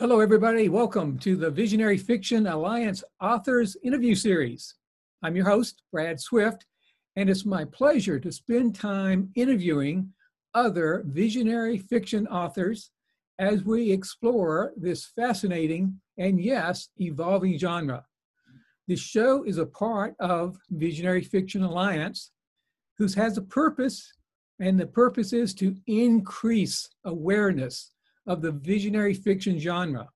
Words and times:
Hello, 0.00 0.18
everybody. 0.18 0.68
Welcome 0.68 1.20
to 1.20 1.36
the 1.36 1.52
Visionary 1.52 1.98
Fiction 1.98 2.48
Alliance 2.48 3.04
Authors 3.20 3.76
Interview 3.84 4.16
Series. 4.16 4.74
I'm 5.22 5.36
your 5.36 5.48
host, 5.48 5.82
Brad 5.92 6.18
Swift, 6.18 6.66
and 7.14 7.30
it's 7.30 7.46
my 7.46 7.64
pleasure 7.64 8.18
to 8.18 8.32
spend 8.32 8.74
time 8.74 9.30
interviewing 9.36 10.12
other 10.52 11.04
visionary 11.06 11.78
fiction 11.78 12.26
authors 12.26 12.90
as 13.38 13.62
we 13.62 13.92
explore 13.92 14.72
this 14.76 15.06
fascinating 15.14 16.00
and, 16.18 16.40
yes, 16.42 16.88
evolving 16.98 17.56
genre. 17.56 18.04
This 18.88 19.00
show 19.00 19.44
is 19.44 19.58
a 19.58 19.66
part 19.66 20.16
of 20.18 20.56
Visionary 20.70 21.22
Fiction 21.22 21.62
Alliance, 21.62 22.32
whose 22.98 23.14
has 23.14 23.38
a 23.38 23.42
purpose, 23.42 24.12
and 24.58 24.78
the 24.78 24.88
purpose 24.88 25.32
is 25.32 25.54
to 25.54 25.76
increase 25.86 26.88
awareness 27.04 27.93
of 28.26 28.42
the 28.42 28.52
visionary 28.52 29.14
fiction 29.14 29.58
genre, 29.58 30.08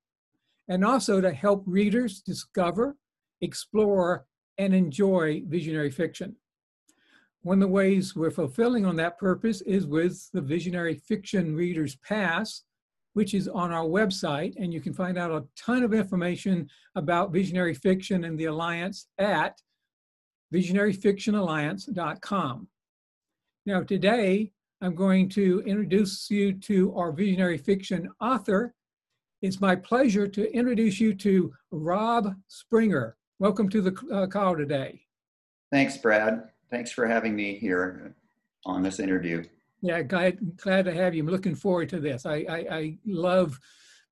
and 0.68 0.84
also 0.84 1.20
to 1.20 1.32
help 1.32 1.62
readers 1.66 2.20
discover, 2.20 2.96
explore, 3.40 4.26
and 4.58 4.74
enjoy 4.74 5.42
visionary 5.46 5.90
fiction. 5.90 6.36
One 7.42 7.58
of 7.58 7.68
the 7.68 7.68
ways 7.68 8.16
we're 8.16 8.30
fulfilling 8.30 8.84
on 8.84 8.96
that 8.96 9.18
purpose 9.18 9.60
is 9.62 9.86
with 9.86 10.28
the 10.32 10.40
Visionary 10.40 10.94
Fiction 10.94 11.54
Reader's 11.54 11.96
Pass, 11.96 12.64
which 13.14 13.32
is 13.32 13.48
on 13.48 13.72
our 13.72 13.84
website, 13.84 14.54
and 14.56 14.74
you 14.74 14.80
can 14.80 14.92
find 14.92 15.16
out 15.16 15.30
a 15.30 15.44
ton 15.56 15.82
of 15.82 15.94
information 15.94 16.68
about 16.94 17.32
visionary 17.32 17.74
fiction 17.74 18.24
and 18.24 18.38
the 18.38 18.46
Alliance 18.46 19.06
at 19.18 19.58
visionaryfictionalliance.com. 20.52 22.68
Now, 23.66 23.82
today 23.82 24.52
I'm 24.80 24.94
going 24.94 25.28
to 25.30 25.60
introduce 25.66 26.30
you 26.30 26.52
to 26.52 26.94
our 26.94 27.10
visionary 27.10 27.58
fiction 27.58 28.08
author. 28.20 28.74
It's 29.42 29.60
my 29.60 29.74
pleasure 29.74 30.28
to 30.28 30.54
introduce 30.54 31.00
you 31.00 31.14
to 31.14 31.52
Rob 31.72 32.32
Springer. 32.46 33.16
Welcome 33.40 33.68
to 33.70 33.80
the 33.80 33.96
uh, 34.12 34.28
call 34.28 34.56
today. 34.56 35.00
Thanks, 35.72 35.96
Brad. 35.96 36.50
Thanks 36.70 36.92
for 36.92 37.08
having 37.08 37.34
me 37.34 37.56
here 37.56 38.14
on 38.66 38.84
this 38.84 39.00
interview. 39.00 39.42
Yeah, 39.80 40.02
glad, 40.02 40.56
glad 40.58 40.84
to 40.84 40.94
have 40.94 41.12
you. 41.12 41.24
I'm 41.24 41.28
looking 41.28 41.56
forward 41.56 41.88
to 41.88 41.98
this. 41.98 42.24
I, 42.24 42.36
I, 42.48 42.66
I 42.70 42.98
love 43.04 43.58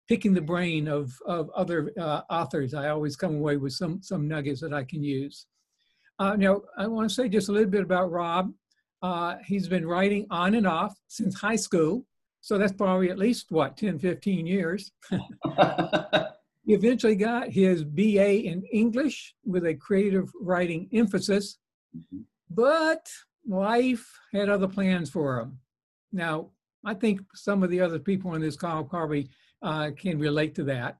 picking 0.09 0.35
the 0.35 0.41
brain 0.41 0.89
of, 0.89 1.13
of 1.27 1.49
other 1.51 1.93
uh, 1.97 2.23
authors. 2.29 2.75
I 2.75 2.89
always 2.89 3.15
come 3.15 3.37
away 3.37 3.57
with 3.57 3.73
some, 3.73 4.03
some 4.03 4.27
nuggets 4.27 4.61
that 4.63 4.75
I 4.75 4.83
can 4.83 5.05
use. 5.05 5.47
Uh, 6.19 6.35
now, 6.35 6.63
I 6.77 6.89
want 6.89 7.09
to 7.09 7.15
say 7.15 7.29
just 7.29 7.51
a 7.51 7.53
little 7.53 7.71
bit 7.71 7.83
about 7.83 8.11
Rob. 8.11 8.53
Uh, 9.03 9.37
he's 9.45 9.69
been 9.69 9.87
writing 9.87 10.27
on 10.31 10.55
and 10.55 10.67
off 10.67 10.97
since 11.09 11.39
high 11.39 11.57
school. 11.57 12.05
So 12.41 12.59
that's 12.59 12.73
probably 12.73 13.11
at 13.11 13.19
least 13.19 13.47
what, 13.51 13.77
10, 13.77 13.99
15 13.99 14.47
years. 14.47 14.93
he 15.11 15.19
eventually 16.75 17.17
got 17.17 17.49
his 17.49 17.85
BA 17.85 18.43
in 18.45 18.63
English 18.73 19.35
with 19.45 19.67
a 19.67 19.75
creative 19.75 20.31
writing 20.41 20.89
emphasis, 20.93 21.59
mm-hmm. 21.97 22.21
but 22.51 23.09
life 23.49 24.09
had 24.33 24.49
other 24.49 24.69
plans 24.69 25.11
for 25.11 25.41
him. 25.41 25.59
Now, 26.13 26.51
I 26.85 26.95
think 26.95 27.21
some 27.35 27.63
of 27.63 27.71
the 27.71 27.81
other 27.81 27.99
people 27.99 28.31
on 28.31 28.41
this 28.41 28.57
call 28.57 28.85
probably 28.85 29.29
uh, 29.63 29.91
can 29.97 30.19
relate 30.19 30.55
to 30.55 30.65
that. 30.65 30.99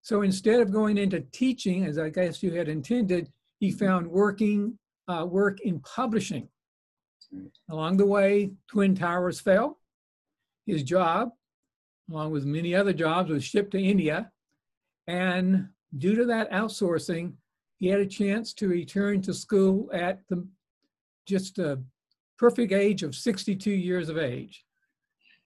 So 0.00 0.22
instead 0.22 0.60
of 0.60 0.72
going 0.72 0.98
into 0.98 1.20
teaching, 1.32 1.84
as 1.84 1.98
I 1.98 2.08
guess 2.10 2.42
you 2.42 2.52
had 2.52 2.68
intended, 2.68 3.30
he 3.58 3.70
found 3.70 4.06
working 4.06 4.78
uh, 5.08 5.26
work 5.28 5.60
in 5.60 5.80
publishing. 5.80 6.48
Along 7.70 7.96
the 7.96 8.06
way, 8.06 8.52
Twin 8.68 8.94
Towers 8.94 9.40
fell. 9.40 9.78
His 10.66 10.82
job, 10.82 11.30
along 12.10 12.32
with 12.32 12.44
many 12.44 12.74
other 12.74 12.92
jobs, 12.92 13.30
was 13.30 13.44
shipped 13.44 13.72
to 13.72 13.82
India. 13.82 14.30
And 15.06 15.68
due 15.96 16.14
to 16.16 16.24
that 16.26 16.50
outsourcing, 16.50 17.34
he 17.78 17.88
had 17.88 18.00
a 18.00 18.06
chance 18.06 18.52
to 18.54 18.68
return 18.68 19.22
to 19.22 19.34
school 19.34 19.90
at 19.92 20.20
the 20.28 20.46
just 21.26 21.58
a 21.58 21.80
perfect 22.38 22.72
age 22.72 23.02
of 23.02 23.14
62 23.14 23.70
years 23.70 24.08
of 24.08 24.18
age, 24.18 24.64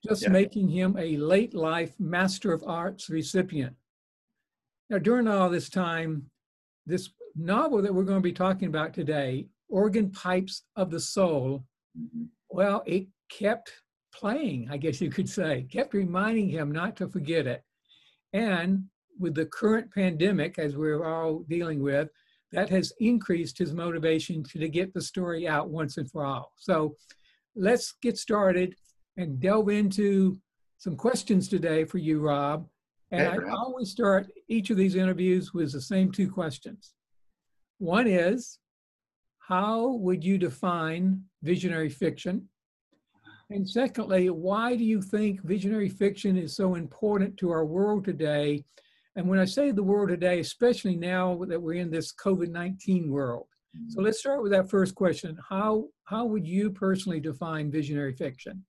just 0.06 0.22
yeah. 0.22 0.28
making 0.28 0.68
him 0.68 0.96
a 0.98 1.16
late 1.16 1.54
life 1.54 1.94
Master 1.98 2.52
of 2.52 2.62
Arts 2.66 3.08
recipient. 3.08 3.74
Now, 4.90 4.98
during 4.98 5.28
all 5.28 5.48
this 5.48 5.70
time, 5.70 6.30
this 6.86 7.10
novel 7.36 7.80
that 7.82 7.94
we're 7.94 8.04
going 8.04 8.18
to 8.18 8.22
be 8.22 8.32
talking 8.32 8.68
about 8.68 8.92
today, 8.92 9.46
Organ 9.68 10.10
Pipes 10.10 10.64
of 10.76 10.90
the 10.90 11.00
Soul, 11.00 11.64
Mm-hmm. 11.98 12.24
Well, 12.50 12.82
it 12.86 13.06
kept 13.30 13.72
playing, 14.14 14.68
I 14.70 14.76
guess 14.76 15.00
you 15.00 15.10
could 15.10 15.28
say, 15.28 15.66
kept 15.70 15.94
reminding 15.94 16.48
him 16.48 16.72
not 16.72 16.96
to 16.96 17.08
forget 17.08 17.46
it. 17.46 17.62
And 18.32 18.84
with 19.18 19.34
the 19.34 19.46
current 19.46 19.92
pandemic, 19.92 20.58
as 20.58 20.76
we're 20.76 21.04
all 21.04 21.44
dealing 21.48 21.82
with, 21.82 22.08
that 22.52 22.68
has 22.70 22.92
increased 22.98 23.58
his 23.58 23.72
motivation 23.72 24.42
to, 24.42 24.58
to 24.58 24.68
get 24.68 24.92
the 24.92 25.02
story 25.02 25.46
out 25.46 25.70
once 25.70 25.96
and 25.98 26.10
for 26.10 26.24
all. 26.24 26.52
So 26.56 26.96
let's 27.54 27.94
get 28.02 28.18
started 28.18 28.74
and 29.16 29.38
delve 29.40 29.68
into 29.68 30.38
some 30.78 30.96
questions 30.96 31.48
today 31.48 31.84
for 31.84 31.98
you, 31.98 32.20
Rob. 32.20 32.66
And 33.12 33.28
I 33.28 33.50
always 33.50 33.90
start 33.90 34.28
each 34.48 34.70
of 34.70 34.76
these 34.76 34.94
interviews 34.94 35.52
with 35.52 35.72
the 35.72 35.80
same 35.80 36.12
two 36.12 36.30
questions. 36.30 36.94
One 37.78 38.06
is, 38.06 38.59
how 39.50 39.96
would 39.96 40.22
you 40.22 40.38
define 40.38 41.20
visionary 41.42 41.88
fiction? 41.88 42.48
And 43.50 43.68
secondly, 43.68 44.30
why 44.30 44.76
do 44.76 44.84
you 44.84 45.02
think 45.02 45.42
visionary 45.42 45.88
fiction 45.88 46.38
is 46.38 46.54
so 46.54 46.76
important 46.76 47.36
to 47.38 47.50
our 47.50 47.64
world 47.64 48.04
today? 48.04 48.64
And 49.16 49.26
when 49.26 49.40
I 49.40 49.44
say 49.44 49.72
the 49.72 49.82
world 49.82 50.08
today, 50.08 50.38
especially 50.38 50.94
now 50.94 51.44
that 51.48 51.60
we're 51.60 51.82
in 51.82 51.90
this 51.90 52.14
COVID 52.14 52.48
19 52.48 53.10
world. 53.10 53.48
So 53.88 53.96
mm-hmm. 53.96 54.04
let's 54.04 54.20
start 54.20 54.40
with 54.40 54.52
that 54.52 54.70
first 54.70 54.94
question. 54.94 55.36
How, 55.48 55.88
how 56.04 56.26
would 56.26 56.46
you 56.46 56.70
personally 56.70 57.18
define 57.18 57.72
visionary 57.72 58.14
fiction? 58.14 58.64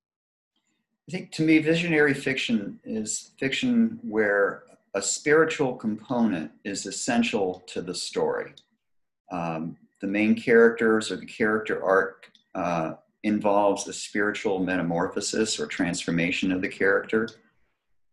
I 1.07 1.11
think 1.11 1.31
to 1.33 1.43
me, 1.43 1.59
visionary 1.59 2.15
fiction 2.15 2.79
is 2.83 3.33
fiction 3.37 3.99
where 4.01 4.63
a 4.95 5.01
spiritual 5.01 5.75
component 5.75 6.51
is 6.63 6.87
essential 6.87 7.63
to 7.67 7.83
the 7.83 7.93
story. 7.93 8.53
Um, 9.31 9.77
the 10.01 10.07
main 10.07 10.35
characters 10.35 11.11
or 11.11 11.15
the 11.15 11.25
character 11.25 11.83
arc 11.83 12.31
uh, 12.55 12.93
involves 13.23 13.87
a 13.87 13.93
spiritual 13.93 14.59
metamorphosis 14.59 15.59
or 15.59 15.67
transformation 15.67 16.51
of 16.51 16.61
the 16.61 16.67
character. 16.67 17.29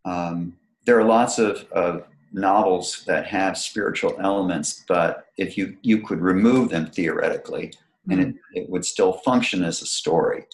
Um, 0.05 0.57
there 0.85 0.99
are 0.99 1.05
lots 1.05 1.39
of, 1.39 1.67
of, 1.73 2.05
novels 2.31 3.05
that 3.07 3.27
have 3.27 3.57
spiritual 3.57 4.15
elements, 4.21 4.85
but 4.87 5.29
if 5.39 5.57
you, 5.57 5.79
you 5.81 6.03
could 6.03 6.21
remove 6.21 6.69
them 6.69 6.85
theoretically, 6.85 7.69
mm-hmm. 8.07 8.13
and 8.13 8.21
it, 8.21 8.61
it, 8.61 8.69
would 8.69 8.85
still 8.85 9.15
function 9.15 9.65
as 9.65 9.81
a 9.81 9.87
story. 9.87 10.45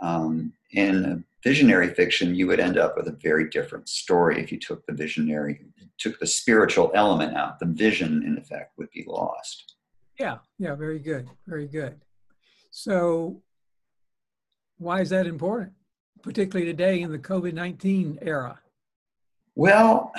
Um, 0.00 0.54
in 0.70 1.22
visionary 1.44 1.92
fiction, 1.92 2.34
you 2.34 2.46
would 2.46 2.60
end 2.60 2.78
up 2.78 2.96
with 2.96 3.08
a 3.08 3.18
very 3.22 3.50
different 3.50 3.90
story 3.90 4.42
if 4.42 4.50
you 4.50 4.58
took 4.58 4.86
the 4.86 4.94
visionary, 4.94 5.60
took 5.98 6.18
the 6.18 6.26
spiritual 6.26 6.90
element 6.94 7.36
out. 7.36 7.58
The 7.58 7.66
vision, 7.66 8.22
in 8.22 8.38
effect, 8.38 8.78
would 8.78 8.90
be 8.90 9.04
lost. 9.06 9.74
Yeah, 10.18 10.38
yeah, 10.58 10.74
very 10.74 10.98
good, 10.98 11.28
very 11.46 11.66
good. 11.66 12.00
So, 12.70 13.42
why 14.78 15.00
is 15.00 15.10
that 15.10 15.26
important, 15.26 15.72
particularly 16.22 16.70
today 16.70 17.00
in 17.00 17.10
the 17.10 17.18
COVID 17.18 17.54
19 17.54 18.18
era? 18.22 18.58
Well, 19.54 20.12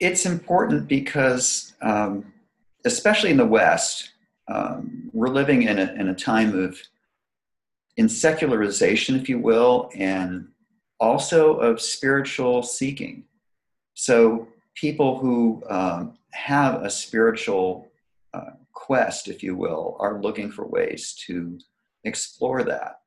it's 0.00 0.26
important 0.26 0.88
because, 0.88 1.74
um, 1.80 2.32
especially 2.84 3.30
in 3.30 3.36
the 3.36 3.46
West, 3.46 4.10
um, 4.48 5.10
we're 5.12 5.28
living 5.28 5.62
in 5.62 5.78
a, 5.78 5.92
in 5.92 6.08
a 6.08 6.14
time 6.14 6.58
of 6.58 6.78
in 7.96 8.08
secularization, 8.08 9.16
if 9.16 9.28
you 9.28 9.38
will, 9.38 9.90
and 9.94 10.48
also 10.98 11.54
of 11.54 11.80
spiritual 11.80 12.62
seeking. 12.62 13.24
So, 13.94 14.48
people 14.74 15.18
who 15.18 15.62
um, 15.68 16.18
have 16.30 16.82
a 16.82 16.90
spiritual 16.90 17.91
uh, 18.34 18.52
quest, 18.72 19.28
if 19.28 19.42
you 19.42 19.56
will, 19.56 19.96
are 20.00 20.20
looking 20.20 20.50
for 20.50 20.66
ways 20.66 21.14
to 21.26 21.58
explore 22.04 22.62
that. 22.64 23.00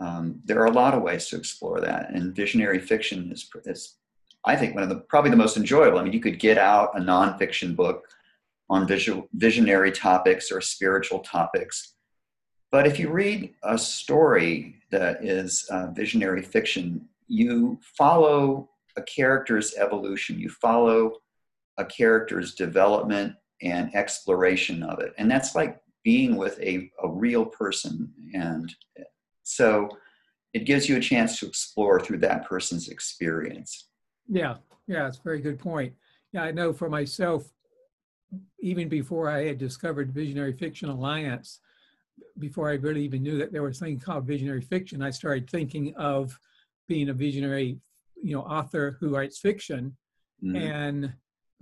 Um, 0.00 0.40
there 0.44 0.60
are 0.60 0.66
a 0.66 0.72
lot 0.72 0.94
of 0.94 1.02
ways 1.02 1.28
to 1.28 1.36
explore 1.36 1.80
that, 1.80 2.10
and 2.10 2.34
visionary 2.34 2.80
fiction 2.80 3.30
is, 3.32 3.48
is, 3.64 3.96
I 4.44 4.56
think, 4.56 4.74
one 4.74 4.82
of 4.82 4.88
the 4.88 4.96
probably 4.96 5.30
the 5.30 5.36
most 5.36 5.56
enjoyable. 5.56 5.98
I 5.98 6.02
mean, 6.02 6.12
you 6.12 6.20
could 6.20 6.38
get 6.38 6.58
out 6.58 6.98
a 6.98 7.00
nonfiction 7.00 7.76
book 7.76 8.04
on 8.68 8.88
visual, 8.88 9.28
visionary 9.34 9.92
topics 9.92 10.50
or 10.50 10.60
spiritual 10.60 11.20
topics, 11.20 11.94
but 12.72 12.88
if 12.88 12.98
you 12.98 13.08
read 13.08 13.54
a 13.62 13.78
story 13.78 14.82
that 14.90 15.24
is 15.24 15.64
uh, 15.70 15.92
visionary 15.92 16.42
fiction, 16.42 17.08
you 17.28 17.78
follow 17.96 18.68
a 18.96 19.02
character's 19.02 19.74
evolution, 19.76 20.40
you 20.40 20.48
follow 20.48 21.12
a 21.78 21.84
character's 21.84 22.54
development 22.56 23.36
and 23.64 23.94
exploration 23.94 24.82
of 24.82 25.00
it. 25.00 25.14
And 25.18 25.30
that's 25.30 25.54
like 25.54 25.80
being 26.04 26.36
with 26.36 26.60
a, 26.60 26.90
a 27.02 27.08
real 27.08 27.46
person. 27.46 28.12
And 28.34 28.72
so 29.42 29.88
it 30.52 30.66
gives 30.66 30.88
you 30.88 30.96
a 30.96 31.00
chance 31.00 31.38
to 31.40 31.46
explore 31.46 31.98
through 31.98 32.18
that 32.18 32.46
person's 32.46 32.88
experience. 32.88 33.88
Yeah, 34.28 34.56
yeah, 34.86 35.08
it's 35.08 35.18
a 35.18 35.22
very 35.22 35.40
good 35.40 35.58
point. 35.58 35.94
Yeah, 36.32 36.42
I 36.44 36.50
know 36.50 36.72
for 36.72 36.88
myself, 36.88 37.50
even 38.60 38.88
before 38.88 39.30
I 39.30 39.46
had 39.46 39.58
discovered 39.58 40.12
Visionary 40.12 40.52
Fiction 40.52 40.88
Alliance, 40.88 41.60
before 42.38 42.70
I 42.70 42.74
really 42.74 43.04
even 43.04 43.22
knew 43.22 43.38
that 43.38 43.52
there 43.52 43.62
was 43.62 43.78
something 43.78 43.98
called 43.98 44.26
visionary 44.26 44.60
fiction, 44.60 45.02
I 45.02 45.10
started 45.10 45.48
thinking 45.48 45.94
of 45.96 46.38
being 46.88 47.08
a 47.08 47.14
visionary, 47.14 47.78
you 48.22 48.34
know, 48.34 48.42
author 48.42 48.96
who 49.00 49.14
writes 49.14 49.38
fiction. 49.38 49.96
Mhm. 50.42 50.56
And 50.56 51.12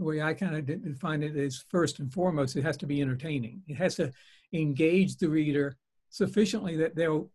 the 0.02 0.08
way 0.08 0.20
I 0.20 0.34
kind 0.34 0.56
of 0.56 0.66
define 0.82 1.22
it 1.22 1.36
is 1.36 1.64
first 1.68 2.00
and 2.00 2.12
foremost, 2.12 2.56
it 2.56 2.64
has 2.64 2.76
to 2.78 2.86
be 2.86 3.00
entertaining. 3.00 3.62
It 3.68 3.76
has 3.76 3.94
to 3.96 4.10
engage 4.52 5.16
the 5.16 5.28
reader 5.28 5.76
sufficiently 6.10 6.76
that 6.78 6.96
they'll 6.96 7.30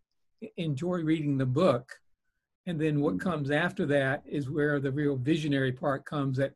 enjoy 0.57 0.97
reading 1.01 1.37
the 1.37 1.45
book. 1.45 1.93
And 2.65 2.79
then 2.79 2.99
what 2.99 3.15
Mhm. 3.15 3.21
comes 3.21 3.51
after 3.51 3.85
that 3.87 4.23
is 4.25 4.49
where 4.49 4.79
the 4.81 4.91
real 4.91 5.15
visionary 5.15 5.71
part 5.71 6.03
comes 6.05 6.37
that 6.37 6.53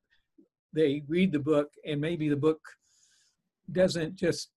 they 0.74 1.04
read 1.08 1.32
the 1.32 1.40
book 1.40 1.74
and 1.86 2.00
maybe 2.02 2.28
the 2.28 2.36
book 2.36 2.62
doesn't 3.72 4.16
just 4.16 4.52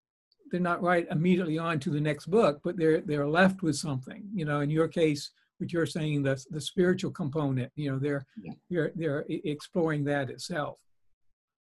they're 0.51 0.59
not 0.61 0.81
right 0.83 1.07
immediately 1.09 1.57
on 1.57 1.79
to 1.79 1.89
the 1.89 1.99
next 1.99 2.27
book, 2.27 2.59
but 2.63 2.77
they're 2.77 3.01
they're 3.01 3.27
left 3.27 3.63
with 3.63 3.75
something. 3.75 4.29
You 4.33 4.45
know, 4.45 4.59
in 4.61 4.69
your 4.69 4.87
case, 4.87 5.31
what 5.57 5.73
you're 5.73 5.87
saying, 5.87 6.21
the 6.23 6.35
the 6.51 6.61
spiritual 6.61 7.11
component. 7.11 7.71
You 7.75 7.91
know, 7.91 7.99
they're 7.99 8.25
Yeah. 8.43 8.53
they're 8.69 8.91
they're 8.95 9.25
exploring 9.27 10.03
that 10.03 10.29
itself. 10.29 10.77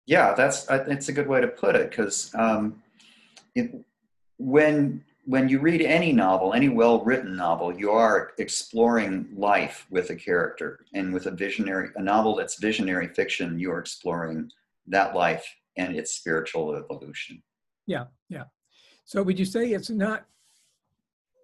Yeah, 0.07 0.33
that's 0.33 0.67
I- 0.69 0.79
that's 0.79 1.09
a 1.09 1.13
good 1.13 1.27
way 1.27 1.41
to 1.41 1.47
put 1.47 1.75
it 1.75 1.89
because 1.91 2.33
um, 2.33 2.81
when 4.37 5.03
when 5.25 5.49
you 5.49 5.59
read 5.59 5.81
any 5.81 6.13
novel, 6.13 6.53
any 6.53 6.69
well-written 6.69 7.35
novel, 7.35 7.77
you 7.77 7.91
are 7.91 8.31
exploring 8.37 9.27
life 9.35 9.85
with 9.89 10.09
a 10.09 10.15
character, 10.15 10.85
and 10.93 11.13
with 11.13 11.25
a 11.25 11.31
visionary, 11.31 11.89
a 11.97 12.01
novel 12.01 12.33
that's 12.33 12.55
visionary 12.55 13.09
fiction, 13.09 13.59
you 13.59 13.69
are 13.69 13.79
exploring 13.79 14.49
that 14.87 15.13
life 15.13 15.45
and 15.75 15.97
its 15.97 16.11
spiritual 16.11 16.73
evolution. 16.75 17.43
Yeah, 17.87 18.05
yeah. 18.29 18.45
So 19.03 19.21
would 19.21 19.37
you 19.37 19.43
say 19.43 19.71
it's 19.71 19.89
not 19.89 20.25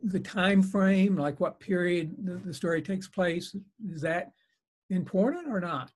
the 0.02 0.20
time 0.20 0.64
frame, 0.64 1.18
like 1.18 1.42
what 1.42 1.60
period 1.60 2.16
the, 2.24 2.36
the 2.36 2.54
story 2.54 2.82
takes 2.82 3.10
place? 3.10 3.54
Is 3.92 4.02
that 4.02 4.32
important 4.90 5.50
or 5.50 5.60
not? 5.60 5.92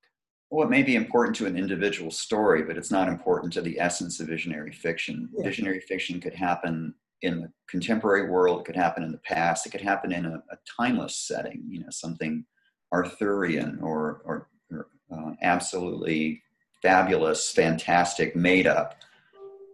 Well, 0.50 0.66
it 0.66 0.70
may 0.70 0.84
be 0.84 0.96
important 0.96 1.36
to 1.38 1.46
an 1.46 1.58
individual 1.58 2.10
story, 2.10 2.64
but 2.64 2.78
it's 2.78 2.92
not 2.92 3.10
important 3.10 3.52
to 3.54 3.62
the 3.62 3.80
essence 3.80 4.20
of 4.20 4.28
visionary 4.28 4.72
fiction. 4.72 5.30
Yeah. 5.34 5.44
Visionary 5.44 5.82
fiction 5.82 6.22
could 6.22 6.34
happen 6.34 6.94
in 7.22 7.42
the 7.42 7.52
contemporary 7.68 8.30
world, 8.30 8.62
it 8.62 8.66
could 8.66 8.76
happen 8.76 9.04
in 9.04 9.12
the 9.12 9.18
past, 9.20 9.66
it 9.66 9.72
could 9.72 9.82
happen 9.82 10.12
in 10.12 10.26
a, 10.26 10.36
a 10.52 10.58
timeless 10.80 11.16
setting, 11.16 11.64
you 11.68 11.80
know, 11.80 11.90
something 11.90 12.46
Arthurian 12.94 13.80
or, 13.82 14.22
or, 14.24 14.48
or 14.72 14.88
uh, 15.12 15.32
absolutely 15.42 16.42
fabulous, 16.82 17.52
fantastic, 17.52 18.36
made 18.36 18.68
up. 18.68 18.96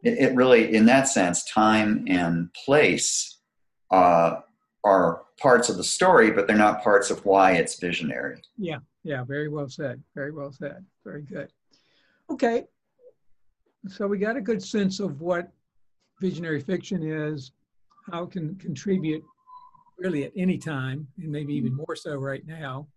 It, 0.03 0.17
it 0.17 0.35
really, 0.35 0.73
in 0.73 0.85
that 0.85 1.07
sense, 1.07 1.43
time 1.43 2.05
and 2.07 2.51
place 2.53 3.39
uh, 3.91 4.37
are 4.83 5.23
parts 5.39 5.69
of 5.69 5.77
the 5.77 5.83
story, 5.83 6.31
but 6.31 6.47
they're 6.47 6.57
not 6.57 6.83
parts 6.83 7.09
of 7.09 7.23
why 7.25 7.53
it's 7.53 7.79
visionary. 7.79 8.41
Yeah, 8.57 8.79
yeah, 9.03 9.23
very 9.23 9.49
well 9.49 9.69
said. 9.69 10.01
Very 10.15 10.31
well 10.31 10.51
said. 10.51 10.85
Very 11.03 11.21
good. 11.21 11.49
Okay. 12.29 12.65
So 13.87 14.07
we 14.07 14.17
got 14.17 14.37
a 14.37 14.41
good 14.41 14.63
sense 14.63 14.99
of 14.99 15.21
what 15.21 15.51
visionary 16.21 16.61
fiction 16.61 17.03
is, 17.03 17.51
how 18.11 18.23
it 18.23 18.31
can 18.31 18.55
contribute 18.55 19.23
really 19.97 20.23
at 20.23 20.31
any 20.35 20.57
time, 20.57 21.07
and 21.17 21.31
maybe 21.31 21.53
even 21.53 21.75
more 21.75 21.95
so 21.95 22.15
right 22.15 22.45
now. 22.45 22.87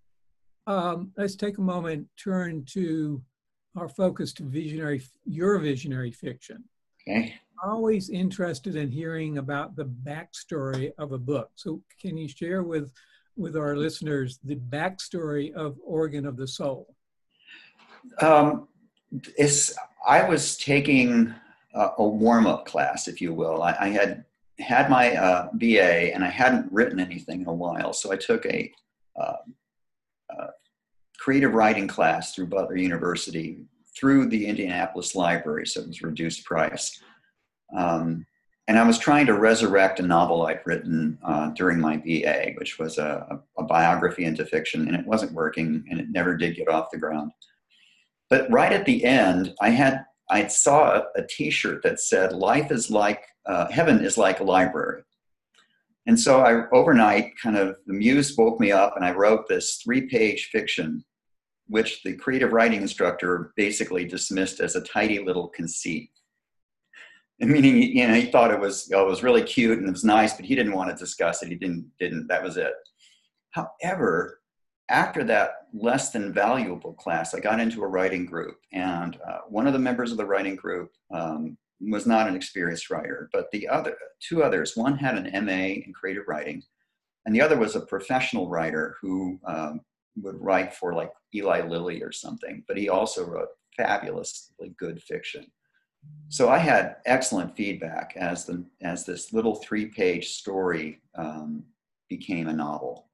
Um, 0.67 1.13
let's 1.17 1.37
take 1.37 1.59
a 1.59 1.63
moment, 1.63 2.09
turn 2.17 2.65
to 2.71 3.23
our 3.77 3.89
focus 3.89 4.33
to 4.35 4.45
visionary, 4.45 5.03
your 5.25 5.59
visionary 5.59 6.11
fiction. 6.11 6.65
Okay. 7.09 7.35
Always 7.65 8.11
interested 8.11 8.77
in 8.77 8.91
hearing 8.91 9.39
about 9.39 9.77
the 9.77 9.85
backstory 9.85 10.93
of 10.99 11.13
a 11.13 11.19
book. 11.19 11.51
So 11.55 11.83
can 12.01 12.17
you 12.17 12.29
share 12.29 12.63
with 12.63 12.93
with 13.37 13.57
our 13.57 13.77
listeners 13.77 14.39
the 14.45 14.57
backstory 14.57 15.53
of 15.53 15.77
Organ 15.85 16.25
of 16.27 16.37
the 16.39 16.49
Soul? 16.49 16.95
Um, 18.23 18.69
it's, 19.37 19.75
I 20.07 20.27
was 20.27 20.57
taking 20.57 21.35
a, 21.75 21.89
a 21.99 22.07
warm 22.07 22.47
up 22.47 22.65
class, 22.65 23.09
if 23.09 23.21
you 23.21 23.35
will. 23.35 23.63
I, 23.63 23.77
I 23.79 23.89
had 23.89 24.25
had 24.59 24.89
my 24.89 25.15
uh, 25.15 25.49
BA 25.53 26.15
and 26.15 26.25
I 26.25 26.31
hadn't 26.31 26.73
written 26.73 26.99
anything 26.99 27.43
in 27.43 27.47
a 27.47 27.53
while, 27.53 27.93
so 27.93 28.11
I 28.11 28.17
took 28.17 28.47
a 28.47 28.73
uh, 29.21 29.37
creative 31.27 31.55
writing 31.55 31.89
class 31.89 32.35
through 32.35 32.47
Butler 32.47 32.77
University 32.77 33.59
through 33.99 34.29
the 34.29 34.47
Indianapolis 34.47 35.17
Library, 35.17 35.67
so 35.67 35.81
it 35.81 35.89
was 35.89 36.01
reduced 36.01 36.45
price. 36.45 37.03
Um, 37.75 38.27
and 38.69 38.79
I 38.79 38.87
was 38.87 38.99
trying 38.99 39.27
to 39.27 39.39
resurrect 39.39 40.01
a 40.01 40.03
novel 40.03 40.47
I'd 40.47 40.61
written 40.67 41.19
uh, 41.25 41.51
during 41.51 41.79
my 41.79 41.99
BA, 41.99 42.53
which 42.59 42.79
was 42.79 42.99
a, 42.99 43.41
a 43.59 43.63
biography 43.63 44.25
into 44.25 44.45
fiction, 44.45 44.89
and 44.89 44.97
it 44.97 45.07
wasn't 45.07 45.33
working, 45.33 45.85
and 45.89 46.01
it 46.01 46.11
never 46.11 46.37
did 46.37 46.57
get 46.57 46.69
off 46.69 46.91
the 46.91 46.99
ground. 46.99 47.31
But 48.29 48.51
right 48.51 48.73
at 48.73 48.85
the 48.85 49.05
end, 49.05 49.55
I 49.61 49.71
had 49.71 50.05
I 50.29 50.49
saw 50.49 50.97
a, 50.97 51.05
a 51.17 51.27
T-shirt 51.29 51.83
that 51.85 52.01
said 52.01 52.33
"Life 52.33 52.73
is 52.73 52.91
like 52.91 53.23
uh, 53.47 53.71
heaven 53.71 54.05
is 54.05 54.19
like 54.19 54.41
a 54.41 54.45
library," 54.45 55.03
and 56.07 56.19
so 56.19 56.41
I 56.41 56.69
overnight 56.73 57.39
kind 57.41 57.57
of 57.57 57.77
the 57.87 57.95
muse 57.95 58.35
woke 58.37 58.59
me 58.59 58.73
up, 58.73 58.97
and 58.97 59.05
I 59.05 59.13
wrote 59.13 59.49
this 59.49 59.81
three-page 59.85 60.49
fiction, 60.51 61.05
which 61.69 62.03
the 62.03 62.15
creative 62.15 62.53
writing 62.53 62.83
instructor 62.83 63.53
basically 63.57 64.07
dismissed 64.07 64.59
as 64.59 64.75
a 64.75 64.83
tidy 64.83 65.21
little 65.21 65.47
conceit. 65.49 66.11
Meaning, 67.41 67.83
you 67.83 68.09
know, 68.09 68.15
he 68.15 68.31
thought 68.31 68.51
it 68.51 68.61
was 68.61 68.91
oh, 68.95 69.05
it 69.05 69.11
was 69.11 69.23
really 69.23 69.43
cute 69.43 69.79
and 69.79 69.89
it 69.89 69.93
was 69.93 70.05
nice, 70.05 70.35
but 70.35 70.47
he 70.47 70.55
didn't 70.55 70.73
want 70.73 70.91
to 70.91 70.97
discuss 70.97 71.43
it. 71.43 71.49
He 71.49 71.55
didn't 71.55 71.91
didn't. 71.99 72.29
That 72.29 72.43
was 72.43 72.57
it. 72.57 72.73
However, 73.51 74.41
after 74.89 75.25
that 75.25 75.51
less 75.75 76.11
than 76.11 76.33
valuable 76.33 76.95
class, 76.95 77.35
I 77.35 77.41
got 77.41 77.61
into 77.61 77.83
a 77.83 77.89
writing 77.89 78.25
group, 78.25 78.59
and 78.73 79.19
uh, 79.29 79.41
one 79.49 79.67
of 79.67 79.73
the 79.73 79.79
members 79.79 80.13
of 80.13 80.19
the 80.19 80.25
writing 80.25 80.57
group 80.57 80.93
um, 81.13 81.59
was 81.81 82.07
not 82.07 82.29
an 82.29 82.37
experienced 82.37 82.89
writer, 82.89 83.29
but 83.33 83.51
the 83.51 83.69
other 83.69 83.97
two 84.21 84.43
others, 84.43 84.77
one 84.77 84.97
had 84.97 85.17
an 85.17 85.45
MA 85.45 85.83
in 85.85 85.93
creative 85.93 86.25
writing, 86.29 86.63
and 87.27 87.35
the 87.35 87.41
other 87.41 87.59
was 87.59 87.77
a 87.77 87.81
professional 87.81 88.49
writer 88.49 88.97
who 89.03 89.39
um, 89.47 89.81
would 90.23 90.41
write 90.41 90.73
for 90.73 90.95
like 90.95 91.11
Eli 91.35 91.67
Lilly 91.67 92.03
or 92.03 92.13
something, 92.13 92.65
but 92.67 92.77
he 92.77 92.89
also 92.89 93.27
wrote 93.27 93.49
fabulously 93.77 94.75
good 94.79 95.03
fiction. 95.03 95.47
So 96.29 96.49
I 96.49 96.59
had 96.59 96.97
excellent 97.07 97.57
feedback 97.57 98.15
as 98.17 98.45
the 98.45 98.65
as 98.83 99.05
this 99.05 99.33
little 99.33 99.57
three-page 99.57 100.29
story 100.31 101.01
um, 101.15 101.65
became 102.09 102.49
a 102.49 102.53
novel. 102.53 103.07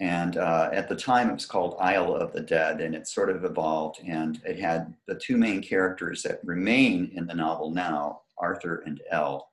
And 0.00 0.36
uh, 0.36 0.70
at 0.72 0.88
the 0.88 0.96
time, 0.96 1.30
it 1.30 1.34
was 1.34 1.46
called 1.46 1.76
Isle 1.78 2.16
of 2.16 2.32
the 2.32 2.40
Dead, 2.40 2.80
and 2.80 2.92
it 2.92 3.06
sort 3.06 3.30
of 3.30 3.44
evolved. 3.44 4.00
And 4.04 4.40
it 4.44 4.58
had 4.58 4.94
the 5.06 5.14
two 5.14 5.36
main 5.36 5.62
characters 5.62 6.24
that 6.24 6.40
remain 6.42 7.12
in 7.14 7.24
the 7.26 7.34
novel 7.34 7.70
now, 7.70 8.22
Arthur 8.36 8.82
and 8.84 9.00
Elle. 9.12 9.48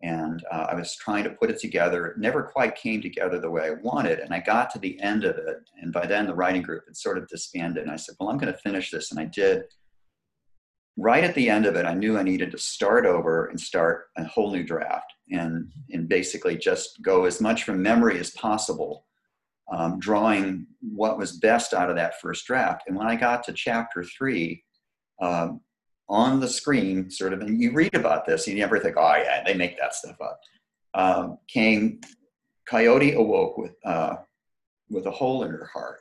And 0.00 0.44
uh, 0.52 0.66
I 0.70 0.74
was 0.76 0.94
trying 0.94 1.24
to 1.24 1.30
put 1.30 1.50
it 1.50 1.58
together. 1.58 2.06
It 2.06 2.18
never 2.18 2.44
quite 2.44 2.76
came 2.76 3.02
together 3.02 3.40
the 3.40 3.50
way 3.50 3.66
I 3.66 3.82
wanted. 3.82 4.20
And 4.20 4.32
I 4.32 4.38
got 4.38 4.70
to 4.70 4.78
the 4.78 5.00
end 5.00 5.24
of 5.24 5.36
it. 5.36 5.58
And 5.80 5.92
by 5.92 6.06
then, 6.06 6.26
the 6.26 6.34
writing 6.34 6.62
group 6.62 6.84
had 6.86 6.96
sort 6.96 7.18
of 7.18 7.26
disbanded. 7.26 7.82
And 7.82 7.90
I 7.90 7.96
said, 7.96 8.14
Well, 8.20 8.28
I'm 8.28 8.38
going 8.38 8.52
to 8.52 8.58
finish 8.60 8.90
this. 8.92 9.10
And 9.10 9.18
I 9.18 9.24
did. 9.24 9.64
Right 10.96 11.24
at 11.24 11.34
the 11.34 11.48
end 11.48 11.64
of 11.64 11.76
it, 11.76 11.86
I 11.86 11.94
knew 11.94 12.18
I 12.18 12.22
needed 12.22 12.50
to 12.52 12.58
start 12.58 13.06
over 13.06 13.46
and 13.46 13.58
start 13.58 14.06
a 14.16 14.24
whole 14.24 14.52
new 14.52 14.62
draft 14.62 15.12
and, 15.30 15.72
and 15.90 16.08
basically 16.08 16.56
just 16.56 17.00
go 17.02 17.24
as 17.24 17.40
much 17.40 17.64
from 17.64 17.82
memory 17.82 18.18
as 18.18 18.30
possible 18.32 19.06
um, 19.72 19.98
drawing 19.98 20.66
what 20.80 21.16
was 21.16 21.38
best 21.38 21.72
out 21.72 21.88
of 21.88 21.96
that 21.96 22.20
first 22.20 22.46
draft. 22.46 22.84
And 22.86 22.96
when 22.96 23.06
I 23.06 23.16
got 23.16 23.42
to 23.44 23.52
chapter 23.52 24.04
three, 24.04 24.62
um, 25.20 25.60
on 26.08 26.40
the 26.40 26.48
screen, 26.48 27.10
sort 27.10 27.32
of, 27.32 27.40
and 27.40 27.60
you 27.60 27.72
read 27.72 27.94
about 27.94 28.26
this, 28.26 28.46
and 28.46 28.56
you 28.56 28.62
never 28.62 28.78
think, 28.78 28.96
oh, 28.98 29.14
yeah, 29.16 29.42
they 29.44 29.54
make 29.54 29.78
that 29.78 29.94
stuff 29.94 30.16
up, 30.20 30.40
um, 30.94 31.38
came 31.48 32.00
Coyote 32.68 33.14
awoke 33.14 33.56
with, 33.56 33.74
uh, 33.84 34.16
with 34.90 35.06
a 35.06 35.10
hole 35.10 35.44
in 35.44 35.50
her 35.50 35.70
heart. 35.72 36.00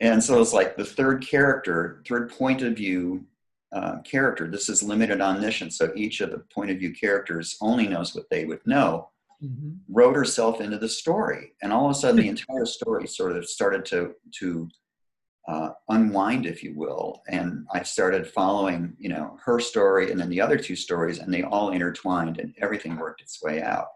And 0.00 0.22
so 0.22 0.40
it's 0.40 0.52
like 0.52 0.76
the 0.76 0.84
third 0.84 1.24
character, 1.26 2.02
third 2.08 2.30
point 2.30 2.62
of 2.62 2.76
view 2.76 3.24
uh, 3.72 4.00
character. 4.02 4.48
This 4.48 4.68
is 4.68 4.82
limited 4.82 5.20
omniscience. 5.20 5.76
So 5.78 5.92
each 5.94 6.20
of 6.20 6.30
the 6.30 6.38
point 6.38 6.70
of 6.70 6.78
view 6.78 6.92
characters 6.92 7.56
only 7.60 7.86
knows 7.86 8.14
what 8.14 8.28
they 8.30 8.44
would 8.44 8.66
know 8.66 9.10
Mm-hmm. 9.40 9.74
wrote 9.88 10.16
herself 10.16 10.60
into 10.60 10.78
the 10.78 10.88
story 10.88 11.52
and 11.62 11.72
all 11.72 11.84
of 11.84 11.92
a 11.92 11.94
sudden 11.94 12.16
the 12.16 12.28
entire 12.36 12.66
story 12.66 13.06
sort 13.06 13.36
of 13.36 13.48
started 13.48 13.84
to 13.84 14.14
to 14.40 14.68
uh, 15.46 15.70
unwind 15.90 16.44
if 16.44 16.64
you 16.64 16.74
will 16.76 17.22
and 17.28 17.64
i 17.72 17.80
started 17.84 18.26
following 18.26 18.96
you 18.98 19.08
know 19.08 19.38
her 19.40 19.60
story 19.60 20.10
and 20.10 20.18
then 20.18 20.28
the 20.28 20.40
other 20.40 20.58
two 20.58 20.74
stories 20.74 21.20
and 21.20 21.32
they 21.32 21.44
all 21.44 21.70
intertwined 21.70 22.40
and 22.40 22.52
everything 22.60 22.96
worked 22.96 23.20
its 23.20 23.40
way 23.40 23.62
out 23.62 23.86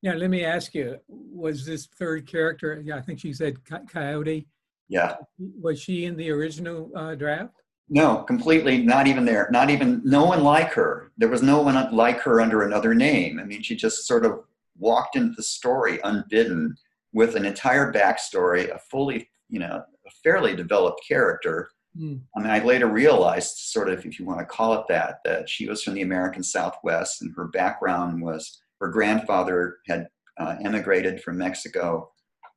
Yeah, 0.00 0.14
let 0.14 0.30
me 0.30 0.46
ask 0.46 0.72
you, 0.74 0.98
was 1.08 1.66
this 1.66 1.84
third 1.98 2.26
character, 2.26 2.80
yeah, 2.82 2.96
I 2.96 3.02
think 3.02 3.20
she 3.20 3.34
said 3.34 3.58
Coyote, 3.92 4.46
yeah 4.88 5.16
was 5.38 5.78
she 5.78 6.06
in 6.06 6.16
the 6.16 6.30
original 6.30 6.90
uh, 6.96 7.14
draft? 7.16 7.59
No, 7.92 8.22
completely 8.22 8.78
not 8.78 9.08
even 9.08 9.24
there. 9.24 9.48
Not 9.50 9.68
even 9.68 10.00
no 10.04 10.24
one 10.24 10.44
like 10.44 10.72
her. 10.74 11.10
There 11.18 11.28
was 11.28 11.42
no 11.42 11.60
one 11.60 11.92
like 11.94 12.20
her 12.20 12.40
under 12.40 12.62
another 12.62 12.94
name. 12.94 13.40
I 13.40 13.44
mean, 13.44 13.62
she 13.62 13.74
just 13.74 14.06
sort 14.06 14.24
of 14.24 14.44
walked 14.78 15.16
into 15.16 15.34
the 15.36 15.42
story 15.42 15.98
unbidden 16.04 16.76
with 17.12 17.34
an 17.34 17.44
entire 17.44 17.92
backstory, 17.92 18.72
a 18.72 18.78
fully, 18.78 19.28
you 19.48 19.58
know, 19.58 19.82
a 20.06 20.10
fairly 20.22 20.54
developed 20.54 21.00
character. 21.06 21.68
Mm. 21.98 22.20
I 22.36 22.40
mean, 22.40 22.50
I 22.50 22.62
later 22.62 22.86
realized, 22.86 23.56
sort 23.56 23.90
of, 23.90 24.06
if 24.06 24.20
you 24.20 24.24
want 24.24 24.38
to 24.38 24.46
call 24.46 24.74
it 24.74 24.84
that, 24.88 25.18
that 25.24 25.48
she 25.48 25.68
was 25.68 25.82
from 25.82 25.94
the 25.94 26.02
American 26.02 26.44
Southwest, 26.44 27.22
and 27.22 27.34
her 27.34 27.48
background 27.48 28.22
was 28.22 28.62
her 28.80 28.88
grandfather 28.88 29.78
had 29.88 30.06
uh, 30.38 30.54
immigrated 30.64 31.20
from 31.20 31.38
Mexico 31.38 32.10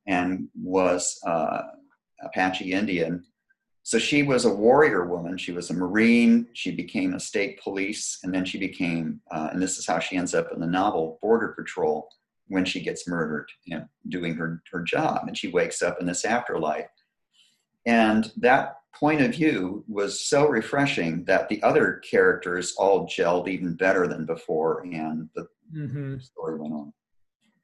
and 0.06 0.48
was 0.54 1.18
uh, 1.26 1.62
Apache 2.22 2.72
Indian. 2.72 3.24
So 3.84 3.98
she 3.98 4.22
was 4.22 4.46
a 4.46 4.54
warrior 4.54 5.04
woman. 5.04 5.36
She 5.36 5.52
was 5.52 5.68
a 5.68 5.74
Marine. 5.74 6.48
She 6.54 6.70
became 6.70 7.12
a 7.12 7.20
state 7.20 7.62
police, 7.62 8.18
and 8.24 8.34
then 8.34 8.46
she 8.46 8.58
became, 8.58 9.20
uh, 9.30 9.50
and 9.52 9.60
this 9.60 9.76
is 9.76 9.86
how 9.86 9.98
she 9.98 10.16
ends 10.16 10.34
up 10.34 10.48
in 10.52 10.58
the 10.58 10.66
novel, 10.66 11.18
Border 11.20 11.48
Patrol 11.48 12.08
when 12.48 12.64
she 12.64 12.80
gets 12.80 13.06
murdered, 13.06 13.46
you 13.64 13.76
know, 13.76 13.84
doing 14.08 14.34
her, 14.36 14.62
her 14.72 14.82
job. 14.82 15.24
And 15.26 15.36
she 15.36 15.48
wakes 15.48 15.82
up 15.82 15.98
in 16.00 16.06
this 16.06 16.24
afterlife. 16.24 16.88
And 17.86 18.32
that 18.38 18.76
point 18.94 19.20
of 19.20 19.32
view 19.32 19.84
was 19.86 20.26
so 20.26 20.48
refreshing 20.48 21.24
that 21.24 21.50
the 21.50 21.62
other 21.62 22.00
characters 22.10 22.74
all 22.78 23.06
gelled 23.06 23.48
even 23.48 23.74
better 23.74 24.08
than 24.08 24.24
before. 24.24 24.80
And 24.80 25.28
the 25.34 25.46
mm-hmm. 25.76 26.18
story 26.20 26.58
went 26.58 26.72
on. 26.72 26.92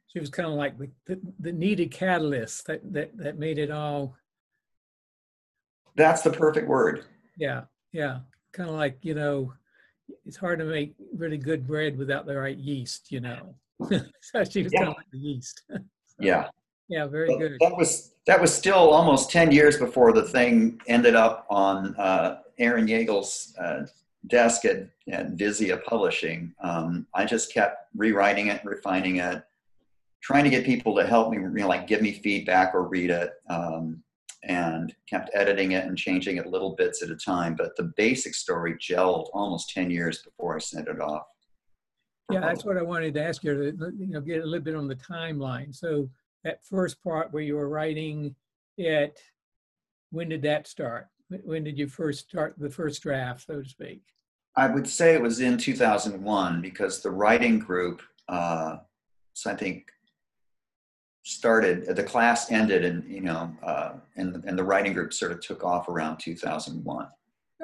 She 0.08 0.20
was 0.20 0.28
kind 0.28 0.48
of 0.48 0.54
like 0.54 0.76
the, 0.76 0.90
the, 1.06 1.20
the 1.38 1.52
needed 1.52 1.92
catalyst 1.92 2.66
that, 2.66 2.80
that, 2.92 3.16
that 3.16 3.38
made 3.38 3.58
it 3.58 3.70
all. 3.70 4.16
That's 5.96 6.22
the 6.22 6.30
perfect 6.30 6.68
word. 6.68 7.04
Yeah. 7.36 7.62
Yeah. 7.92 8.20
Kind 8.52 8.68
of 8.68 8.76
like, 8.76 8.98
you 9.02 9.14
know, 9.14 9.52
it's 10.26 10.36
hard 10.36 10.58
to 10.58 10.64
make 10.64 10.94
really 11.16 11.38
good 11.38 11.66
bread 11.66 11.96
without 11.96 12.26
the 12.26 12.36
right 12.36 12.56
yeast, 12.56 13.12
you 13.12 13.20
know. 13.20 13.54
so 14.20 14.44
she 14.44 14.62
was 14.62 14.72
yeah. 14.72 14.80
kind 14.80 14.88
of 14.90 14.96
like 14.96 15.10
the 15.12 15.18
yeast. 15.18 15.62
so, 15.70 15.78
yeah. 16.18 16.48
Yeah, 16.88 17.06
very 17.06 17.28
but 17.28 17.38
good. 17.38 17.56
That 17.60 17.76
was 17.76 18.14
that 18.26 18.40
was 18.40 18.52
still 18.52 18.90
almost 18.90 19.30
ten 19.30 19.52
years 19.52 19.78
before 19.78 20.12
the 20.12 20.24
thing 20.24 20.80
ended 20.88 21.14
up 21.14 21.46
on 21.48 21.94
uh, 21.94 22.40
Aaron 22.58 22.88
Yeagel's 22.88 23.54
uh, 23.60 23.86
desk 24.26 24.64
at, 24.64 24.88
at 25.08 25.36
Vizia 25.36 25.82
Publishing. 25.84 26.52
Um, 26.60 27.06
I 27.14 27.24
just 27.24 27.54
kept 27.54 27.86
rewriting 27.96 28.48
it, 28.48 28.64
refining 28.64 29.16
it, 29.16 29.44
trying 30.20 30.44
to 30.44 30.50
get 30.50 30.64
people 30.64 30.94
to 30.96 31.06
help 31.06 31.30
me, 31.30 31.38
you 31.38 31.48
know, 31.48 31.68
like 31.68 31.86
give 31.86 32.02
me 32.02 32.12
feedback 32.12 32.74
or 32.74 32.82
read 32.82 33.10
it, 33.10 33.32
um, 33.48 34.02
and 34.42 34.94
kept 35.08 35.30
editing 35.34 35.72
it 35.72 35.84
and 35.84 35.98
changing 35.98 36.38
it 36.38 36.46
little 36.46 36.74
bits 36.74 37.02
at 37.02 37.10
a 37.10 37.16
time. 37.16 37.54
But 37.54 37.76
the 37.76 37.92
basic 37.96 38.34
story 38.34 38.74
gelled 38.74 39.28
almost 39.32 39.70
ten 39.70 39.90
years 39.90 40.22
before 40.22 40.56
I 40.56 40.58
sent 40.58 40.88
it 40.88 41.00
off. 41.00 41.26
Yeah, 42.30 42.40
that's 42.40 42.64
what 42.64 42.78
I 42.78 42.82
wanted 42.82 43.14
to 43.14 43.24
ask 43.24 43.42
you 43.42 43.54
to 43.54 43.92
you 43.98 44.06
know 44.06 44.20
get 44.20 44.42
a 44.42 44.46
little 44.46 44.64
bit 44.64 44.76
on 44.76 44.88
the 44.88 44.96
timeline. 44.96 45.74
So 45.74 46.08
that 46.44 46.64
first 46.64 47.02
part 47.02 47.32
where 47.32 47.42
you 47.42 47.56
were 47.56 47.68
writing 47.68 48.34
it, 48.78 49.20
when 50.10 50.28
did 50.28 50.42
that 50.42 50.66
start? 50.66 51.08
When 51.28 51.64
did 51.64 51.78
you 51.78 51.86
first 51.86 52.28
start 52.28 52.54
the 52.58 52.70
first 52.70 53.02
draft, 53.02 53.46
so 53.46 53.62
to 53.62 53.68
speak? 53.68 54.02
I 54.56 54.66
would 54.66 54.88
say 54.88 55.14
it 55.14 55.22
was 55.22 55.40
in 55.40 55.58
2001 55.58 56.60
because 56.60 57.02
the 57.02 57.10
writing 57.10 57.58
group, 57.58 58.02
uh, 58.28 58.78
so 59.34 59.50
I 59.50 59.54
think, 59.54 59.90
started 61.22 61.94
the 61.94 62.02
class 62.02 62.50
ended 62.50 62.84
and 62.84 63.04
you 63.10 63.20
know 63.20 63.54
uh, 63.62 63.92
and 64.16 64.42
and 64.46 64.58
the 64.58 64.64
writing 64.64 64.92
group 64.92 65.12
sort 65.12 65.32
of 65.32 65.40
took 65.40 65.64
off 65.64 65.88
around 65.88 66.18
2001. 66.18 67.06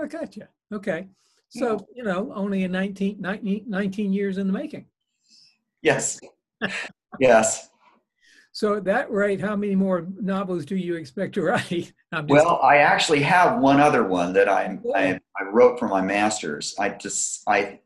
I 0.00 0.06
gotcha. 0.06 0.48
Okay. 0.72 1.08
So, 1.48 1.86
you 1.94 2.02
know, 2.02 2.32
only 2.34 2.64
in 2.64 2.72
19, 2.72 3.16
19, 3.20 3.64
19 3.66 4.12
years 4.12 4.38
in 4.38 4.46
the 4.46 4.52
making. 4.52 4.86
Yes. 5.82 6.18
yes. 7.20 7.68
So 8.52 8.76
at 8.76 8.84
that 8.84 9.10
rate, 9.10 9.38
how 9.38 9.54
many 9.54 9.74
more 9.74 10.06
novels 10.18 10.64
do 10.64 10.76
you 10.76 10.94
expect 10.94 11.34
to 11.34 11.42
write? 11.42 11.92
well, 12.26 12.58
I 12.62 12.78
actually 12.78 13.20
have 13.20 13.60
one 13.60 13.80
other 13.80 14.02
one 14.02 14.32
that 14.32 14.48
I, 14.48 14.78
I, 14.94 15.20
I 15.38 15.44
wrote 15.52 15.78
for 15.78 15.88
my 15.88 16.00
master's. 16.00 16.74
I 16.78 16.88
just 16.88 17.42
I 17.46 17.80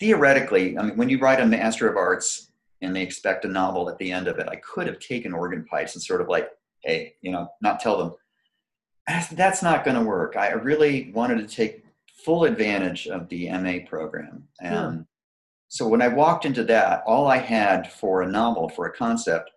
theoretically, 0.00 0.76
I 0.76 0.82
mean, 0.82 0.96
when 0.96 1.08
you 1.08 1.18
write 1.18 1.38
a 1.38 1.46
Master 1.46 1.88
of 1.88 1.96
Arts 1.96 2.50
and 2.82 2.94
they 2.94 3.02
expect 3.02 3.44
a 3.44 3.48
novel 3.48 3.88
at 3.88 3.98
the 3.98 4.12
end 4.12 4.28
of 4.28 4.38
it, 4.38 4.48
I 4.48 4.56
could 4.56 4.86
have 4.86 4.98
taken 4.98 5.32
organ 5.32 5.64
pipes 5.64 5.94
and 5.94 6.02
sort 6.02 6.20
of 6.20 6.28
like, 6.28 6.50
hey, 6.82 7.14
you 7.22 7.32
know, 7.32 7.48
not 7.60 7.80
tell 7.80 7.96
them 7.96 8.14
that's 9.06 9.62
not 9.62 9.84
going 9.84 9.96
to 9.96 10.02
work. 10.02 10.36
I 10.36 10.52
really 10.52 11.10
wanted 11.12 11.46
to 11.46 11.54
take 11.54 11.84
full 12.24 12.44
advantage 12.44 13.06
of 13.06 13.28
the 13.28 13.50
MA 13.50 13.86
program. 13.86 14.48
And 14.60 14.98
yeah. 14.98 15.02
so 15.68 15.86
when 15.86 16.00
I 16.00 16.08
walked 16.08 16.46
into 16.46 16.64
that, 16.64 17.02
all 17.06 17.26
I 17.26 17.36
had 17.36 17.90
for 17.92 18.22
a 18.22 18.28
novel, 18.28 18.68
for 18.68 18.86
a 18.86 18.92
concept, 18.92 19.50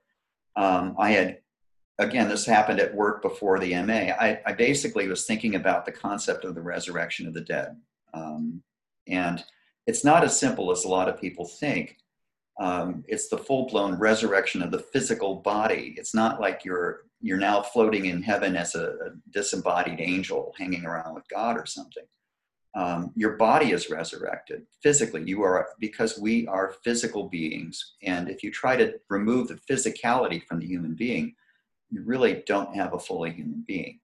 um, 0.56 0.96
I 1.00 1.12
had, 1.12 1.38
again, 1.98 2.28
this 2.28 2.46
happened 2.46 2.80
at 2.80 2.94
work 2.94 3.22
before 3.22 3.60
the 3.60 3.74
MA. 3.84 4.12
I, 4.20 4.42
I, 4.46 4.54
basically 4.54 5.08
was 5.08 5.26
thinking 5.26 5.56
about 5.56 5.86
the 5.86 5.92
concept 5.92 6.46
of 6.46 6.56
the 6.56 6.62
resurrection 6.62 7.28
of 7.28 7.36
the 7.36 7.42
dead. 7.42 7.78
Um, 8.14 8.64
and 9.08 9.44
it's 9.86 10.04
not 10.04 10.24
as 10.24 10.38
simple 10.38 10.72
as 10.72 10.84
a 10.84 10.90
lot 10.90 11.08
of 11.08 11.22
people 11.22 11.46
think. 11.46 11.98
Um, 12.60 13.04
it's 13.08 13.28
the 13.28 13.38
full-blown 13.38 14.00
resurrection 14.00 14.64
of 14.64 14.72
the 14.72 14.80
physical 14.80 15.36
body. 15.36 15.96
It's 15.98 16.16
not 16.16 16.42
like 16.42 16.66
you're 16.66 17.02
you're 17.20 17.38
now 17.38 17.64
floating 17.64 18.06
in 18.06 18.22
heaven 18.22 18.56
as 18.56 18.76
a, 18.76 18.90
a 18.90 19.10
disembodied 19.32 20.00
angel 20.00 20.54
hanging 20.58 20.86
around 20.86 21.16
with 21.16 21.28
God 21.30 21.58
or 21.58 21.66
something. 21.66 22.04
Um, 22.76 23.12
your 23.16 23.38
body 23.38 23.72
is 23.72 23.90
resurrected 23.90 24.68
physically. 24.84 25.24
You 25.26 25.42
are 25.42 25.68
because 25.80 26.20
we 26.20 26.46
are 26.48 26.76
physical 26.84 27.28
beings 27.28 27.96
and 28.04 28.30
if 28.30 28.44
you 28.44 28.52
try 28.52 28.76
to 28.76 28.94
remove 29.10 29.48
the 29.48 29.60
physicality 29.70 30.44
from 30.46 30.60
the 30.60 30.68
human 30.68 30.94
being 30.94 31.36
you 31.90 32.02
really 32.04 32.44
don't 32.46 32.76
have 32.76 32.94
a 32.94 33.00
fully 33.00 33.32
human 33.32 33.64
being. 33.68 34.00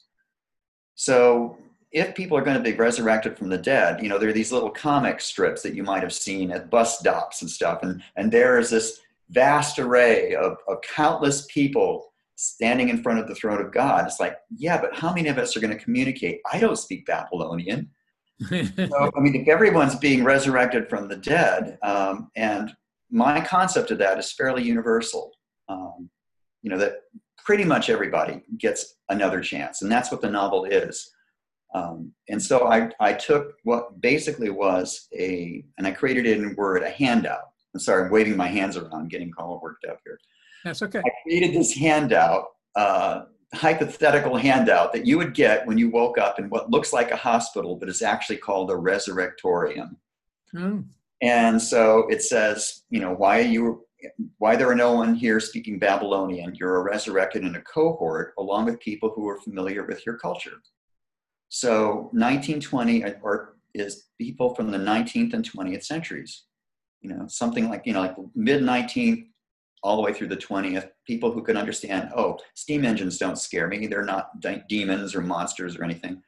So 0.95 1.57
if 1.93 2.15
people 2.15 2.38
are 2.38 2.41
going 2.43 2.57
to 2.57 2.63
be 2.63 2.75
resurrected 2.75 3.38
from 3.38 3.50
the 3.50 3.57
dead 3.57 4.01
you 4.01 4.09
know 4.09 4.17
there 4.17 4.29
are 4.29 4.33
these 4.33 4.51
little 4.51 4.69
comic 4.69 5.21
strips 5.21 5.62
that 5.62 5.75
you 5.75 5.83
might 5.83 6.03
have 6.03 6.13
seen 6.13 6.51
at 6.51 6.69
bus 6.69 7.00
stops 7.00 7.41
and 7.41 7.50
stuff 7.50 7.83
and 7.83 8.03
and 8.15 8.31
there 8.31 8.59
is 8.59 8.69
this 8.69 9.00
vast 9.29 9.79
array 9.79 10.35
of, 10.35 10.57
of 10.67 10.77
countless 10.81 11.45
people 11.50 12.12
standing 12.35 12.89
in 12.89 13.01
front 13.01 13.19
of 13.19 13.27
the 13.27 13.35
throne 13.35 13.62
of 13.62 13.71
god 13.71 14.05
it's 14.05 14.19
like 14.19 14.38
yeah 14.57 14.79
but 14.81 14.95
how 14.95 15.13
many 15.13 15.29
of 15.29 15.38
us 15.38 15.55
are 15.55 15.62
going 15.62 15.75
to 15.75 15.83
communicate 15.83 16.41
i 16.51 16.59
don't 16.59 16.77
speak 16.77 17.05
babylonian 17.05 17.89
so, 18.50 19.12
I 19.15 19.19
mean, 19.19 19.35
if 19.35 19.47
everyone's 19.47 19.95
being 19.95 20.23
resurrected 20.23 20.89
from 20.89 21.07
the 21.07 21.15
dead, 21.15 21.77
um, 21.83 22.31
and 22.35 22.75
my 23.09 23.39
concept 23.41 23.91
of 23.91 24.00
that 24.00 24.17
is 24.17 24.31
fairly 24.31 24.63
universal, 24.63 25.31
um, 25.69 26.09
you 26.62 26.69
know, 26.69 26.77
that 26.77 27.03
pretty 27.38 27.63
much 27.63 27.89
everybody 27.89 28.41
gets 28.57 28.95
another 29.09 29.41
chance, 29.41 29.81
and 29.81 29.91
that's 29.91 30.12
what 30.12 30.21
the 30.21 30.29
novel 30.29 30.65
is. 30.65 31.12
Um, 31.73 32.13
and 32.29 32.41
so 32.41 32.67
I, 32.67 32.91
I 32.99 33.13
took 33.13 33.53
what 33.63 33.99
basically 33.99 34.49
was 34.49 35.07
a, 35.17 35.63
and 35.77 35.87
I 35.87 35.91
created 35.91 36.25
it 36.25 36.37
in 36.39 36.55
Word, 36.55 36.83
a 36.83 36.89
handout. 36.89 37.49
I'm 37.73 37.79
sorry, 37.79 38.05
I'm 38.05 38.11
waving 38.11 38.37
my 38.37 38.47
hands 38.47 38.77
around, 38.77 39.09
getting 39.09 39.31
all 39.37 39.59
worked 39.61 39.85
up 39.85 39.99
here. 40.05 40.19
That's 40.63 40.81
okay. 40.83 40.99
I 40.99 41.11
created 41.23 41.53
this 41.53 41.73
handout 41.73 42.45
uh, 42.75 43.23
hypothetical 43.53 44.35
handout 44.35 44.93
that 44.93 45.05
you 45.05 45.17
would 45.17 45.33
get 45.33 45.65
when 45.67 45.77
you 45.77 45.89
woke 45.89 46.17
up 46.17 46.39
in 46.39 46.49
what 46.49 46.71
looks 46.71 46.93
like 46.93 47.11
a 47.11 47.15
hospital, 47.15 47.75
but 47.75 47.89
is 47.89 48.01
actually 48.01 48.37
called 48.37 48.71
a 48.71 48.75
resurrectorium. 48.75 49.95
Mm. 50.53 50.85
And 51.21 51.61
so 51.61 52.07
it 52.09 52.21
says, 52.21 52.83
you 52.89 52.99
know, 52.99 53.13
why 53.13 53.39
are 53.39 53.43
you, 53.43 53.85
why 54.37 54.55
there 54.55 54.69
are 54.69 54.75
no 54.75 54.93
one 54.93 55.15
here 55.15 55.39
speaking 55.39 55.79
Babylonian? 55.79 56.55
You're 56.55 56.77
a 56.77 56.83
resurrected 56.83 57.43
in 57.43 57.55
a 57.55 57.61
cohort 57.61 58.33
along 58.37 58.65
with 58.65 58.79
people 58.79 59.11
who 59.15 59.27
are 59.29 59.39
familiar 59.39 59.85
with 59.85 60.05
your 60.05 60.17
culture. 60.17 60.61
So 61.55 62.10
1920 62.13 63.03
or 63.22 63.57
is 63.75 64.05
people 64.17 64.55
from 64.55 64.72
the 64.72 64.77
19th 64.79 65.36
and 65.36 65.48
20th 65.48 65.83
centuries. 65.83 66.45
You 67.01 67.12
know, 67.12 67.27
something 67.27 67.69
like, 67.69 67.83
you 67.86 67.93
know, 67.93 68.01
like 68.01 68.15
mid 68.33 68.63
19th, 68.63 69.27
all 69.83 69.95
the 69.95 70.01
way 70.01 70.13
through 70.13 70.29
the 70.29 70.38
20th, 70.38 70.89
people 71.05 71.31
who 71.31 71.43
can 71.43 71.55
understand, 71.55 72.10
oh, 72.15 72.39
steam 72.55 72.83
engines 72.83 73.19
don't 73.19 73.38
scare 73.38 73.67
me. 73.67 73.86
They're 73.86 74.03
not 74.03 74.39
de- 74.39 74.63
demons 74.67 75.13
or 75.13 75.22
monsters 75.22 75.77
or 75.77 75.83
anything. 75.83 76.24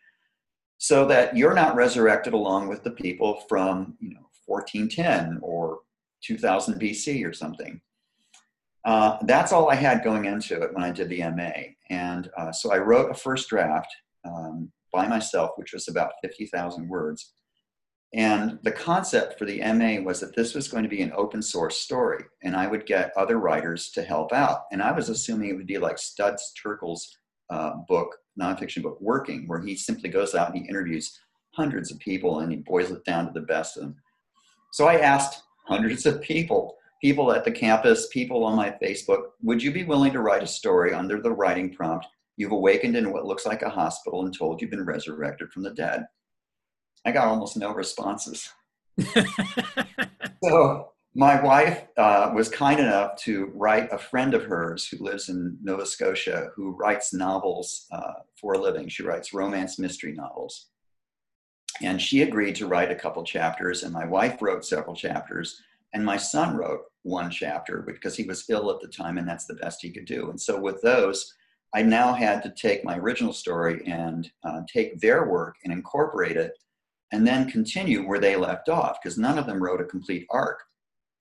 So 0.77 1.07
that 1.07 1.35
you're 1.35 1.55
not 1.55 1.75
resurrected 1.75 2.33
along 2.33 2.67
with 2.67 2.83
the 2.83 2.91
people 2.91 3.45
from, 3.49 3.97
you 3.99 4.13
know, 4.13 4.29
1410 4.45 5.39
or 5.41 5.79
2000 6.21 6.79
BC 6.79 7.27
or 7.27 7.33
something. 7.33 7.81
Uh, 8.83 9.17
that's 9.23 9.51
all 9.51 9.71
I 9.71 9.75
had 9.75 10.03
going 10.03 10.25
into 10.25 10.61
it 10.61 10.71
when 10.71 10.83
I 10.83 10.91
did 10.91 11.09
the 11.09 11.23
MA. 11.31 11.73
And 11.89 12.29
uh, 12.37 12.51
so 12.51 12.71
I 12.71 12.77
wrote 12.77 13.09
a 13.09 13.15
first 13.15 13.49
draft 13.49 13.89
um, 14.23 14.71
by 14.95 15.07
myself, 15.07 15.51
which 15.57 15.73
was 15.73 15.87
about 15.87 16.13
50,000 16.23 16.87
words. 16.87 17.33
And 18.13 18.59
the 18.63 18.71
concept 18.71 19.37
for 19.37 19.43
the 19.43 19.59
MA 19.73 20.01
was 20.01 20.21
that 20.21 20.35
this 20.35 20.55
was 20.55 20.69
going 20.69 20.83
to 20.83 20.89
be 20.89 21.01
an 21.01 21.11
open 21.17 21.41
source 21.41 21.77
story, 21.77 22.23
and 22.43 22.55
I 22.55 22.65
would 22.65 22.85
get 22.85 23.11
other 23.17 23.37
writers 23.37 23.89
to 23.91 24.03
help 24.03 24.31
out. 24.31 24.61
And 24.71 24.81
I 24.81 24.93
was 24.93 25.09
assuming 25.09 25.49
it 25.49 25.57
would 25.57 25.67
be 25.67 25.77
like 25.77 25.97
Studs 25.97 26.53
Terkel's 26.63 27.17
uh, 27.49 27.73
book, 27.89 28.15
nonfiction 28.39 28.83
book, 28.83 28.97
Working, 29.01 29.47
where 29.47 29.59
he 29.59 29.75
simply 29.75 30.09
goes 30.09 30.33
out 30.33 30.49
and 30.49 30.63
he 30.63 30.69
interviews 30.69 31.19
hundreds 31.53 31.91
of 31.91 31.99
people 31.99 32.39
and 32.39 32.51
he 32.51 32.57
boils 32.59 32.91
it 32.91 33.03
down 33.03 33.25
to 33.25 33.33
the 33.33 33.45
best 33.45 33.75
of 33.75 33.83
them. 33.83 33.95
So 34.71 34.87
I 34.87 34.99
asked 34.99 35.43
hundreds 35.67 36.05
of 36.05 36.21
people, 36.21 36.77
people 37.01 37.33
at 37.33 37.43
the 37.43 37.51
campus, 37.51 38.07
people 38.13 38.45
on 38.45 38.55
my 38.55 38.75
Facebook, 38.81 39.23
would 39.41 39.61
you 39.61 39.71
be 39.71 39.83
willing 39.83 40.13
to 40.13 40.21
write 40.21 40.43
a 40.43 40.47
story 40.47 40.93
under 40.93 41.21
the 41.21 41.31
writing 41.31 41.73
prompt? 41.73 42.07
You've 42.37 42.51
awakened 42.51 42.95
in 42.95 43.11
what 43.11 43.25
looks 43.25 43.45
like 43.45 43.61
a 43.61 43.69
hospital 43.69 44.25
and 44.25 44.37
told 44.37 44.61
you've 44.61 44.71
been 44.71 44.85
resurrected 44.85 45.51
from 45.51 45.63
the 45.63 45.73
dead. 45.73 46.05
I 47.05 47.11
got 47.11 47.27
almost 47.27 47.55
no 47.55 47.73
responses. 47.73 48.49
so 50.43 50.91
my 51.13 51.41
wife 51.41 51.83
uh, 51.97 52.31
was 52.35 52.49
kind 52.49 52.79
enough 52.79 53.15
to 53.21 53.51
write 53.55 53.91
a 53.91 53.97
friend 53.97 54.33
of 54.33 54.43
hers 54.43 54.85
who 54.87 55.03
lives 55.03 55.29
in 55.29 55.57
Nova 55.63 55.85
Scotia 55.85 56.49
who 56.55 56.71
writes 56.71 57.13
novels 57.13 57.87
uh, 57.91 58.13
for 58.35 58.53
a 58.53 58.57
living. 58.57 58.89
She 58.89 59.03
writes 59.03 59.33
romance 59.33 59.79
mystery 59.79 60.11
novels. 60.11 60.67
And 61.81 62.01
she 62.01 62.21
agreed 62.21 62.55
to 62.55 62.67
write 62.67 62.91
a 62.91 62.95
couple 62.95 63.23
chapters, 63.23 63.83
and 63.83 63.93
my 63.93 64.05
wife 64.05 64.41
wrote 64.41 64.65
several 64.65 64.95
chapters, 64.95 65.61
and 65.93 66.05
my 66.05 66.15
son 66.15 66.55
wrote 66.55 66.81
one 67.03 67.29
chapter 67.29 67.81
because 67.81 68.15
he 68.15 68.23
was 68.23 68.45
ill 68.49 68.71
at 68.71 68.79
the 68.79 68.87
time, 68.87 69.17
and 69.17 69.27
that's 69.27 69.45
the 69.45 69.55
best 69.55 69.81
he 69.81 69.91
could 69.91 70.05
do. 70.05 70.29
And 70.29 70.39
so, 70.39 70.59
with 70.59 70.81
those, 70.81 71.33
I 71.75 71.81
now 71.81 72.13
had 72.13 72.41
to 72.43 72.49
take 72.49 72.85
my 72.85 72.97
original 72.97 73.33
story 73.33 73.81
and 73.85 74.31
uh, 74.47 74.61
take 74.71 74.97
their 75.01 75.25
work 75.25 75.55
and 75.63 75.73
incorporate 75.73 76.37
it, 76.37 76.53
and 77.11 77.27
then 77.27 77.51
continue 77.51 78.07
where 78.07 78.19
they 78.19 78.37
left 78.37 78.69
off 78.69 78.97
because 79.03 79.17
none 79.17 79.37
of 79.37 79.45
them 79.45 79.61
wrote 79.61 79.81
a 79.81 79.85
complete 79.85 80.25
arc. 80.29 80.59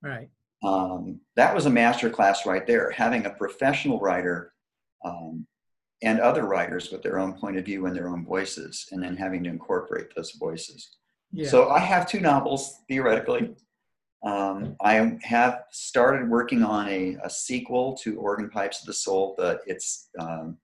Right. 0.00 0.28
Um, 0.62 1.20
that 1.34 1.52
was 1.54 1.66
a 1.66 1.70
master 1.70 2.08
class 2.08 2.46
right 2.46 2.66
there. 2.68 2.92
Having 2.92 3.26
a 3.26 3.30
professional 3.30 3.98
writer 3.98 4.52
um, 5.04 5.44
and 6.02 6.20
other 6.20 6.44
writers 6.46 6.90
with 6.92 7.02
their 7.02 7.18
own 7.18 7.32
point 7.32 7.58
of 7.58 7.64
view 7.64 7.86
and 7.86 7.96
their 7.96 8.08
own 8.08 8.24
voices, 8.24 8.86
and 8.92 9.02
then 9.02 9.16
having 9.16 9.42
to 9.44 9.50
incorporate 9.50 10.14
those 10.14 10.30
voices. 10.38 10.98
Yeah. 11.32 11.48
So 11.48 11.70
I 11.70 11.80
have 11.80 12.08
two 12.08 12.20
novels 12.20 12.80
theoretically. 12.88 13.56
Um, 14.24 14.76
I 14.80 15.18
have 15.22 15.64
started 15.70 16.30
working 16.30 16.62
on 16.62 16.88
a, 16.88 17.16
a, 17.22 17.28
sequel 17.28 17.94
to 18.02 18.18
Organ 18.18 18.48
Pipes 18.48 18.80
of 18.80 18.86
the 18.86 18.94
Soul, 18.94 19.34
but 19.36 19.60
it's 19.66 20.08
um, 20.18 20.56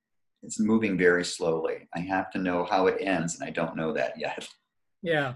it's 0.43 0.59
moving 0.59 0.97
very 0.97 1.25
slowly. 1.25 1.87
I 1.95 1.99
have 2.01 2.31
to 2.31 2.39
know 2.39 2.65
how 2.65 2.87
it 2.87 2.97
ends, 3.01 3.39
and 3.39 3.47
I 3.47 3.51
don't 3.51 3.77
know 3.77 3.93
that 3.93 4.19
yet. 4.19 4.49
Yeah, 5.03 5.33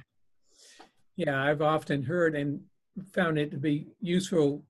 yeah. 1.16 1.42
I've 1.42 1.62
often 1.62 2.02
heard 2.02 2.34
and 2.34 2.60
found 3.14 3.38
it 3.38 3.50
to 3.52 3.56
be 3.56 3.86
useful 4.02 4.62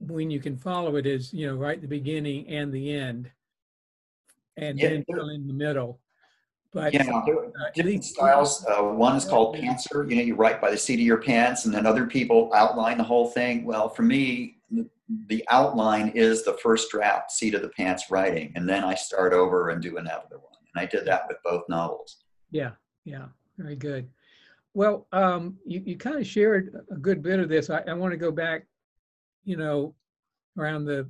when 0.00 0.32
you 0.32 0.40
can 0.40 0.56
follow 0.56 0.96
it 0.96 1.06
is 1.06 1.32
you 1.32 1.46
know 1.46 1.54
right 1.54 1.80
the 1.80 1.86
beginning 1.86 2.48
and 2.48 2.72
the 2.72 2.92
end 2.92 3.30
and 4.56 4.78
yeah, 4.78 4.88
then 4.88 5.04
fill 5.10 5.28
in 5.30 5.46
the 5.46 5.52
middle. 5.52 6.00
But 6.72 6.94
yeah, 6.94 7.04
uh, 7.10 7.50
different 7.74 8.04
styles. 8.04 8.64
Uh, 8.64 8.82
one 8.82 9.14
is 9.14 9.26
called 9.26 9.56
pantser. 9.56 10.08
You 10.08 10.16
know, 10.16 10.22
you 10.22 10.34
write 10.34 10.60
by 10.60 10.70
the 10.70 10.78
seat 10.78 10.94
of 10.94 11.06
your 11.06 11.20
pants, 11.20 11.66
and 11.66 11.74
then 11.74 11.84
other 11.84 12.06
people 12.06 12.50
outline 12.54 12.96
the 12.96 13.04
whole 13.04 13.28
thing. 13.28 13.64
Well, 13.64 13.90
for 13.90 14.02
me, 14.02 14.56
the, 14.70 14.88
the 15.26 15.44
outline 15.50 16.08
is 16.14 16.44
the 16.44 16.54
first 16.54 16.90
draft, 16.90 17.30
seat 17.30 17.54
of 17.54 17.60
the 17.60 17.68
pants 17.68 18.10
writing, 18.10 18.52
and 18.56 18.66
then 18.66 18.84
I 18.84 18.94
start 18.94 19.34
over 19.34 19.68
and 19.68 19.82
do 19.82 19.98
another 19.98 20.38
one. 20.38 20.54
And 20.74 20.82
I 20.82 20.86
did 20.86 21.04
that 21.06 21.28
with 21.28 21.36
both 21.44 21.62
novels. 21.68 22.24
Yeah, 22.50 22.70
yeah, 23.04 23.26
very 23.58 23.76
good. 23.76 24.08
Well, 24.72 25.06
um, 25.12 25.58
you, 25.66 25.82
you 25.84 25.96
kind 25.98 26.16
of 26.18 26.26
shared 26.26 26.74
a 26.90 26.96
good 26.96 27.22
bit 27.22 27.38
of 27.38 27.50
this. 27.50 27.68
I, 27.68 27.82
I 27.86 27.92
want 27.92 28.12
to 28.12 28.16
go 28.16 28.30
back, 28.30 28.66
you 29.44 29.58
know, 29.58 29.94
around 30.56 30.86
the 30.86 31.06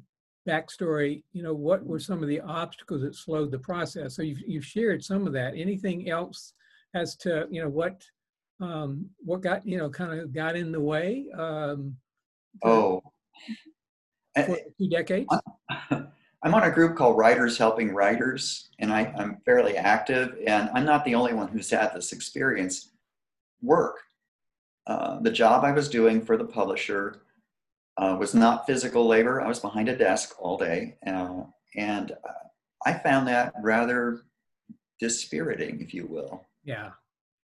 backstory, 0.49 1.23
you 1.33 1.43
know, 1.43 1.55
what 1.55 1.85
were 1.85 1.99
some 1.99 2.23
of 2.23 2.29
the 2.29 2.41
obstacles 2.41 3.03
that 3.03 3.15
slowed 3.15 3.51
the 3.51 3.59
process? 3.59 4.17
So 4.17 4.23
you've, 4.23 4.41
you've 4.47 4.65
shared 4.65 5.05
some 5.05 5.27
of 5.27 5.33
that. 5.35 5.55
Anything 5.57 6.11
else 6.11 6.55
as 6.95 7.17
to, 7.17 7.47
you 7.51 7.63
know, 7.63 7.69
what, 7.69 8.03
um, 8.61 9.09
what 9.19 9.41
got, 9.41 9.67
you 9.67 9.79
know, 9.79 9.91
kind 9.91 10.21
of 10.21 10.33
got 10.33 10.57
in 10.57 10.73
the 10.73 10.81
way? 10.81 11.27
Um, 11.37 11.97
oh, 12.65 13.03
for 14.37 14.59
two 14.79 14.89
decades? 14.89 15.29
I'm 16.45 16.55
on 16.55 16.65
a 16.65 16.71
group 16.71 16.97
called 16.97 17.17
Writers 17.17 17.57
Helping 17.57 17.95
Writers, 17.95 18.71
and 18.81 18.93
I, 18.93 19.15
I'm 19.17 19.39
fairly 19.45 19.77
active, 19.77 20.37
and 20.45 20.69
I'm 20.75 20.85
not 20.85 21.05
the 21.05 21.15
only 21.15 21.35
one 21.35 21.47
who's 21.47 21.71
had 21.71 21.95
this 21.95 22.13
experience. 22.13 22.91
Work. 23.63 23.99
Uh, 24.89 25.21
the 25.21 25.31
job 25.31 25.63
I 25.63 25.71
was 25.71 25.89
doing 25.89 26.21
for 26.21 26.37
the 26.37 26.45
publisher 26.45 27.23
uh, 27.97 28.17
was 28.19 28.35
not 28.35 28.67
physical 28.67 29.07
labor. 29.07 29.41
I 29.41 29.49
was 29.49 29.61
behind 29.61 29.89
a 29.89 29.97
desk 29.97 30.35
all 30.39 30.57
day, 30.57 30.97
uh, 31.07 31.43
and 31.77 32.13
I 32.85 32.95
found 32.95 33.29
that 33.29 33.53
rather 33.63 34.23
dispiriting, 34.99 35.81
if 35.81 35.93
you 35.93 36.07
will. 36.07 36.47
Yeah. 36.65 36.91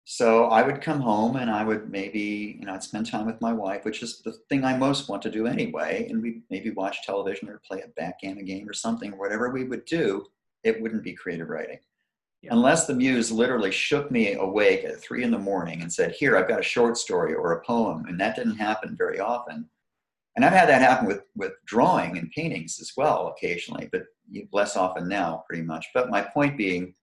So 0.05 0.45
I 0.45 0.63
would 0.63 0.81
come 0.81 1.01
home 1.01 1.35
and 1.35 1.51
I 1.51 1.63
would 1.63 1.91
maybe, 1.91 2.57
you 2.59 2.65
know, 2.65 2.73
I'd 2.73 2.81
spend 2.81 3.05
time 3.05 3.27
with 3.27 3.39
my 3.41 3.53
wife, 3.53 3.85
which 3.85 4.01
is 4.01 4.21
the 4.21 4.33
thing 4.49 4.65
I 4.65 4.75
most 4.75 5.07
want 5.07 5.21
to 5.21 5.29
do 5.29 5.45
anyway. 5.45 6.07
And 6.09 6.21
we 6.21 6.41
maybe 6.49 6.71
watch 6.71 7.03
television 7.03 7.47
or 7.47 7.61
play 7.63 7.81
a 7.81 7.89
backgammon 7.89 8.45
game 8.45 8.67
or 8.67 8.73
something, 8.73 9.15
whatever 9.17 9.51
we 9.51 9.65
would 9.65 9.85
do, 9.85 10.25
it 10.63 10.81
wouldn't 10.81 11.03
be 11.03 11.13
creative 11.13 11.49
writing. 11.49 11.77
Yeah. 12.41 12.53
Unless 12.53 12.87
the 12.87 12.95
muse 12.95 13.31
literally 13.31 13.69
shook 13.69 14.09
me 14.09 14.33
awake 14.33 14.83
at 14.83 14.99
three 14.99 15.23
in 15.23 15.29
the 15.29 15.37
morning 15.37 15.81
and 15.81 15.93
said, 15.93 16.11
Here, 16.11 16.37
I've 16.37 16.47
got 16.47 16.61
a 16.61 16.63
short 16.63 16.97
story 16.97 17.35
or 17.35 17.51
a 17.51 17.61
poem. 17.63 18.05
And 18.07 18.19
that 18.19 18.35
didn't 18.35 18.55
happen 18.55 18.95
very 18.97 19.19
often 19.19 19.69
and 20.39 20.45
I've 20.45 20.57
had 20.57 20.69
that 20.69 20.81
happen 20.81 21.05
with 21.05 21.23
with 21.35 21.51
drawing 21.65 22.17
and 22.17 22.31
paintings 22.31 22.77
as 22.79 22.93
well 22.95 23.27
occasionally, 23.27 23.89
but 23.91 24.03
less 24.53 24.77
often 24.77 25.09
now, 25.09 25.43
pretty 25.45 25.63
much. 25.63 25.87
But 25.93 26.09
my 26.09 26.21
point 26.21 26.57
being, 26.57 26.93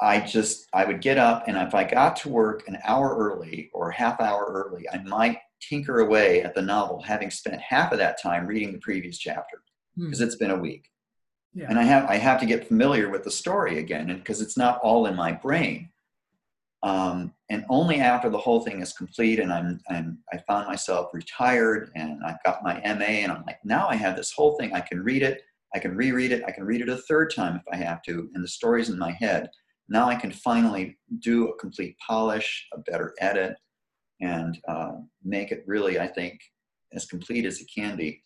I 0.00 0.20
just 0.20 0.68
I 0.72 0.84
would 0.84 1.00
get 1.00 1.18
up, 1.18 1.48
and 1.48 1.56
if 1.56 1.74
I 1.74 1.82
got 1.82 2.14
to 2.18 2.28
work 2.28 2.68
an 2.68 2.78
hour 2.84 3.16
early 3.18 3.68
or 3.74 3.90
half 3.90 4.20
hour 4.20 4.44
early, 4.44 4.88
I 4.88 5.02
might 5.02 5.38
tinker 5.60 5.98
away 5.98 6.44
at 6.44 6.54
the 6.54 6.62
novel, 6.62 7.02
having 7.02 7.32
spent 7.32 7.60
half 7.60 7.90
of 7.90 7.98
that 7.98 8.22
time 8.22 8.46
reading 8.46 8.70
the 8.70 8.78
previous 8.78 9.18
chapter 9.18 9.64
because 9.98 10.20
hmm. 10.20 10.24
it's 10.24 10.36
been 10.36 10.52
a 10.52 10.56
week. 10.56 10.86
Yeah. 11.52 11.66
And 11.68 11.80
I 11.80 11.82
have 11.82 12.08
I 12.08 12.14
have 12.14 12.38
to 12.38 12.46
get 12.46 12.68
familiar 12.68 13.10
with 13.10 13.24
the 13.24 13.32
story 13.32 13.80
again, 13.80 14.08
and 14.08 14.20
because 14.20 14.40
it's 14.40 14.56
not 14.56 14.78
all 14.84 15.06
in 15.06 15.16
my 15.16 15.32
brain. 15.32 15.88
Um, 16.82 17.34
and 17.50 17.66
only 17.68 17.96
after 17.96 18.30
the 18.30 18.38
whole 18.38 18.60
thing 18.60 18.80
is 18.80 18.94
complete 18.94 19.38
and 19.38 19.52
I'm, 19.52 19.80
I'm 19.90 20.18
I 20.32 20.38
found 20.48 20.66
myself 20.66 21.10
retired 21.12 21.90
and 21.94 22.20
I've 22.24 22.42
got 22.42 22.62
my 22.62 22.80
MA 22.80 23.20
and 23.22 23.30
I'm 23.30 23.44
like, 23.46 23.58
now 23.64 23.86
I 23.86 23.96
have 23.96 24.16
this 24.16 24.32
whole 24.32 24.56
thing. 24.56 24.72
I 24.72 24.80
can 24.80 25.02
read 25.02 25.22
it, 25.22 25.42
I 25.74 25.78
can 25.78 25.94
reread 25.94 26.32
it, 26.32 26.42
I 26.46 26.52
can 26.52 26.64
read 26.64 26.80
it 26.80 26.88
a 26.88 26.96
third 26.96 27.34
time 27.34 27.56
if 27.56 27.62
I 27.70 27.76
have 27.76 28.02
to, 28.04 28.30
and 28.34 28.42
the 28.42 28.48
story's 28.48 28.88
in 28.88 28.98
my 28.98 29.10
head. 29.12 29.50
Now 29.90 30.08
I 30.08 30.14
can 30.14 30.30
finally 30.30 30.96
do 31.18 31.48
a 31.48 31.56
complete 31.58 31.96
polish, 32.06 32.66
a 32.72 32.78
better 32.78 33.12
edit, 33.20 33.56
and 34.22 34.58
uh, 34.68 34.92
make 35.22 35.52
it 35.52 35.64
really, 35.66 35.98
I 36.00 36.06
think, 36.06 36.40
as 36.94 37.04
complete 37.04 37.44
as 37.44 37.60
it 37.60 37.68
can 37.74 37.96
be. 37.96 38.22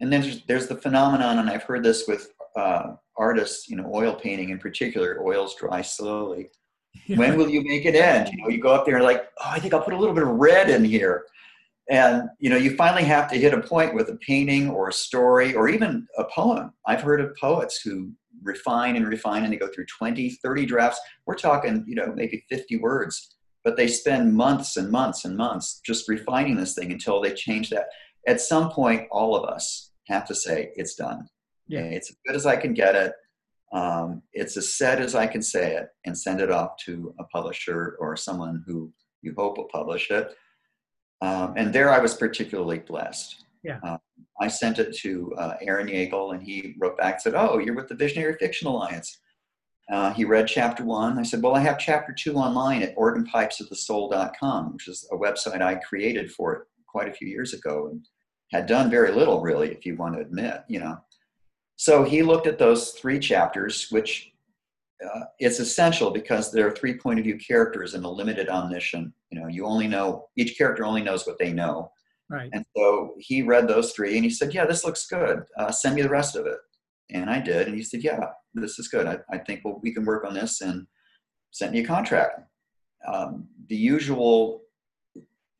And 0.00 0.12
then 0.12 0.22
there's, 0.22 0.42
there's 0.46 0.66
the 0.66 0.76
phenomenon, 0.76 1.38
and 1.38 1.50
I've 1.50 1.64
heard 1.64 1.84
this 1.84 2.08
with 2.08 2.32
uh, 2.56 2.94
artists, 3.16 3.68
you 3.68 3.76
know, 3.76 3.90
oil 3.92 4.14
painting 4.14 4.48
in 4.48 4.58
particular, 4.58 5.22
oils 5.22 5.54
dry 5.54 5.82
slowly 5.82 6.48
when 7.06 7.36
will 7.36 7.48
you 7.48 7.62
make 7.62 7.84
it 7.84 7.94
end? 7.94 8.30
You 8.32 8.42
know, 8.42 8.48
you 8.48 8.60
go 8.60 8.74
up 8.74 8.86
there 8.86 8.96
and 8.96 9.04
like, 9.04 9.28
oh, 9.40 9.50
I 9.50 9.58
think 9.58 9.74
I'll 9.74 9.82
put 9.82 9.94
a 9.94 9.98
little 9.98 10.14
bit 10.14 10.24
of 10.24 10.30
red 10.30 10.70
in 10.70 10.84
here. 10.84 11.24
And 11.90 12.28
you 12.38 12.50
know, 12.50 12.56
you 12.56 12.76
finally 12.76 13.04
have 13.04 13.28
to 13.30 13.38
hit 13.38 13.52
a 13.52 13.60
point 13.60 13.94
with 13.94 14.08
a 14.10 14.16
painting 14.16 14.70
or 14.70 14.88
a 14.88 14.92
story 14.92 15.54
or 15.54 15.68
even 15.68 16.06
a 16.16 16.24
poem. 16.24 16.72
I've 16.86 17.02
heard 17.02 17.20
of 17.20 17.34
poets 17.36 17.80
who 17.82 18.12
refine 18.42 18.96
and 18.96 19.06
refine 19.06 19.44
and 19.44 19.52
they 19.52 19.56
go 19.56 19.68
through 19.68 19.86
20, 19.86 20.30
30 20.30 20.66
drafts. 20.66 21.00
We're 21.26 21.34
talking, 21.34 21.84
you 21.86 21.94
know, 21.94 22.12
maybe 22.14 22.44
50 22.48 22.76
words, 22.78 23.36
but 23.64 23.76
they 23.76 23.88
spend 23.88 24.34
months 24.34 24.76
and 24.76 24.90
months 24.90 25.24
and 25.24 25.36
months 25.36 25.80
just 25.84 26.08
refining 26.08 26.56
this 26.56 26.74
thing 26.74 26.92
until 26.92 27.20
they 27.20 27.32
change 27.32 27.70
that. 27.70 27.86
At 28.26 28.40
some 28.40 28.70
point, 28.70 29.08
all 29.10 29.34
of 29.34 29.48
us 29.48 29.90
have 30.06 30.26
to 30.28 30.34
say, 30.34 30.70
it's 30.76 30.94
done. 30.94 31.26
Yeah. 31.66 31.80
It's 31.80 32.10
as 32.10 32.16
good 32.26 32.36
as 32.36 32.46
I 32.46 32.56
can 32.56 32.74
get 32.74 32.94
it. 32.94 33.12
Um, 33.72 34.22
it's 34.32 34.56
as 34.56 34.74
set 34.74 35.00
as 35.00 35.14
I 35.14 35.26
can 35.26 35.42
say 35.42 35.76
it 35.76 35.88
and 36.04 36.16
send 36.16 36.40
it 36.40 36.50
off 36.50 36.76
to 36.86 37.14
a 37.18 37.24
publisher 37.24 37.96
or 38.00 38.16
someone 38.16 38.64
who 38.66 38.92
you 39.22 39.34
hope 39.36 39.58
will 39.58 39.68
publish 39.72 40.10
it. 40.10 40.34
Um, 41.22 41.54
and 41.56 41.72
there 41.72 41.92
I 41.92 41.98
was 41.98 42.14
particularly 42.14 42.78
blessed. 42.78 43.44
Yeah. 43.62 43.78
Um, 43.84 43.98
I 44.40 44.48
sent 44.48 44.78
it 44.78 44.96
to 44.98 45.34
uh, 45.36 45.54
Aaron 45.60 45.86
Yeagle 45.86 46.34
and 46.34 46.42
he 46.42 46.74
wrote 46.78 46.96
back 46.96 47.14
and 47.14 47.22
said, 47.22 47.34
Oh, 47.36 47.58
you're 47.58 47.74
with 47.74 47.88
the 47.88 47.94
Visionary 47.94 48.34
Fiction 48.40 48.66
Alliance. 48.66 49.20
Uh, 49.92 50.12
he 50.12 50.24
read 50.24 50.46
chapter 50.46 50.84
one. 50.84 51.18
I 51.18 51.22
said, 51.22 51.42
Well, 51.42 51.54
I 51.54 51.60
have 51.60 51.78
chapter 51.78 52.12
two 52.12 52.36
online 52.36 52.82
at 52.82 52.96
organpipesofthesoul.com, 52.96 54.72
which 54.72 54.88
is 54.88 55.06
a 55.12 55.16
website 55.16 55.60
I 55.60 55.74
created 55.76 56.32
for 56.32 56.54
it 56.54 56.62
quite 56.88 57.08
a 57.08 57.12
few 57.12 57.28
years 57.28 57.52
ago 57.52 57.88
and 57.88 58.06
had 58.50 58.66
done 58.66 58.90
very 58.90 59.12
little, 59.12 59.40
really, 59.40 59.70
if 59.70 59.84
you 59.84 59.96
want 59.96 60.14
to 60.14 60.20
admit, 60.20 60.62
you 60.68 60.80
know. 60.80 60.98
So 61.80 62.04
he 62.04 62.22
looked 62.22 62.46
at 62.46 62.58
those 62.58 62.90
three 62.90 63.18
chapters, 63.18 63.86
which 63.88 64.32
uh, 65.02 65.20
it's 65.38 65.60
essential 65.60 66.10
because 66.10 66.52
there 66.52 66.66
are 66.66 66.70
three 66.70 66.98
point 66.98 67.18
of 67.18 67.24
view 67.24 67.38
characters 67.38 67.94
in 67.94 68.04
a 68.04 68.10
limited 68.10 68.50
omniscient. 68.50 69.14
You 69.30 69.40
know, 69.40 69.46
you 69.46 69.64
only 69.64 69.88
know 69.88 70.28
each 70.36 70.58
character 70.58 70.84
only 70.84 71.02
knows 71.02 71.26
what 71.26 71.38
they 71.38 71.54
know. 71.54 71.90
Right. 72.28 72.50
And 72.52 72.66
so 72.76 73.14
he 73.18 73.40
read 73.40 73.66
those 73.66 73.92
three 73.92 74.16
and 74.16 74.24
he 74.24 74.28
said, 74.28 74.52
"Yeah, 74.52 74.66
this 74.66 74.84
looks 74.84 75.06
good. 75.06 75.42
Uh, 75.56 75.72
send 75.72 75.94
me 75.94 76.02
the 76.02 76.10
rest 76.10 76.36
of 76.36 76.44
it." 76.44 76.58
And 77.08 77.30
I 77.30 77.40
did, 77.40 77.66
and 77.66 77.74
he 77.74 77.82
said, 77.82 78.04
"Yeah, 78.04 78.26
this 78.52 78.78
is 78.78 78.88
good. 78.88 79.06
I, 79.06 79.16
I 79.32 79.38
think 79.38 79.62
well, 79.64 79.80
we 79.82 79.94
can 79.94 80.04
work 80.04 80.26
on 80.26 80.34
this." 80.34 80.60
And 80.60 80.86
sent 81.50 81.72
me 81.72 81.80
a 81.80 81.86
contract. 81.86 82.42
um, 83.10 83.48
the 83.70 83.76
usual 83.76 84.64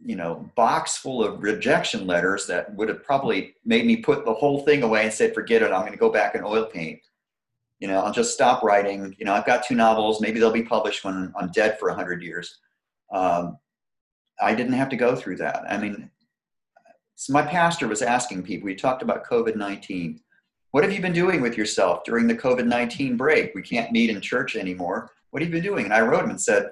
you 0.04 0.16
know 0.16 0.50
box 0.56 0.96
full 0.96 1.22
of 1.22 1.42
rejection 1.42 2.06
letters 2.06 2.46
that 2.46 2.74
would 2.74 2.88
have 2.88 3.04
probably 3.04 3.54
made 3.64 3.86
me 3.86 3.96
put 3.96 4.24
the 4.24 4.32
whole 4.32 4.60
thing 4.64 4.82
away 4.82 5.04
and 5.04 5.12
said 5.12 5.34
forget 5.34 5.62
it. 5.62 5.72
I'm 5.72 5.80
going 5.80 5.92
to 5.92 5.98
go 5.98 6.10
back 6.10 6.34
and 6.34 6.44
oil 6.44 6.64
paint. 6.64 7.00
You 7.78 7.88
know 7.88 8.00
i'll 8.00 8.12
just 8.12 8.34
stop 8.34 8.62
writing. 8.62 9.14
You 9.18 9.24
know 9.24 9.34
i've 9.34 9.46
got 9.46 9.64
two 9.64 9.74
novels. 9.74 10.20
Maybe 10.20 10.38
they'll 10.40 10.50
be 10.50 10.62
published 10.62 11.04
when 11.04 11.32
i'm 11.38 11.50
dead 11.52 11.78
for 11.78 11.88
100 11.88 12.22
years. 12.22 12.58
Um, 13.12 13.58
i 14.40 14.54
didn't 14.54 14.72
have 14.74 14.88
to 14.90 14.96
go 14.96 15.14
through 15.14 15.36
that. 15.36 15.64
I 15.68 15.78
mean 15.78 16.10
so 17.16 17.34
my 17.34 17.42
pastor 17.42 17.86
was 17.86 18.00
asking 18.00 18.42
people 18.42 18.64
we 18.64 18.74
talked 18.74 19.02
about 19.02 19.26
covid-19 19.26 20.20
what 20.70 20.84
have 20.84 20.92
you 20.92 21.02
been 21.02 21.12
doing 21.12 21.40
with 21.40 21.58
yourself 21.58 22.04
during 22.04 22.28
the 22.28 22.34
covid-19 22.34 23.16
break? 23.16 23.54
We 23.54 23.62
can't 23.62 23.90
meet 23.90 24.08
in 24.08 24.20
church 24.20 24.54
anymore. 24.54 25.10
What 25.30 25.42
have 25.42 25.48
you 25.48 25.56
been 25.60 25.64
doing? 25.64 25.84
And 25.84 25.94
i 25.94 26.00
wrote 26.00 26.24
him 26.24 26.30
and 26.30 26.40
said 26.40 26.70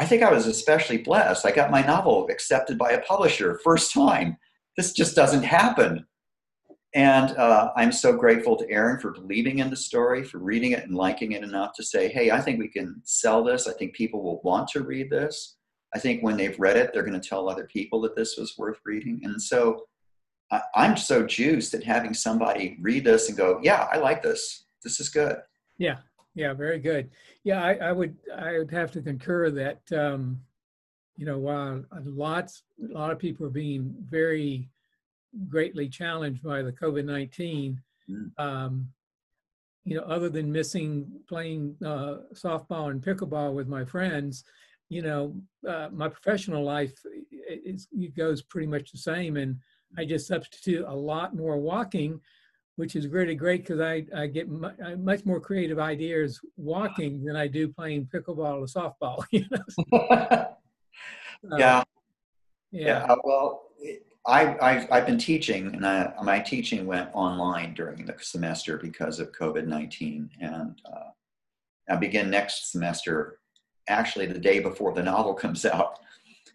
I 0.00 0.06
think 0.06 0.22
I 0.22 0.32
was 0.32 0.46
especially 0.46 0.96
blessed. 0.96 1.44
I 1.44 1.50
got 1.50 1.70
my 1.70 1.82
novel 1.82 2.26
accepted 2.30 2.78
by 2.78 2.92
a 2.92 3.02
publisher 3.02 3.60
first 3.62 3.92
time. 3.92 4.38
This 4.78 4.94
just 4.94 5.14
doesn't 5.14 5.42
happen. 5.42 6.06
And 6.94 7.36
uh, 7.36 7.70
I'm 7.76 7.92
so 7.92 8.16
grateful 8.16 8.56
to 8.56 8.70
Aaron 8.70 8.98
for 8.98 9.12
believing 9.12 9.58
in 9.58 9.68
the 9.68 9.76
story, 9.76 10.24
for 10.24 10.38
reading 10.38 10.72
it 10.72 10.84
and 10.84 10.96
liking 10.96 11.32
it 11.32 11.42
enough 11.42 11.74
to 11.74 11.84
say, 11.84 12.08
hey, 12.08 12.30
I 12.30 12.40
think 12.40 12.58
we 12.58 12.68
can 12.68 13.02
sell 13.04 13.44
this. 13.44 13.68
I 13.68 13.74
think 13.74 13.92
people 13.92 14.22
will 14.22 14.40
want 14.42 14.68
to 14.68 14.80
read 14.80 15.10
this. 15.10 15.58
I 15.94 15.98
think 15.98 16.22
when 16.22 16.38
they've 16.38 16.58
read 16.58 16.78
it, 16.78 16.92
they're 16.94 17.04
going 17.04 17.20
to 17.20 17.28
tell 17.28 17.50
other 17.50 17.68
people 17.70 18.00
that 18.00 18.16
this 18.16 18.38
was 18.38 18.56
worth 18.56 18.78
reading. 18.86 19.20
And 19.22 19.40
so 19.40 19.84
I, 20.50 20.62
I'm 20.74 20.96
so 20.96 21.26
juiced 21.26 21.74
at 21.74 21.84
having 21.84 22.14
somebody 22.14 22.78
read 22.80 23.04
this 23.04 23.28
and 23.28 23.36
go, 23.36 23.60
yeah, 23.62 23.86
I 23.92 23.98
like 23.98 24.22
this. 24.22 24.64
This 24.82 24.98
is 24.98 25.10
good. 25.10 25.36
Yeah, 25.76 25.98
yeah, 26.34 26.52
very 26.52 26.78
good. 26.78 27.10
Yeah, 27.44 27.62
I, 27.62 27.74
I 27.74 27.92
would 27.92 28.16
I 28.36 28.58
would 28.58 28.70
have 28.70 28.92
to 28.92 29.02
concur 29.02 29.50
that 29.50 29.80
um, 29.92 30.40
you 31.16 31.26
know 31.26 31.38
while 31.38 31.84
lots 32.04 32.62
a 32.82 32.92
lot 32.92 33.10
of 33.10 33.18
people 33.18 33.46
are 33.46 33.50
being 33.50 33.94
very 34.08 34.70
greatly 35.48 35.88
challenged 35.88 36.42
by 36.42 36.62
the 36.62 36.72
COVID 36.72 37.04
nineteen. 37.04 37.80
Mm. 38.08 38.30
Um, 38.38 38.88
you 39.84 39.96
know, 39.96 40.02
other 40.02 40.28
than 40.28 40.52
missing 40.52 41.10
playing 41.28 41.74
uh, 41.84 42.18
softball 42.34 42.90
and 42.90 43.02
pickleball 43.02 43.54
with 43.54 43.66
my 43.66 43.84
friends, 43.84 44.44
you 44.90 45.00
know, 45.00 45.34
uh, 45.66 45.88
my 45.90 46.06
professional 46.08 46.62
life 46.62 46.92
is, 47.48 47.88
it 47.90 48.14
goes 48.14 48.42
pretty 48.42 48.66
much 48.66 48.92
the 48.92 48.98
same, 48.98 49.36
and 49.36 49.56
I 49.96 50.04
just 50.04 50.28
substitute 50.28 50.84
a 50.86 50.94
lot 50.94 51.34
more 51.34 51.56
walking 51.56 52.20
which 52.80 52.96
is 52.96 53.08
really 53.08 53.34
great 53.34 53.60
because 53.60 53.78
I, 53.78 54.06
I 54.16 54.26
get 54.26 54.48
much 54.48 55.26
more 55.26 55.38
creative 55.38 55.78
ideas 55.78 56.40
walking 56.56 57.22
than 57.22 57.36
I 57.36 57.46
do 57.46 57.68
playing 57.68 58.06
pickleball 58.06 58.62
or 58.62 58.66
softball. 58.66 59.22
You 59.30 59.44
know? 59.50 59.58
yeah. 61.58 61.58
yeah. 61.58 61.82
Yeah. 62.72 63.14
Well, 63.22 63.64
I, 64.26 64.56
I've, 64.62 64.90
I've 64.90 65.06
been 65.06 65.18
teaching, 65.18 65.74
and 65.74 65.86
I, 65.86 66.14
my 66.22 66.40
teaching 66.40 66.86
went 66.86 67.10
online 67.12 67.74
during 67.74 68.06
the 68.06 68.14
semester 68.18 68.78
because 68.78 69.20
of 69.20 69.30
COVID 69.32 69.66
19. 69.66 70.30
And 70.40 70.80
uh, 70.90 71.10
I 71.90 71.96
begin 71.96 72.30
next 72.30 72.72
semester, 72.72 73.40
actually, 73.88 74.24
the 74.24 74.38
day 74.38 74.60
before 74.60 74.94
the 74.94 75.02
novel 75.12 75.34
comes 75.34 75.66
out. 75.66 75.98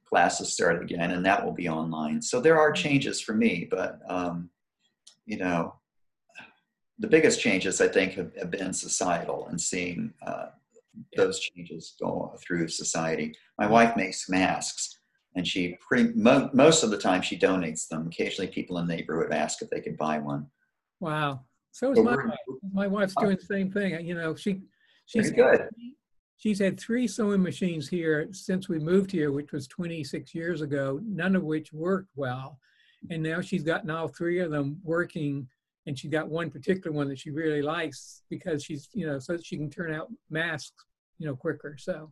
Classes 0.10 0.54
start 0.54 0.82
again, 0.82 1.12
and 1.12 1.24
that 1.24 1.46
will 1.46 1.54
be 1.54 1.70
online. 1.70 2.20
So 2.20 2.42
there 2.42 2.60
are 2.60 2.72
changes 2.72 3.22
for 3.22 3.34
me, 3.34 3.68
but 3.70 4.00
um, 4.10 4.50
you 5.28 5.38
know, 5.38 5.76
the 7.00 7.08
biggest 7.08 7.40
changes 7.40 7.82
I 7.82 7.88
think 7.88 8.14
have, 8.14 8.36
have 8.38 8.52
been 8.52 8.74
societal 8.74 9.48
and 9.48 9.60
seeing 9.60 10.14
uh, 10.26 10.48
those 11.16 11.40
changes 11.40 11.96
go 12.00 12.34
through 12.46 12.68
society. 12.70 13.34
My 13.60 13.68
wife 13.68 13.96
makes 13.98 14.30
masks, 14.30 15.00
and 15.36 15.46
she 15.46 15.78
pretty 15.86 16.14
mo- 16.16 16.50
most 16.54 16.84
of 16.84 16.92
the 16.92 16.98
time 16.98 17.22
she 17.22 17.38
donates 17.38 17.88
them. 17.88 18.08
Occasionally, 18.08 18.50
people 18.50 18.78
in 18.78 18.88
the 18.88 18.96
neighborhood 18.96 19.34
ask 19.34 19.62
if 19.62 19.70
they 19.70 19.82
could 19.82 19.98
buy 19.98 20.20
one. 20.20 20.48
Wow. 21.02 21.42
So 21.72 21.92
is 21.92 22.00
my 22.00 22.16
wife. 22.16 22.38
My 22.72 22.88
wife's 22.88 23.16
doing 23.20 23.36
the 23.36 23.46
same 23.46 23.70
thing. 23.70 24.06
You 24.06 24.16
know, 24.16 24.36
she 24.36 24.62
she's 25.06 25.32
good. 25.32 25.68
She's 26.38 26.60
had 26.60 26.80
three 26.80 27.08
sewing 27.08 27.42
machines 27.42 27.88
here 27.90 28.28
since 28.32 28.70
we 28.70 28.78
moved 28.80 29.12
here, 29.12 29.32
which 29.32 29.52
was 29.52 29.68
26 29.68 30.36
years 30.36 30.62
ago. 30.62 31.00
None 31.04 31.36
of 31.36 31.44
which 31.44 31.74
worked 31.74 32.12
well, 32.16 32.60
and 33.10 33.22
now 33.22 33.42
she's 33.42 33.64
gotten 33.64 33.90
all 33.90 34.08
three 34.08 34.40
of 34.40 34.52
them 34.52 34.80
working 34.84 35.50
and 35.88 35.98
she 35.98 36.08
got 36.08 36.28
one 36.28 36.50
particular 36.50 36.95
one 36.95 37.08
that 37.10 37.19
she 37.19 37.30
really 37.30 37.62
likes 37.62 38.24
because 38.30 38.63
she's 38.63 38.89
you 38.93 39.06
know 39.06 39.19
so 39.19 39.38
she 39.38 39.58
can 39.58 39.69
turn 39.69 39.93
out 39.93 40.10
masks 40.30 40.86
you 41.19 41.28
know 41.28 41.36
quicker. 41.36 41.78
So 41.78 42.12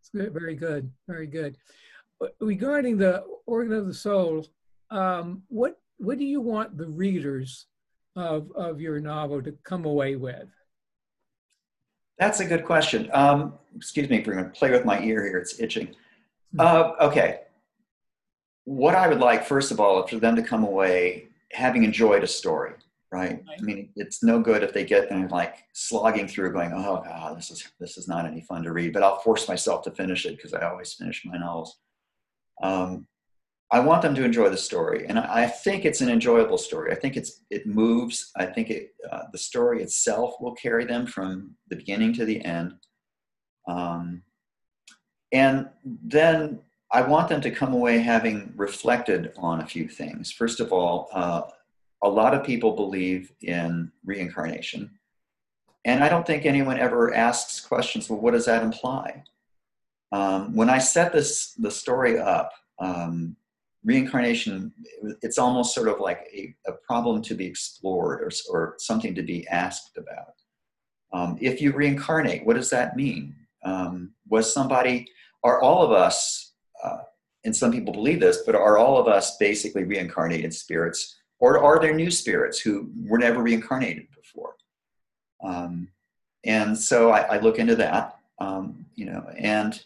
it's 0.00 0.10
good, 0.10 0.32
very 0.32 0.54
good 0.54 0.90
very 1.08 1.26
good. 1.26 1.56
But 2.20 2.34
regarding 2.40 2.96
the 2.96 3.24
organ 3.46 3.72
of 3.72 3.86
the 3.86 3.94
soul 3.94 4.46
um, 4.90 5.42
what 5.48 5.78
what 5.98 6.18
do 6.18 6.24
you 6.24 6.40
want 6.40 6.76
the 6.76 6.88
readers 6.88 7.66
of 8.14 8.50
of 8.54 8.80
your 8.80 9.00
novel 9.00 9.42
to 9.42 9.52
come 9.64 9.84
away 9.84 10.16
with? 10.16 10.48
That's 12.18 12.40
a 12.40 12.46
good 12.46 12.64
question. 12.64 13.10
Um, 13.12 13.54
excuse 13.76 14.08
me 14.08 14.22
for 14.22 14.32
going 14.32 14.44
to 14.44 14.50
play 14.50 14.70
with 14.70 14.84
my 14.84 15.00
ear 15.02 15.24
here. 15.24 15.38
It's 15.38 15.60
itching. 15.60 15.94
Hmm. 16.52 16.60
uh, 16.60 16.92
okay. 17.00 17.40
What 18.64 18.96
i 18.96 19.06
would 19.06 19.20
like 19.20 19.44
first 19.44 19.70
of 19.70 19.78
all 19.78 20.04
for 20.08 20.16
them 20.16 20.34
to 20.34 20.42
come 20.42 20.64
away 20.64 21.28
having 21.52 21.84
enjoyed 21.84 22.24
a 22.24 22.26
story 22.26 22.72
right? 23.16 23.42
I 23.48 23.62
mean, 23.62 23.88
it's 23.96 24.22
no 24.22 24.40
good 24.40 24.62
if 24.62 24.74
they 24.74 24.84
get 24.84 25.08
there 25.08 25.26
like 25.28 25.64
slogging 25.72 26.28
through, 26.28 26.52
going, 26.52 26.72
"Oh 26.74 27.02
God, 27.02 27.36
this 27.36 27.50
is 27.50 27.66
this 27.80 27.96
is 27.96 28.06
not 28.06 28.26
any 28.26 28.42
fun 28.42 28.62
to 28.64 28.72
read." 28.72 28.92
But 28.92 29.02
I'll 29.02 29.20
force 29.20 29.48
myself 29.48 29.82
to 29.84 29.90
finish 29.90 30.26
it 30.26 30.36
because 30.36 30.52
I 30.52 30.68
always 30.68 30.92
finish 30.92 31.24
my 31.24 31.38
novels. 31.38 31.78
Um, 32.62 33.06
I 33.72 33.80
want 33.80 34.02
them 34.02 34.14
to 34.14 34.24
enjoy 34.24 34.50
the 34.50 34.56
story, 34.56 35.06
and 35.08 35.18
I, 35.18 35.44
I, 35.44 35.46
think 35.46 35.84
it's 35.84 36.00
an 36.00 36.10
enjoyable 36.10 36.58
story. 36.58 36.92
I 36.92 36.94
think 36.94 37.16
it's 37.16 37.42
it 37.50 37.66
moves. 37.66 38.30
I 38.36 38.46
think 38.46 38.70
it 38.70 38.94
uh, 39.10 39.24
the 39.32 39.38
story 39.38 39.82
itself 39.82 40.34
will 40.40 40.54
carry 40.54 40.84
them 40.84 41.06
from 41.06 41.56
the 41.70 41.76
beginning 41.76 42.12
to 42.14 42.24
the 42.26 42.44
end. 42.44 42.74
Um, 43.66 44.22
and 45.32 45.68
then 45.84 46.60
I 46.92 47.02
want 47.02 47.28
them 47.28 47.40
to 47.40 47.50
come 47.50 47.72
away 47.72 47.98
having 47.98 48.52
reflected 48.56 49.32
on 49.36 49.60
a 49.60 49.66
few 49.66 49.88
things. 49.88 50.30
First 50.30 50.60
of 50.60 50.72
all, 50.72 51.08
uh, 51.12 51.42
a 52.06 52.08
lot 52.08 52.34
of 52.34 52.44
people 52.44 52.76
believe 52.76 53.32
in 53.42 53.90
reincarnation. 54.04 54.90
And 55.84 56.04
I 56.04 56.08
don't 56.08 56.26
think 56.26 56.46
anyone 56.46 56.78
ever 56.78 57.12
asks 57.12 57.60
questions, 57.60 58.08
well, 58.08 58.20
what 58.20 58.32
does 58.32 58.46
that 58.46 58.62
imply? 58.62 59.24
Um, 60.12 60.54
when 60.54 60.70
I 60.70 60.78
set 60.78 61.12
this 61.12 61.52
the 61.54 61.70
story 61.70 62.16
up, 62.18 62.52
um, 62.78 63.36
reincarnation, 63.84 64.72
it's 65.22 65.38
almost 65.38 65.74
sort 65.74 65.88
of 65.88 65.98
like 65.98 66.28
a, 66.32 66.54
a 66.68 66.72
problem 66.72 67.22
to 67.22 67.34
be 67.34 67.46
explored 67.46 68.20
or, 68.20 68.30
or, 68.50 68.74
something 68.78 69.14
to 69.14 69.22
be 69.22 69.46
asked 69.48 69.96
about. 69.96 70.34
Um, 71.12 71.38
if 71.40 71.60
you 71.60 71.72
reincarnate, 71.72 72.44
what 72.46 72.56
does 72.56 72.70
that 72.70 72.96
mean? 72.96 73.34
Um, 73.64 74.12
was 74.28 74.52
somebody, 74.52 75.08
are 75.42 75.60
all 75.60 75.82
of 75.82 75.90
us, 75.92 76.52
uh, 76.82 76.98
and 77.44 77.54
some 77.54 77.72
people 77.72 77.92
believe 77.92 78.20
this, 78.20 78.42
but 78.44 78.54
are 78.54 78.78
all 78.78 78.98
of 78.98 79.08
us 79.08 79.36
basically 79.38 79.84
reincarnated 79.84 80.52
spirits 80.52 81.16
or 81.38 81.62
are 81.62 81.80
there 81.80 81.94
new 81.94 82.10
spirits 82.10 82.58
who 82.58 82.90
were 83.04 83.18
never 83.18 83.42
reincarnated 83.42 84.08
before? 84.14 84.54
Um, 85.42 85.88
and 86.44 86.76
so 86.78 87.10
I, 87.10 87.36
I, 87.36 87.38
look 87.40 87.58
into 87.58 87.76
that, 87.76 88.18
um, 88.38 88.86
you 88.94 89.04
know, 89.04 89.28
and 89.36 89.82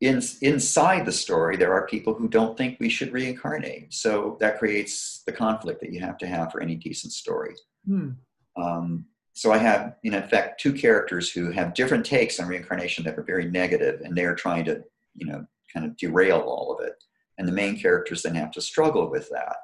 in, 0.00 0.22
inside 0.42 1.04
the 1.04 1.12
story, 1.12 1.56
there 1.56 1.72
are 1.72 1.86
people 1.86 2.14
who 2.14 2.28
don't 2.28 2.56
think 2.56 2.78
we 2.78 2.88
should 2.88 3.12
reincarnate. 3.12 3.92
So 3.92 4.36
that 4.40 4.58
creates 4.58 5.22
the 5.26 5.32
conflict 5.32 5.80
that 5.80 5.92
you 5.92 6.00
have 6.00 6.18
to 6.18 6.26
have 6.26 6.52
for 6.52 6.62
any 6.62 6.74
decent 6.74 7.12
story. 7.12 7.54
Hmm. 7.86 8.10
Um, 8.56 9.06
so 9.32 9.52
I 9.52 9.58
have, 9.58 9.96
in 10.04 10.14
effect, 10.14 10.60
two 10.60 10.72
characters 10.72 11.30
who 11.30 11.50
have 11.50 11.74
different 11.74 12.06
takes 12.06 12.38
on 12.38 12.48
reincarnation 12.48 13.04
that 13.04 13.18
are 13.18 13.24
very 13.24 13.50
negative, 13.50 14.00
and 14.02 14.16
they're 14.16 14.34
trying 14.34 14.64
to, 14.66 14.84
you 15.16 15.26
know, 15.26 15.44
kind 15.72 15.84
of 15.84 15.96
derail 15.96 16.38
all 16.40 16.72
of 16.72 16.86
it. 16.86 16.94
And 17.36 17.48
the 17.48 17.52
main 17.52 17.76
characters 17.76 18.22
then 18.22 18.36
have 18.36 18.52
to 18.52 18.60
struggle 18.60 19.10
with 19.10 19.28
that. 19.30 19.56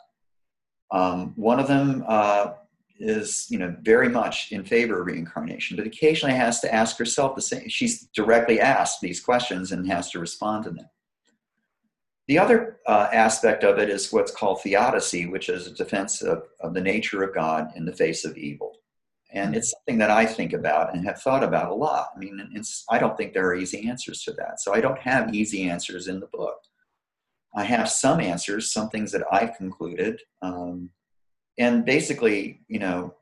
Um, 0.92 1.33
one 1.37 1.61
of 1.61 1.68
them 1.68 2.05
uh, 2.07 2.53
is, 2.98 3.46
you 3.48 3.59
know, 3.59 3.74
very 3.83 4.09
much 4.09 4.53
in 4.53 4.64
favor 4.64 5.00
of 5.00 5.07
reincarnation, 5.07 5.76
but 5.76 5.87
occasionally 5.87 6.35
has 6.35 6.61
to 6.61 6.74
ask 6.74 6.98
herself 6.98 7.35
the 7.35 7.42
same. 7.42 7.68
She's 7.68 8.09
directly 8.14 8.61
asked 8.61 9.00
these 9.00 9.20
questions 9.20 9.72
and 9.72 9.90
has 9.90 10.11
to 10.11 10.18
respond 10.18 10.64
to 10.64 10.70
them. 10.70 10.88
The 12.29 12.38
other 12.38 12.79
uh, 12.87 13.09
aspect 13.12 13.64
of 13.64 13.79
it 13.79 13.88
is 13.88 14.12
what's 14.12 14.31
called 14.31 14.62
theodicy, 14.62 15.26
which 15.26 15.48
is 15.48 15.66
a 15.66 15.74
defense 15.74 16.22
of, 16.22 16.44
of 16.61 16.74
the 16.74 16.81
nature 16.81 17.22
of 17.22 17.35
God 17.35 17.70
in 17.74 17.85
the 17.85 17.92
face 17.92 18.24
of 18.24 18.37
evil. 18.37 18.76
And 19.33 19.55
it's 19.55 19.72
something 19.72 19.98
that 19.98 20.11
I 20.11 20.26
think 20.26 20.53
about 20.53 20.94
and 20.94 21.05
have 21.05 21.22
thought 21.22 21.44
about 21.44 21.70
a 21.70 21.74
lot. 21.74 22.09
I 22.14 22.18
mean, 22.18 22.40
I 22.90 22.98
don't 22.98 23.16
think 23.16 23.33
there 23.33 23.46
are 23.46 23.55
easy 23.55 23.88
answers 23.88 24.22
to 24.24 24.33
that. 24.33 24.61
So 24.61 24.74
I 24.74 24.81
don't 24.81 24.98
have 24.98 25.35
easy 25.35 25.68
answers 25.68 26.09
in 26.09 26.20
the 26.20 26.26
book. 26.26 26.59
I 27.54 27.64
have 27.64 27.90
some 27.90 28.20
answers, 28.20 28.72
some 28.72 28.88
things 28.90 29.12
that 29.12 29.24
I've 29.32 29.56
concluded. 29.56 30.20
Um, 30.42 30.90
and 31.58 31.84
basically, 31.84 32.60
you 32.68 32.78
know, 32.78 33.14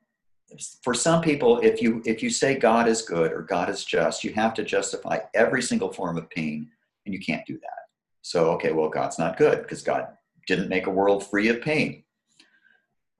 for 0.82 0.94
some 0.94 1.22
people, 1.22 1.58
if 1.60 1.82
you 1.82 2.02
if 2.06 2.22
you 2.22 2.30
say 2.30 2.58
God 2.58 2.88
is 2.88 3.02
good 3.02 3.32
or 3.32 3.42
God 3.42 3.68
is 3.68 3.84
just, 3.84 4.24
you 4.24 4.32
have 4.34 4.54
to 4.54 4.64
justify 4.64 5.18
every 5.34 5.62
single 5.62 5.92
form 5.92 6.16
of 6.16 6.30
pain 6.30 6.70
and 7.04 7.14
you 7.14 7.20
can't 7.20 7.46
do 7.46 7.54
that. 7.54 7.78
So, 8.22 8.50
okay, 8.52 8.72
well, 8.72 8.88
God's 8.88 9.18
not 9.18 9.36
good 9.36 9.62
because 9.62 9.82
God 9.82 10.08
didn't 10.46 10.68
make 10.68 10.86
a 10.86 10.90
world 10.90 11.26
free 11.26 11.48
of 11.48 11.60
pain. 11.60 12.04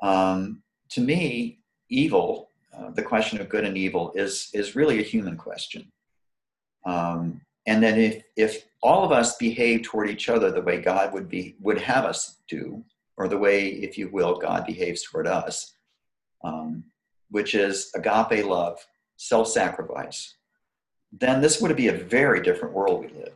Um, 0.03 0.63
to 0.91 1.01
me, 1.01 1.61
evil, 1.91 2.51
uh, 2.77 2.91
the 2.91 3.03
question 3.03 3.41
of 3.41 3.49
good 3.49 3.65
and 3.65 3.77
evil, 3.77 4.13
is 4.15 4.51
is 4.55 4.77
really 4.77 5.01
a 5.01 5.03
human 5.03 5.37
question. 5.37 5.91
Um, 6.87 7.41
and 7.67 7.83
then 7.83 7.99
if 7.99 8.23
if 8.37 8.65
all 8.83 9.05
of 9.05 9.13
us 9.13 9.37
behave 9.37 9.83
toward 9.83 10.09
each 10.09 10.29
other 10.29 10.51
the 10.51 10.63
way 10.63 10.81
God 10.81 11.13
would 11.13 11.29
be 11.29 11.57
would 11.61 11.81
have 11.81 12.05
us 12.05 12.41
do, 12.49 12.85
or 13.17 13.29
the 13.29 13.39
way, 13.39 13.69
if 13.69 13.99
you 13.99 14.09
will, 14.09 14.37
God 14.37 14.67
behaves 14.67 15.03
toward 15.03 15.27
us, 15.27 15.75
um, 16.45 16.85
which 17.31 17.55
is 17.55 17.91
agape 17.95 18.45
love, 18.45 18.79
self-sacrifice, 19.17 20.37
then 21.13 21.41
this 21.41 21.61
would 21.61 21.75
be 21.77 21.89
a 21.89 21.93
very 21.93 22.41
different 22.41 22.75
world 22.75 23.01
we 23.01 23.09
live 23.09 23.33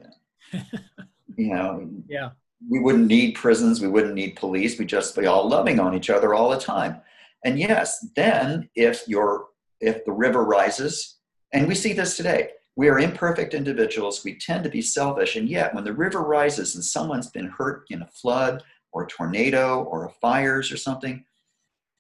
in. 0.53 0.65
you 1.37 1.55
know, 1.55 1.91
yeah, 2.09 2.31
we 2.69 2.79
wouldn't 2.79 3.07
need 3.07 3.33
prisons, 3.35 3.81
we 3.81 3.89
wouldn't 3.89 4.15
need 4.15 4.37
police, 4.37 4.79
we'd 4.79 4.89
just 4.89 5.17
be 5.17 5.27
all 5.27 5.49
loving 5.49 5.81
on 5.81 5.95
each 5.95 6.11
other 6.11 6.35
all 6.35 6.51
the 6.51 6.61
time. 6.61 7.01
And 7.45 7.59
yes, 7.59 8.07
then 8.15 8.69
if 8.77 9.09
your 9.09 9.47
if 9.81 10.05
the 10.05 10.13
river 10.13 10.45
rises, 10.45 11.17
and 11.53 11.67
we 11.67 11.75
see 11.75 11.93
this 11.93 12.17
today, 12.17 12.51
we 12.77 12.89
are 12.89 12.99
imperfect 12.99 13.55
individuals, 13.55 14.25
we 14.25 14.39
tend 14.39 14.65
to 14.65 14.71
be 14.71 14.81
selfish, 14.81 15.37
and 15.37 15.49
yet 15.49 15.75
when 15.75 15.85
the 15.85 15.93
river 15.93 16.23
rises 16.23 16.75
and 16.75 16.85
someone's 16.85 17.31
been 17.31 17.49
hurt 17.49 17.85
in 17.91 18.03
a 18.03 18.07
flood 18.07 18.63
or 18.93 19.05
a 19.05 19.09
tornado 19.09 19.83
or 19.85 20.07
a 20.07 20.11
fires 20.11 20.73
or 20.73 20.77
something, 20.77 21.25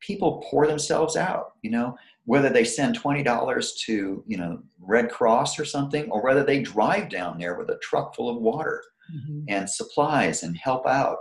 people 0.00 0.44
pour 0.50 0.66
themselves 0.66 1.16
out, 1.16 1.52
you 1.62 1.70
know, 1.70 1.96
whether 2.24 2.48
they 2.48 2.64
send 2.64 2.98
$20 2.98 3.76
to, 3.84 4.24
you 4.26 4.36
know, 4.36 4.62
Red 4.80 5.10
Cross 5.10 5.58
or 5.58 5.64
something, 5.64 6.10
or 6.10 6.22
whether 6.22 6.44
they 6.44 6.62
drive 6.62 7.08
down 7.08 7.38
there 7.38 7.56
with 7.56 7.70
a 7.70 7.78
truck 7.78 8.14
full 8.14 8.28
of 8.28 8.40
water 8.40 8.82
mm-hmm. 9.14 9.44
and 9.48 9.68
supplies 9.68 10.42
and 10.42 10.56
help 10.56 10.86
out. 10.86 11.18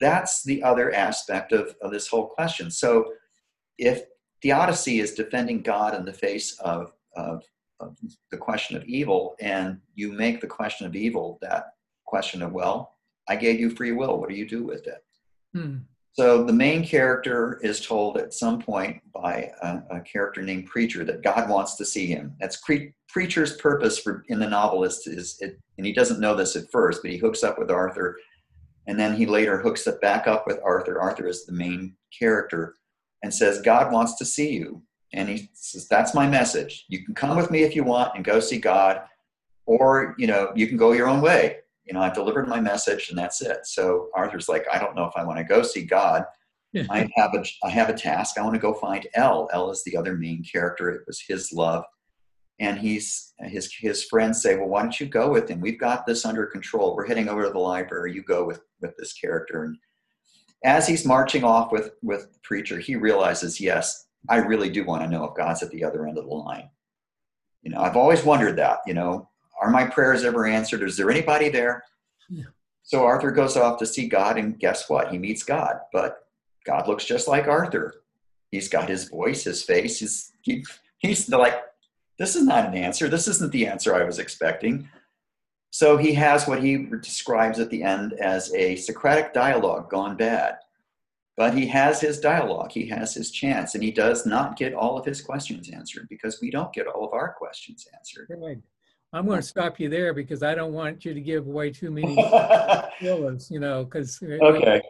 That's 0.00 0.42
the 0.44 0.62
other 0.62 0.94
aspect 0.94 1.52
of, 1.52 1.74
of 1.82 1.90
this 1.90 2.06
whole 2.06 2.28
question. 2.28 2.70
So 2.70 3.12
if 3.78 4.02
theodicy 4.42 5.00
is 5.00 5.14
defending 5.14 5.62
God 5.62 5.94
in 5.94 6.04
the 6.04 6.12
face 6.12 6.58
of, 6.60 6.92
of, 7.16 7.42
of 7.80 7.96
the 8.30 8.36
question 8.36 8.76
of 8.76 8.84
evil, 8.84 9.36
and 9.40 9.78
you 9.94 10.12
make 10.12 10.40
the 10.40 10.46
question 10.46 10.86
of 10.86 10.96
evil 10.96 11.38
that 11.42 11.66
question 12.06 12.42
of, 12.42 12.52
well, 12.52 12.96
I 13.28 13.36
gave 13.36 13.60
you 13.60 13.70
free 13.70 13.92
will. 13.92 14.18
What 14.18 14.30
do 14.30 14.34
you 14.34 14.48
do 14.48 14.64
with 14.64 14.86
it? 14.86 15.04
Hmm. 15.54 15.78
So 16.12 16.42
the 16.42 16.52
main 16.52 16.84
character 16.84 17.60
is 17.62 17.86
told 17.86 18.16
at 18.16 18.34
some 18.34 18.60
point 18.60 19.00
by 19.14 19.52
a, 19.62 19.98
a, 19.98 20.00
character 20.00 20.42
named 20.42 20.66
Preacher 20.66 21.04
that 21.04 21.22
God 21.22 21.48
wants 21.48 21.76
to 21.76 21.84
see 21.84 22.06
him. 22.06 22.34
That's 22.40 22.56
Cre- 22.56 22.90
Preacher's 23.08 23.56
purpose 23.58 24.00
for 24.00 24.24
in 24.28 24.40
the 24.40 24.48
novelist 24.48 25.06
is, 25.06 25.36
it, 25.38 25.60
and 25.76 25.86
he 25.86 25.92
doesn't 25.92 26.18
know 26.18 26.34
this 26.34 26.56
at 26.56 26.72
first, 26.72 27.02
but 27.02 27.12
he 27.12 27.18
hooks 27.18 27.44
up 27.44 27.56
with 27.56 27.70
Arthur, 27.70 28.18
and 28.88 28.98
then 28.98 29.14
he 29.14 29.26
later 29.26 29.58
hooks 29.58 29.86
it 29.86 30.00
back 30.00 30.26
up 30.26 30.44
with 30.44 30.58
Arthur. 30.64 31.00
Arthur 31.00 31.28
is 31.28 31.46
the 31.46 31.52
main 31.52 31.94
character, 32.18 32.74
and 33.22 33.32
says 33.32 33.62
God 33.62 33.92
wants 33.92 34.16
to 34.16 34.24
see 34.24 34.50
you, 34.50 34.82
and 35.12 35.28
he 35.28 35.50
says 35.54 35.88
that's 35.88 36.14
my 36.14 36.28
message. 36.28 36.84
You 36.88 37.04
can 37.04 37.14
come 37.14 37.36
with 37.36 37.50
me 37.50 37.62
if 37.62 37.74
you 37.74 37.84
want 37.84 38.12
and 38.14 38.24
go 38.24 38.40
see 38.40 38.58
God, 38.58 39.02
or 39.66 40.14
you 40.18 40.26
know 40.26 40.52
you 40.54 40.66
can 40.66 40.76
go 40.76 40.92
your 40.92 41.08
own 41.08 41.20
way 41.20 41.58
you 41.88 41.94
know, 41.94 42.00
I've 42.00 42.14
delivered 42.14 42.48
my 42.48 42.60
message 42.60 43.08
and 43.08 43.18
that's 43.18 43.40
it. 43.40 43.64
So 43.64 44.10
Arthur's 44.14 44.48
like, 44.48 44.66
I 44.70 44.78
don't 44.78 44.94
know 44.94 45.06
if 45.06 45.14
I 45.16 45.24
want 45.24 45.38
to 45.38 45.44
go 45.44 45.62
see 45.62 45.84
God. 45.84 46.24
I 46.90 47.08
have 47.16 47.34
a 47.34 47.42
I 47.64 47.70
have 47.70 47.88
a 47.88 47.94
task. 47.94 48.36
I 48.36 48.42
want 48.42 48.54
to 48.54 48.60
go 48.60 48.74
find 48.74 49.08
Elle. 49.14 49.48
Elle 49.54 49.70
is 49.70 49.82
the 49.84 49.96
other 49.96 50.14
main 50.14 50.44
character. 50.44 50.90
It 50.90 51.02
was 51.06 51.24
his 51.26 51.50
love. 51.50 51.82
And 52.60 52.78
he's 52.78 53.32
his 53.40 53.72
his 53.72 54.04
friends 54.04 54.42
say, 54.42 54.56
Well, 54.56 54.68
why 54.68 54.82
don't 54.82 55.00
you 55.00 55.06
go 55.06 55.30
with 55.30 55.48
him? 55.48 55.62
We've 55.62 55.80
got 55.80 56.04
this 56.04 56.26
under 56.26 56.44
control. 56.44 56.94
We're 56.94 57.06
heading 57.06 57.28
over 57.28 57.44
to 57.44 57.50
the 57.50 57.58
library. 57.58 58.12
You 58.12 58.22
go 58.22 58.44
with 58.44 58.60
with 58.82 58.94
this 58.98 59.14
character. 59.14 59.64
And 59.64 59.78
as 60.62 60.86
he's 60.86 61.06
marching 61.06 61.42
off 61.42 61.72
with 61.72 61.92
with 62.02 62.34
the 62.34 62.40
preacher, 62.42 62.78
he 62.78 62.96
realizes, 62.96 63.62
yes, 63.62 64.07
I 64.28 64.36
really 64.36 64.70
do 64.70 64.84
want 64.84 65.02
to 65.02 65.08
know 65.08 65.24
if 65.24 65.36
God's 65.36 65.62
at 65.62 65.70
the 65.70 65.84
other 65.84 66.06
end 66.06 66.18
of 66.18 66.24
the 66.24 66.34
line. 66.34 66.68
You 67.62 67.70
know, 67.70 67.80
I've 67.80 67.96
always 67.96 68.24
wondered 68.24 68.56
that, 68.56 68.78
you 68.86 68.94
know, 68.94 69.28
are 69.60 69.70
my 69.70 69.84
prayers 69.84 70.24
ever 70.24 70.46
answered? 70.46 70.82
Is 70.82 70.96
there 70.96 71.10
anybody 71.10 71.48
there? 71.48 71.84
Yeah. 72.28 72.44
So 72.82 73.04
Arthur 73.04 73.30
goes 73.30 73.56
off 73.56 73.78
to 73.80 73.86
see 73.86 74.08
God, 74.08 74.38
and 74.38 74.58
guess 74.58 74.88
what? 74.88 75.10
He 75.10 75.18
meets 75.18 75.42
God, 75.42 75.76
but 75.92 76.20
God 76.64 76.88
looks 76.88 77.04
just 77.04 77.28
like 77.28 77.48
Arthur. 77.48 78.02
He's 78.50 78.68
got 78.68 78.88
his 78.88 79.08
voice, 79.08 79.44
his 79.44 79.62
face. 79.62 79.98
He's, 79.98 80.32
he, 80.42 80.64
he's 80.98 81.28
like, 81.28 81.62
this 82.18 82.34
is 82.34 82.44
not 82.44 82.66
an 82.66 82.74
answer. 82.74 83.08
This 83.08 83.28
isn't 83.28 83.52
the 83.52 83.66
answer 83.66 83.94
I 83.94 84.04
was 84.04 84.18
expecting. 84.18 84.88
So 85.70 85.96
he 85.96 86.14
has 86.14 86.48
what 86.48 86.62
he 86.62 86.86
describes 87.02 87.58
at 87.58 87.70
the 87.70 87.82
end 87.82 88.14
as 88.14 88.54
a 88.54 88.76
Socratic 88.76 89.34
dialogue 89.34 89.90
gone 89.90 90.16
bad. 90.16 90.56
But 91.38 91.54
he 91.54 91.68
has 91.68 92.00
his 92.00 92.18
dialogue, 92.18 92.72
he 92.72 92.88
has 92.88 93.14
his 93.14 93.30
chance, 93.30 93.76
and 93.76 93.84
he 93.84 93.92
does 93.92 94.26
not 94.26 94.58
get 94.58 94.74
all 94.74 94.98
of 94.98 95.06
his 95.06 95.20
questions 95.20 95.70
answered 95.70 96.08
because 96.10 96.40
we 96.42 96.50
don't 96.50 96.72
get 96.72 96.88
all 96.88 97.06
of 97.06 97.12
our 97.12 97.32
questions 97.32 97.86
answered. 97.94 98.26
Right. 98.36 98.58
I'm 99.12 99.24
going 99.24 99.38
to 99.40 99.46
stop 99.46 99.78
you 99.78 99.88
there 99.88 100.12
because 100.12 100.42
I 100.42 100.56
don't 100.56 100.72
want 100.72 101.04
you 101.04 101.14
to 101.14 101.20
give 101.20 101.46
away 101.46 101.70
too 101.70 101.92
many 101.92 102.14
spoilers, 102.98 103.52
you 103.52 103.60
know, 103.60 103.84
because 103.84 104.20
okay. 104.20 104.82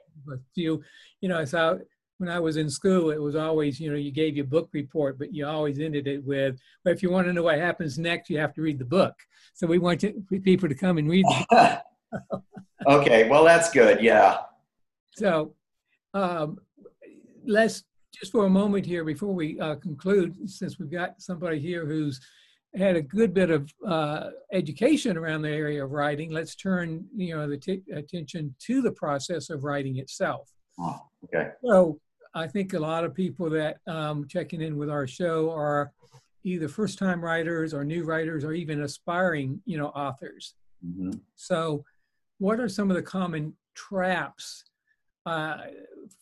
you, 0.54 0.82
you 1.20 1.28
know, 1.28 1.44
so 1.44 1.80
when 2.16 2.30
I 2.30 2.40
was 2.40 2.56
in 2.56 2.70
school, 2.70 3.10
it 3.10 3.20
was 3.20 3.36
always, 3.36 3.78
you 3.78 3.90
know, 3.90 3.98
you 3.98 4.10
gave 4.10 4.34
your 4.34 4.46
book 4.46 4.70
report, 4.72 5.18
but 5.18 5.34
you 5.34 5.46
always 5.46 5.78
ended 5.78 6.06
it 6.06 6.24
with, 6.24 6.58
well, 6.82 6.94
if 6.94 7.02
you 7.02 7.10
want 7.10 7.26
to 7.26 7.34
know 7.34 7.42
what 7.42 7.58
happens 7.58 7.98
next, 7.98 8.30
you 8.30 8.38
have 8.38 8.54
to 8.54 8.62
read 8.62 8.78
the 8.78 8.86
book. 8.86 9.14
So 9.52 9.66
we 9.66 9.78
want 9.78 10.00
to, 10.00 10.14
people 10.42 10.70
to 10.70 10.74
come 10.74 10.96
and 10.96 11.10
read. 11.10 11.26
okay, 12.86 13.28
well, 13.28 13.44
that's 13.44 13.70
good. 13.70 14.00
Yeah. 14.00 14.38
So 15.14 15.54
um, 16.14 16.58
let's 17.44 17.84
just 18.12 18.32
for 18.32 18.46
a 18.46 18.50
moment 18.50 18.86
here 18.86 19.04
before 19.04 19.34
we 19.34 19.60
uh, 19.60 19.76
conclude, 19.76 20.48
since 20.48 20.78
we've 20.78 20.90
got 20.90 21.20
somebody 21.20 21.58
here 21.58 21.86
who's 21.86 22.20
had 22.74 22.96
a 22.96 23.02
good 23.02 23.32
bit 23.32 23.50
of 23.50 23.72
uh, 23.86 24.30
education 24.52 25.16
around 25.16 25.42
the 25.42 25.50
area 25.50 25.84
of 25.84 25.90
writing, 25.90 26.30
let's 26.30 26.54
turn 26.54 27.04
you 27.14 27.36
know 27.36 27.48
the 27.48 27.56
t- 27.56 27.82
attention 27.94 28.54
to 28.60 28.82
the 28.82 28.92
process 28.92 29.50
of 29.50 29.64
writing 29.64 29.98
itself. 29.98 30.50
Oh, 30.78 30.98
okay. 31.24 31.50
So 31.64 32.00
I 32.34 32.46
think 32.46 32.74
a 32.74 32.78
lot 32.78 33.04
of 33.04 33.14
people 33.14 33.50
that 33.50 33.78
um, 33.86 34.26
checking 34.28 34.60
in 34.60 34.76
with 34.76 34.90
our 34.90 35.06
show 35.06 35.50
are 35.50 35.92
either 36.44 36.68
first-time 36.68 37.22
writers 37.22 37.74
or 37.74 37.84
new 37.84 38.04
writers 38.04 38.44
or 38.44 38.52
even 38.52 38.82
aspiring 38.82 39.60
you 39.64 39.78
know 39.78 39.88
authors. 39.88 40.54
Mm-hmm. 40.86 41.18
So, 41.34 41.84
what 42.38 42.60
are 42.60 42.68
some 42.68 42.90
of 42.90 42.96
the 42.96 43.02
common 43.02 43.54
traps 43.74 44.64
uh, 45.26 45.58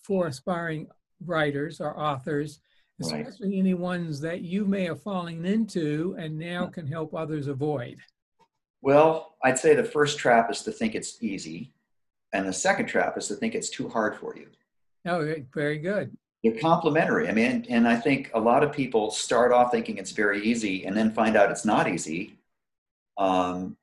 for 0.03 0.27
aspiring 0.27 0.89
writers 1.25 1.81
or 1.81 1.99
authors 1.99 2.61
especially 3.01 3.49
right. 3.49 3.59
any 3.59 3.75
ones 3.75 4.21
that 4.21 4.43
you 4.43 4.65
may 4.65 4.85
have 4.85 5.03
fallen 5.03 5.45
into 5.45 6.17
and 6.19 6.39
now 6.39 6.67
can 6.67 6.87
help 6.87 7.15
others 7.15 7.47
avoid? 7.47 7.99
Well, 8.83 9.35
I'd 9.45 9.59
say 9.59 9.75
the 9.75 9.85
first 9.85 10.19
trap 10.19 10.51
is 10.51 10.63
to 10.63 10.73
think 10.73 10.95
it's 10.95 11.23
easy, 11.23 11.73
and 12.33 12.47
the 12.47 12.53
second 12.53 12.87
trap 12.87 13.19
is 13.19 13.29
to 13.29 13.35
think 13.35 13.55
it's 13.55 13.71
too 13.71 13.89
hard 13.89 14.17
for 14.17 14.37
you. 14.37 14.47
Oh, 15.07 15.35
very 15.53 15.79
good. 15.79 16.17
They're 16.43 16.59
complementary. 16.61 17.29
I 17.29 17.33
mean, 17.33 17.67
and 17.69 17.89
I 17.89 17.97
think 17.97 18.31
a 18.35 18.41
lot 18.41 18.63
of 18.63 18.73
people 18.73 19.11
start 19.11 19.53
off 19.53 19.73
thinking 19.73 19.99
it's 19.99 20.13
very 20.13 20.43
easy 20.45 20.85
and 20.85 20.97
then 20.97 21.11
find 21.11 21.37
out 21.37 21.51
it's 21.51 21.65
not 21.65 21.89
easy, 21.89 22.39
um, 23.19 23.77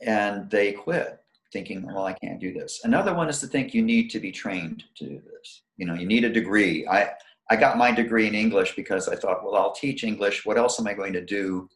and 0.00 0.50
they 0.50 0.72
quit 0.72 1.21
thinking, 1.52 1.86
well, 1.86 2.04
I 2.04 2.14
can't 2.14 2.40
do 2.40 2.52
this. 2.52 2.80
Another 2.84 3.14
one 3.14 3.28
is 3.28 3.40
to 3.40 3.46
think 3.46 3.74
you 3.74 3.82
need 3.82 4.08
to 4.10 4.20
be 4.20 4.32
trained 4.32 4.84
to 4.96 5.04
do 5.06 5.20
this. 5.20 5.62
You 5.76 5.86
know, 5.86 5.94
you 5.94 6.06
need 6.06 6.24
a 6.24 6.32
degree. 6.32 6.86
I 6.86 7.10
I 7.50 7.56
got 7.56 7.76
my 7.76 7.92
degree 7.92 8.26
in 8.26 8.34
English 8.34 8.76
because 8.76 9.08
I 9.08 9.16
thought, 9.16 9.44
well, 9.44 9.56
I'll 9.56 9.74
teach 9.74 10.04
English. 10.04 10.46
What 10.46 10.56
else 10.56 10.80
am 10.80 10.86
I 10.86 10.94
going 10.94 11.12
to 11.12 11.24
do, 11.24 11.68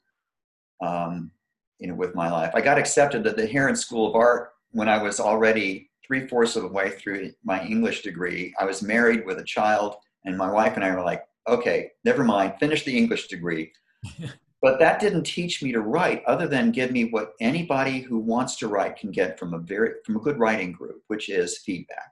um, 0.81 1.31
you 1.79 1.89
know, 1.89 1.95
with 1.95 2.15
my 2.15 2.31
life? 2.31 2.53
I 2.55 2.61
got 2.61 2.79
accepted 2.79 3.27
at 3.27 3.37
the 3.37 3.47
Herron 3.47 3.77
School 3.77 4.09
of 4.09 4.15
Art 4.15 4.53
when 4.71 4.89
I 4.89 5.03
was 5.03 5.21
already 5.21 5.91
three 6.07 6.27
fourths 6.29 6.57
of 6.57 6.62
the 6.62 6.69
way 6.69 6.91
through 6.91 7.33
my 7.45 7.62
English 7.65 8.03
degree. 8.03 8.55
I 8.59 8.65
was 8.65 8.83
married 8.83 9.27
with 9.27 9.39
a 9.39 9.45
child, 9.45 9.97
and 10.25 10.39
my 10.39 10.51
wife 10.51 10.77
and 10.77 10.85
I 10.85 10.95
were 10.95 11.03
like, 11.03 11.25
okay, 11.49 11.91
never 12.05 12.25
mind, 12.25 12.55
finish 12.59 12.85
the 12.85 12.97
English 12.97 13.29
degree. 13.29 13.73
but 14.66 14.81
that 14.81 14.98
didn't 14.98 15.22
teach 15.22 15.62
me 15.62 15.70
to 15.70 15.81
write, 15.81 16.24
other 16.24 16.48
than 16.48 16.72
give 16.72 16.90
me 16.90 17.05
what 17.05 17.35
anybody 17.40 18.00
who 18.00 18.18
wants 18.18 18.57
to 18.57 18.66
write 18.66 18.96
can 18.96 19.12
get 19.12 19.38
from 19.38 19.55
a 19.55 19.61
very 19.61 19.92
from 20.05 20.16
a 20.16 20.18
good 20.18 20.40
writing 20.40 20.72
group, 20.72 21.02
which 21.07 21.29
is 21.29 21.59
feedback. 21.59 22.11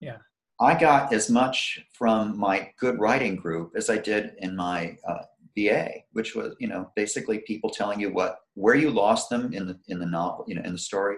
Yeah. 0.00 0.18
I 0.60 0.78
got 0.78 1.12
as 1.12 1.28
much 1.28 1.80
from 1.92 2.38
my 2.38 2.70
good 2.78 3.00
writing 3.00 3.34
group 3.34 3.72
as 3.74 3.90
I 3.90 3.98
did 3.98 4.34
in 4.38 4.54
my 4.54 4.96
uh, 5.04 5.24
BA, 5.56 5.88
which 6.12 6.36
was 6.36 6.54
you 6.60 6.68
know 6.68 6.92
basically 6.94 7.40
people 7.40 7.70
telling 7.70 7.98
you 7.98 8.12
what 8.12 8.38
where 8.54 8.76
you 8.76 8.90
lost 8.90 9.28
them 9.28 9.52
in 9.52 9.66
the 9.66 9.76
in 9.88 9.98
the 9.98 10.06
novel, 10.06 10.44
you 10.46 10.54
know, 10.54 10.62
in 10.62 10.74
the 10.74 10.78
story. 10.78 11.16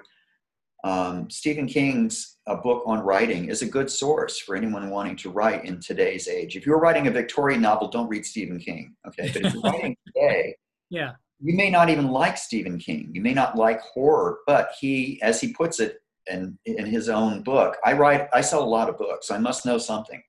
Um, 0.85 1.29
Stephen 1.29 1.66
King's 1.66 2.38
a 2.46 2.57
book 2.57 2.83
on 2.87 3.01
writing 3.01 3.51
is 3.51 3.61
a 3.61 3.68
good 3.68 3.90
source 3.90 4.38
for 4.38 4.57
anyone 4.57 4.88
wanting 4.88 5.16
to 5.16 5.29
write 5.29 5.66
in 5.66 5.81
today's 5.81 6.29
age. 6.29 6.57
If 6.57 6.64
you're 6.64 6.81
writing 6.81 7.09
a 7.09 7.11
Victorian 7.11 7.61
novel, 7.61 7.88
don't 7.88 8.09
read 8.09 8.24
Stephen 8.24 8.59
King, 8.59 8.94
okay? 9.07 9.31
But 9.35 9.44
if 9.44 9.53
you're 9.53 9.62
writing 9.62 9.94
today, 10.07 10.55
yeah, 10.90 11.12
You 11.40 11.57
may 11.57 11.70
not 11.70 11.88
even 11.88 12.09
like 12.09 12.37
Stephen 12.37 12.79
King. 12.79 13.11
You 13.12 13.20
may 13.20 13.35
not 13.35 13.57
like 13.57 13.81
horror, 13.81 14.38
but 14.46 14.72
he, 14.81 15.20
as 15.22 15.40
he 15.40 15.53
puts 15.53 15.79
it 15.81 15.98
in, 16.31 16.59
in 16.66 16.87
his 16.87 17.09
own 17.09 17.42
book, 17.42 17.77
I 17.85 17.92
write, 17.92 18.29
I 18.33 18.40
sell 18.40 18.62
a 18.62 18.66
lot 18.66 18.88
of 18.88 18.98
books. 18.98 19.31
I 19.31 19.38
must 19.38 19.64
know 19.64 19.79
something. 19.79 20.22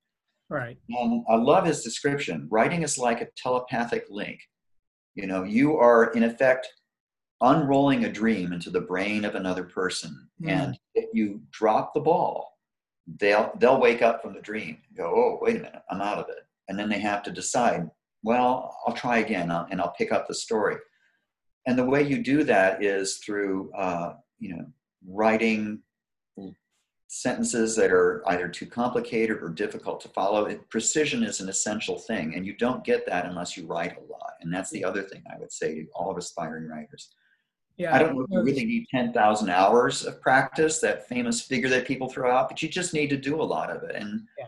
Right. 0.49 0.77
And 0.89 1.23
I 1.29 1.35
love 1.35 1.65
his 1.65 1.83
description. 1.83 2.47
Writing 2.49 2.83
is 2.83 2.97
like 2.97 3.21
a 3.21 3.27
telepathic 3.37 4.05
link. 4.09 4.39
You 5.15 5.27
know, 5.27 5.43
you 5.43 5.77
are 5.77 6.11
in 6.13 6.23
effect 6.23 6.67
unrolling 7.41 8.05
a 8.05 8.11
dream 8.11 8.53
into 8.53 8.69
the 8.69 8.81
brain 8.81 9.25
of 9.25 9.35
another 9.35 9.63
person. 9.63 10.29
Mm. 10.41 10.49
And 10.49 10.79
if 10.95 11.09
you 11.13 11.41
drop 11.51 11.93
the 11.93 11.99
ball, 12.01 12.57
they'll 13.19 13.51
they'll 13.57 13.79
wake 13.79 14.01
up 14.01 14.21
from 14.21 14.33
the 14.33 14.41
dream 14.41 14.77
and 14.87 14.97
go, 14.97 15.05
oh, 15.05 15.39
wait 15.41 15.57
a 15.57 15.59
minute, 15.59 15.81
I'm 15.89 16.01
out 16.01 16.19
of 16.19 16.29
it. 16.29 16.43
And 16.67 16.77
then 16.77 16.89
they 16.89 16.99
have 16.99 17.23
to 17.23 17.31
decide, 17.31 17.89
well, 18.23 18.77
I'll 18.86 18.93
try 18.93 19.19
again 19.19 19.51
and 19.51 19.82
I'll 19.82 19.93
pick 19.97 20.12
up 20.12 20.27
the 20.27 20.36
story. 20.36 20.77
And 21.67 21.77
the 21.77 21.86
way 21.86 22.03
you 22.03 22.23
do 22.23 22.43
that 22.45 22.84
is 22.84 23.17
through, 23.17 23.71
uh, 23.73 24.13
you 24.39 24.55
know, 24.55 24.65
writing 25.08 25.82
sentences 27.10 27.75
that 27.75 27.91
are 27.91 28.23
either 28.27 28.47
too 28.47 28.67
complicated 28.67 29.41
or 29.41 29.49
difficult 29.49 29.99
to 29.99 30.10
follow. 30.10 30.45
It, 30.45 30.69
precision 30.69 31.23
is 31.23 31.41
an 31.41 31.49
essential 31.49 31.97
thing, 31.97 32.36
and 32.36 32.45
you 32.45 32.55
don't 32.55 32.84
get 32.84 33.05
that 33.08 33.25
unless 33.25 33.58
you 33.58 33.65
write 33.65 33.97
a 33.97 34.12
lot. 34.12 34.34
And 34.41 34.53
that's 34.53 34.69
the 34.69 34.86
other 34.86 35.01
thing 35.01 35.23
I 35.34 35.38
would 35.39 35.51
say 35.51 35.73
to 35.75 35.88
all 35.93 36.12
of 36.12 36.17
aspiring 36.17 36.67
writers. 36.67 37.10
Yeah, 37.77 37.95
I 37.95 37.99
don't 37.99 38.15
know 38.15 38.21
if 38.21 38.27
you 38.29 38.41
really 38.43 38.65
need 38.65 38.88
10,000 38.91 39.49
hours 39.49 40.05
of 40.05 40.21
practice, 40.21 40.79
that 40.79 41.08
famous 41.08 41.41
figure 41.41 41.69
that 41.69 41.88
people 41.88 42.10
throw 42.10 42.32
out, 42.32 42.49
but 42.49 42.62
you 42.62 42.69
just 42.69 42.93
need 42.93 43.10
to 43.10 43.17
do 43.17 43.41
a 43.41 43.43
lot 43.43 43.71
of 43.71 43.84
it. 43.84 43.95
And 43.95 44.27
yeah. 44.38 44.45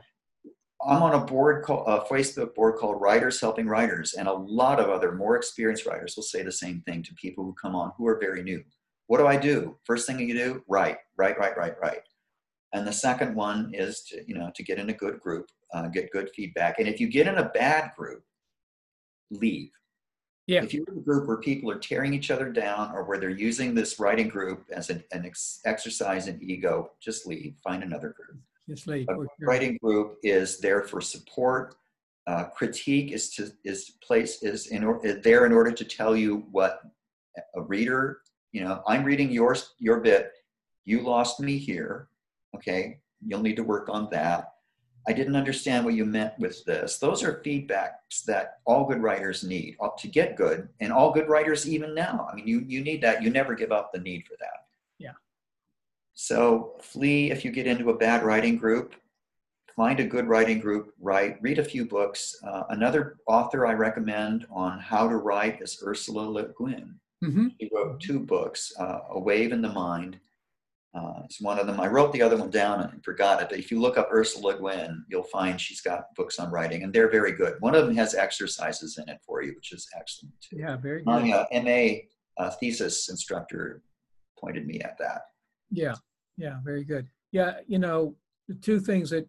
I'm 0.87 1.03
on 1.03 1.13
a 1.13 1.25
board 1.25 1.63
called 1.63 1.87
a 1.87 2.01
Facebook 2.11 2.55
board 2.55 2.77
called 2.77 3.01
Writers 3.01 3.39
Helping 3.39 3.67
Writers, 3.67 4.15
and 4.15 4.27
a 4.27 4.33
lot 4.33 4.79
of 4.79 4.89
other 4.89 5.11
more 5.11 5.35
experienced 5.35 5.85
writers 5.85 6.15
will 6.15 6.23
say 6.23 6.43
the 6.43 6.51
same 6.51 6.81
thing 6.81 7.03
to 7.03 7.13
people 7.15 7.43
who 7.43 7.53
come 7.53 7.75
on 7.75 7.91
who 7.97 8.07
are 8.07 8.19
very 8.19 8.41
new. 8.41 8.63
What 9.07 9.19
do 9.19 9.27
I 9.27 9.37
do? 9.37 9.77
First 9.83 10.07
thing 10.07 10.19
you 10.19 10.33
do, 10.33 10.63
write, 10.67 10.97
write, 11.17 11.37
write, 11.37 11.57
write, 11.57 11.79
write. 11.81 12.01
And 12.73 12.87
the 12.87 12.93
second 12.93 13.35
one 13.35 13.71
is 13.73 14.01
to 14.03 14.23
you 14.27 14.35
know 14.35 14.51
to 14.55 14.63
get 14.63 14.79
in 14.79 14.89
a 14.89 14.93
good 14.93 15.19
group, 15.19 15.47
uh, 15.73 15.87
get 15.87 16.11
good 16.11 16.29
feedback. 16.35 16.79
And 16.79 16.87
if 16.87 16.99
you 16.99 17.07
get 17.07 17.27
in 17.27 17.37
a 17.37 17.49
bad 17.49 17.91
group, 17.97 18.23
leave. 19.29 19.71
Yeah. 20.47 20.63
If 20.63 20.73
you're 20.73 20.85
in 20.91 20.97
a 20.97 21.01
group 21.01 21.27
where 21.27 21.37
people 21.37 21.69
are 21.69 21.79
tearing 21.79 22.13
each 22.13 22.31
other 22.31 22.51
down 22.51 22.91
or 22.93 23.03
where 23.03 23.19
they're 23.19 23.29
using 23.29 23.75
this 23.75 23.99
writing 23.99 24.27
group 24.27 24.65
as 24.71 24.89
an, 24.89 25.03
an 25.11 25.25
ex- 25.25 25.61
exercise 25.65 26.27
in 26.27 26.41
ego, 26.41 26.91
just 26.99 27.27
leave. 27.27 27.55
Find 27.63 27.83
another 27.83 28.09
group. 28.09 28.41
Leave. 28.85 29.07
A 29.09 29.15
writing 29.41 29.77
group 29.81 30.17
is 30.23 30.59
there 30.59 30.83
for 30.83 31.01
support. 31.01 31.75
Uh, 32.27 32.45
critique 32.45 33.11
is 33.11 33.29
to 33.35 33.51
is 33.63 33.91
place 34.03 34.43
is 34.43 34.67
in 34.67 34.83
or, 34.83 35.01
there 35.23 35.45
in 35.45 35.51
order 35.51 35.71
to 35.71 35.83
tell 35.83 36.15
you 36.15 36.45
what 36.51 36.81
a 37.55 37.61
reader. 37.61 38.21
You 38.51 38.63
know, 38.63 38.83
I'm 38.87 39.03
reading 39.03 39.31
yours 39.31 39.73
your 39.79 39.99
bit. 39.99 40.31
You 40.85 41.01
lost 41.01 41.39
me 41.39 41.57
here. 41.57 42.07
Okay, 42.55 42.99
you'll 43.25 43.41
need 43.41 43.55
to 43.55 43.63
work 43.63 43.89
on 43.89 44.09
that. 44.11 44.53
I 45.07 45.13
didn't 45.13 45.35
understand 45.35 45.83
what 45.83 45.95
you 45.95 46.05
meant 46.05 46.37
with 46.37 46.63
this. 46.65 46.99
Those 46.99 47.23
are 47.23 47.41
feedbacks 47.43 48.23
that 48.27 48.59
all 48.65 48.85
good 48.85 49.01
writers 49.01 49.43
need 49.43 49.77
to 49.97 50.07
get 50.07 50.35
good, 50.35 50.69
and 50.79 50.93
all 50.93 51.11
good 51.11 51.27
writers 51.27 51.67
even 51.67 51.95
now. 51.95 52.27
I 52.31 52.35
mean, 52.35 52.47
you 52.47 52.63
you 52.67 52.81
need 52.81 53.01
that. 53.01 53.23
You 53.23 53.29
never 53.31 53.55
give 53.55 53.71
up 53.71 53.91
the 53.91 53.99
need 53.99 54.25
for 54.27 54.35
that. 54.39 54.67
So 56.25 56.75
flee 56.81 57.31
if 57.31 57.43
you 57.43 57.51
get 57.51 57.67
into 57.67 57.89
a 57.89 57.97
bad 57.97 58.23
writing 58.23 58.57
group. 58.57 58.95
Find 59.75 59.99
a 59.99 60.05
good 60.05 60.27
writing 60.27 60.59
group. 60.59 60.93
Write. 60.99 61.41
Read 61.41 61.59
a 61.59 61.63
few 61.63 61.85
books. 61.85 62.35
Uh, 62.45 62.63
another 62.69 63.17
author 63.27 63.65
I 63.65 63.73
recommend 63.73 64.45
on 64.51 64.79
how 64.79 65.07
to 65.07 65.15
write 65.15 65.61
is 65.61 65.81
Ursula 65.85 66.21
Le 66.21 66.43
Guin. 66.59 66.95
Mm-hmm. 67.23 67.47
She 67.59 67.69
wrote 67.73 68.01
two 68.01 68.19
books, 68.19 68.73
uh, 68.79 68.99
A 69.11 69.19
Wave 69.19 69.51
in 69.51 69.61
the 69.61 69.71
Mind 69.71 70.19
uh, 70.93 71.21
it's 71.23 71.39
one 71.39 71.57
of 71.57 71.67
them. 71.67 71.79
I 71.79 71.87
wrote 71.87 72.11
the 72.11 72.21
other 72.21 72.35
one 72.35 72.49
down 72.49 72.81
and 72.81 73.03
forgot 73.03 73.41
it. 73.41 73.49
But 73.49 73.59
if 73.59 73.71
you 73.71 73.79
look 73.79 73.97
up 73.97 74.09
Ursula 74.11 74.53
Le 74.53 74.59
Guin, 74.59 75.05
you'll 75.09 75.23
find 75.23 75.59
she's 75.59 75.79
got 75.79 76.13
books 76.15 76.37
on 76.37 76.51
writing, 76.51 76.83
and 76.83 76.91
they're 76.91 77.09
very 77.09 77.31
good. 77.31 77.55
One 77.61 77.75
of 77.75 77.85
them 77.85 77.95
has 77.95 78.13
exercises 78.13 78.97
in 78.97 79.07
it 79.07 79.19
for 79.25 79.41
you, 79.41 79.53
which 79.55 79.71
is 79.71 79.87
excellent 79.97 80.35
too. 80.41 80.57
Yeah, 80.57 80.75
very 80.75 80.99
good. 80.99 81.05
My 81.05 81.31
uh, 81.31 81.45
MA 81.61 82.43
uh, 82.43 82.51
thesis 82.51 83.09
instructor 83.09 83.81
pointed 84.37 84.67
me 84.67 84.81
at 84.81 84.97
that. 84.97 85.21
Yeah, 85.69 85.95
yeah, 86.41 86.55
very 86.63 86.83
good. 86.83 87.07
Yeah, 87.31 87.59
you 87.67 87.77
know, 87.77 88.15
the 88.47 88.55
two 88.55 88.79
things 88.79 89.11
that 89.11 89.27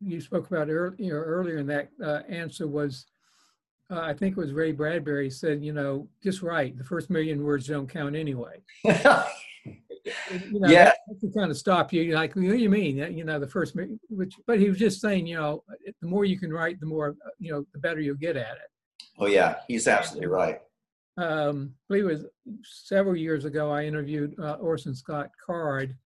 you 0.00 0.20
spoke 0.20 0.50
about 0.50 0.68
earlier, 0.68 1.24
earlier 1.24 1.56
in 1.56 1.66
that 1.68 1.88
uh, 2.02 2.20
answer 2.28 2.68
was, 2.68 3.06
uh, 3.90 4.00
I 4.00 4.12
think 4.12 4.36
it 4.36 4.40
was 4.40 4.52
Ray 4.52 4.72
Bradbury 4.72 5.30
said, 5.30 5.62
you 5.64 5.72
know, 5.72 6.06
just 6.22 6.42
write. 6.42 6.76
The 6.76 6.84
first 6.84 7.08
million 7.08 7.42
words 7.42 7.66
don't 7.66 7.88
count 7.88 8.14
anyway. 8.14 8.60
you 8.84 8.92
know, 10.60 10.68
yeah. 10.68 10.92
to 11.20 11.32
kind 11.34 11.50
of 11.50 11.56
stop 11.56 11.90
you. 11.92 12.14
Like, 12.14 12.36
what 12.36 12.42
do 12.42 12.56
you 12.56 12.68
mean? 12.68 12.98
You 12.98 13.24
know, 13.24 13.40
the 13.40 13.48
first, 13.48 13.74
which, 14.10 14.34
but 14.46 14.60
he 14.60 14.68
was 14.68 14.78
just 14.78 15.00
saying, 15.00 15.26
you 15.26 15.36
know, 15.36 15.64
the 16.02 16.06
more 16.06 16.26
you 16.26 16.38
can 16.38 16.52
write, 16.52 16.80
the 16.80 16.86
more, 16.86 17.16
you 17.38 17.50
know, 17.50 17.64
the 17.72 17.78
better 17.78 18.00
you'll 18.00 18.16
get 18.16 18.36
at 18.36 18.56
it. 18.56 18.70
Oh 19.18 19.26
yeah, 19.26 19.56
he's 19.66 19.88
absolutely 19.88 20.28
right. 20.28 20.60
Um, 21.18 21.74
I 21.74 21.84
believe 21.88 22.04
it 22.04 22.12
was 22.12 22.26
several 22.62 23.16
years 23.16 23.44
ago. 23.44 23.70
I 23.70 23.84
interviewed 23.84 24.34
uh, 24.38 24.54
Orson 24.54 24.94
Scott 24.94 25.30
Card, 25.44 25.96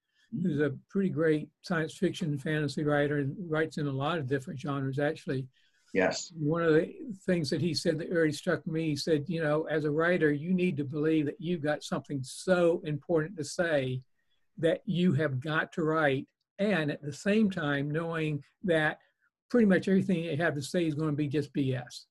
who's 0.43 0.61
a 0.61 0.73
pretty 0.89 1.11
great 1.11 1.49
science 1.61 1.95
fiction 1.95 2.31
and 2.31 2.43
fantasy 2.43 2.83
writer 2.83 3.19
and 3.19 3.37
writes 3.49 3.77
in 3.77 3.87
a 3.87 3.93
lot 3.93 4.19
of 4.19 4.27
different 4.27 4.59
genres. 4.59 4.99
Actually, 4.99 5.47
Yes. 5.93 6.33
One 6.35 6.63
of 6.63 6.73
the 6.73 6.95
things 7.27 7.51
that 7.51 7.61
he 7.61 7.75
said 7.75 7.99
that 7.99 8.09
really 8.09 8.33
struck 8.33 8.67
me, 8.67 8.89
he 8.89 8.97
said, 8.97 9.25
you 9.29 9.43
know, 9.43 9.65
as 9.65 9.85
a 9.85 9.91
writer, 9.91 10.33
you 10.33 10.55
need 10.55 10.77
to 10.79 10.85
believe 10.85 11.27
that 11.27 11.39
you've 11.39 11.63
got 11.63 11.83
something 11.83 12.21
so 12.23 12.81
important 12.85 13.37
to 13.37 13.45
say 13.45 14.01
that 14.59 14.81
you 14.87 15.13
have 15.13 15.39
got 15.39 15.73
to 15.73 15.85
write. 15.85 16.27
And 16.59 16.91
at 16.91 17.03
the 17.03 17.13
same 17.13 17.51
time, 17.51 17.91
knowing 17.91 18.43
that 18.65 18.99
pretty 19.51 19.67
much 19.67 19.87
everything 19.87 20.25
you 20.25 20.37
have 20.39 20.55
to 20.55 20.63
say 20.63 20.87
is 20.87 20.95
going 20.95 21.11
to 21.11 21.17
be 21.17 21.29
just 21.29 21.53
BS. 21.53 22.07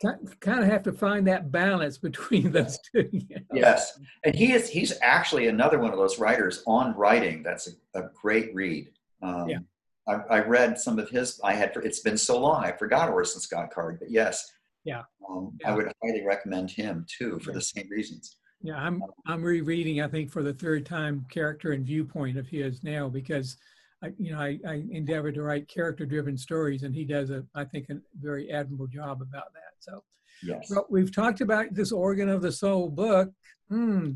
Kind 0.00 0.60
of 0.60 0.66
have 0.66 0.82
to 0.84 0.92
find 0.92 1.26
that 1.26 1.50
balance 1.50 1.98
between 2.08 2.52
those 2.52 2.78
two. 2.92 3.08
You 3.12 3.26
know? 3.30 3.42
Yes, 3.52 3.98
and 4.24 4.34
he 4.34 4.52
is 4.52 4.68
he's 4.68 4.98
actually 5.02 5.48
another 5.48 5.78
one 5.78 5.92
of 5.92 5.98
those 5.98 6.18
writers 6.18 6.62
on 6.66 6.94
writing. 6.94 7.42
That's 7.42 7.68
a, 7.94 8.00
a 8.00 8.10
great 8.20 8.54
read. 8.54 8.90
Um, 9.22 9.48
yeah. 9.48 9.58
I, 10.06 10.14
I, 10.36 10.40
read 10.40 10.78
some 10.78 10.98
of 10.98 11.10
his. 11.10 11.40
I 11.44 11.54
had 11.54 11.72
it's 11.82 12.00
been 12.00 12.16
so 12.16 12.38
long 12.38 12.64
I 12.64 12.72
forgot 12.72 13.10
Orson 13.10 13.40
Scott 13.40 13.70
Card, 13.74 13.98
but 13.98 14.10
yes, 14.10 14.50
yeah, 14.84 15.02
um, 15.28 15.52
yeah. 15.60 15.70
I 15.70 15.74
would 15.74 15.92
highly 16.02 16.24
recommend 16.24 16.70
him 16.70 17.04
too 17.08 17.38
for 17.40 17.50
yeah. 17.50 17.54
the 17.54 17.60
same 17.60 17.88
reasons. 17.90 18.36
Yeah, 18.62 18.76
I'm 18.76 19.02
I'm 19.26 19.42
rereading 19.42 20.00
I 20.00 20.08
think 20.08 20.30
for 20.30 20.42
the 20.42 20.54
third 20.54 20.86
time 20.86 21.26
character 21.30 21.72
and 21.72 21.84
viewpoint 21.84 22.38
of 22.38 22.48
his 22.48 22.82
now 22.82 23.08
because 23.08 23.56
I 24.02 24.12
you 24.18 24.32
know 24.32 24.40
I, 24.40 24.58
I 24.66 24.84
endeavor 24.90 25.32
to 25.32 25.42
write 25.42 25.68
character 25.68 26.06
driven 26.06 26.36
stories 26.36 26.82
and 26.82 26.94
he 26.94 27.04
does 27.04 27.30
a 27.30 27.44
I 27.54 27.64
think 27.64 27.88
a 27.90 27.96
very 28.20 28.50
admirable 28.50 28.86
job 28.86 29.22
about 29.22 29.52
that. 29.54 29.74
So 29.80 30.02
yes, 30.42 30.70
well, 30.70 30.86
we've 30.88 31.14
talked 31.14 31.40
about 31.40 31.74
this 31.74 31.92
organ 31.92 32.28
of 32.28 32.42
the 32.42 32.52
soul 32.52 32.88
book. 32.88 33.30
Hmm. 33.68 34.12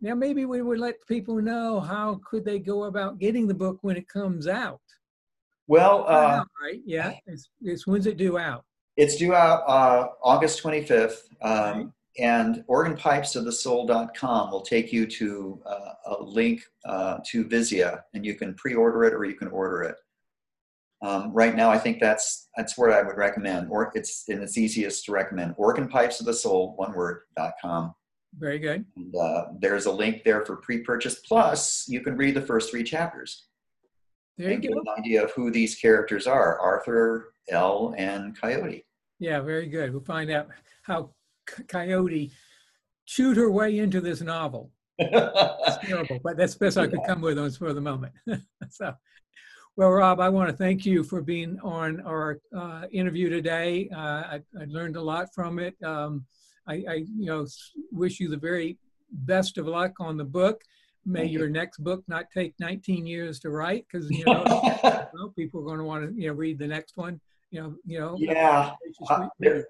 Now 0.00 0.14
maybe 0.14 0.44
we 0.44 0.62
would 0.62 0.78
let 0.78 1.06
people 1.06 1.36
know 1.36 1.80
how 1.80 2.20
could 2.28 2.44
they 2.44 2.58
go 2.58 2.84
about 2.84 3.18
getting 3.18 3.46
the 3.46 3.54
book 3.54 3.78
when 3.82 3.96
it 3.96 4.08
comes 4.08 4.46
out. 4.46 4.80
Well, 5.68 6.04
uh, 6.06 6.44
right, 6.62 6.80
yeah. 6.84 7.14
It's, 7.26 7.48
it's, 7.60 7.86
when's 7.88 8.06
it 8.06 8.16
due 8.16 8.38
out? 8.38 8.64
It's 8.96 9.16
due 9.16 9.34
out 9.34 9.64
uh, 9.66 10.08
August 10.22 10.62
25th. 10.62 11.16
Um. 11.42 11.92
And 12.18 12.64
organpipesofthesoul.com 12.68 14.50
will 14.50 14.62
take 14.62 14.92
you 14.92 15.06
to 15.06 15.62
uh, 15.66 15.92
a 16.06 16.22
link 16.22 16.62
uh, 16.86 17.18
to 17.28 17.44
Vizia, 17.44 18.00
and 18.14 18.24
you 18.24 18.34
can 18.34 18.54
pre-order 18.54 19.04
it 19.04 19.12
or 19.12 19.24
you 19.24 19.34
can 19.34 19.48
order 19.48 19.82
it. 19.82 19.96
Um, 21.02 21.30
right 21.34 21.54
now, 21.54 21.68
I 21.70 21.78
think 21.78 22.00
that's 22.00 22.48
that's 22.56 22.78
where 22.78 22.90
I 22.90 23.02
would 23.02 23.18
recommend, 23.18 23.68
or 23.70 23.92
it's 23.94 24.24
and 24.28 24.42
it's 24.42 24.56
easiest 24.56 25.04
to 25.04 25.12
recommend. 25.12 25.54
Organpipesofthesoul, 25.56 26.74
one 26.78 26.94
word, 26.94 27.24
dot 27.36 27.52
com. 27.60 27.94
Very 28.38 28.58
good. 28.58 28.86
And, 28.96 29.14
uh, 29.14 29.44
there's 29.60 29.84
a 29.84 29.92
link 29.92 30.24
there 30.24 30.44
for 30.46 30.56
pre-purchase. 30.56 31.20
Plus, 31.20 31.86
you 31.86 32.00
can 32.00 32.16
read 32.16 32.34
the 32.34 32.40
first 32.40 32.70
three 32.70 32.82
chapters. 32.82 33.46
There 34.38 34.50
you 34.52 34.70
go. 34.70 34.78
An 34.78 34.84
idea 34.98 35.22
of 35.22 35.32
who 35.32 35.50
these 35.50 35.74
characters 35.74 36.26
are: 36.26 36.58
Arthur, 36.60 37.32
Elle, 37.50 37.94
and 37.98 38.38
Coyote. 38.40 38.86
Yeah, 39.18 39.40
very 39.40 39.66
good. 39.66 39.92
We'll 39.92 40.02
find 40.02 40.30
out 40.30 40.48
how 40.82 41.10
Coyote 41.68 42.32
chewed 43.06 43.36
her 43.36 43.50
way 43.50 43.78
into 43.78 44.00
this 44.00 44.20
novel. 44.20 44.70
it's 44.98 45.86
terrible, 45.86 46.18
but 46.22 46.36
that's 46.36 46.54
the 46.54 46.66
best 46.66 46.78
I 46.78 46.86
could 46.86 47.04
come 47.06 47.20
with 47.20 47.38
on 47.38 47.50
for 47.50 47.72
the 47.72 47.80
moment. 47.80 48.12
so, 48.70 48.94
well, 49.76 49.90
Rob, 49.90 50.20
I 50.20 50.28
want 50.28 50.48
to 50.50 50.56
thank 50.56 50.86
you 50.86 51.04
for 51.04 51.20
being 51.20 51.58
on 51.62 52.00
our 52.00 52.40
uh, 52.56 52.84
interview 52.90 53.28
today. 53.28 53.90
Uh, 53.94 53.98
I, 53.98 54.40
I, 54.58 54.64
learned 54.68 54.96
a 54.96 55.02
lot 55.02 55.28
from 55.34 55.58
it. 55.58 55.76
Um, 55.82 56.24
I, 56.66 56.74
I, 56.88 56.94
you 57.16 57.26
know, 57.26 57.46
wish 57.92 58.20
you 58.20 58.30
the 58.30 58.38
very 58.38 58.78
best 59.10 59.58
of 59.58 59.66
luck 59.66 59.92
on 60.00 60.16
the 60.16 60.24
book 60.24 60.62
may 61.06 61.24
your 61.24 61.48
next 61.48 61.78
book 61.78 62.02
not 62.08 62.26
take 62.34 62.52
19 62.58 63.06
years 63.06 63.38
to 63.38 63.50
write 63.50 63.86
because 63.90 64.10
you 64.10 64.24
know 64.26 65.32
people 65.36 65.60
are 65.60 65.64
going 65.64 65.78
to 65.78 65.84
want 65.84 66.04
to 66.04 66.20
you 66.20 66.28
know 66.28 66.34
read 66.34 66.58
the 66.58 66.66
next 66.66 66.96
one 66.96 67.20
you 67.50 67.62
know 67.62 67.76
you 67.84 68.00
know 68.00 68.16
yeah 68.18 68.72
uh, 69.08 69.28
there, 69.38 69.64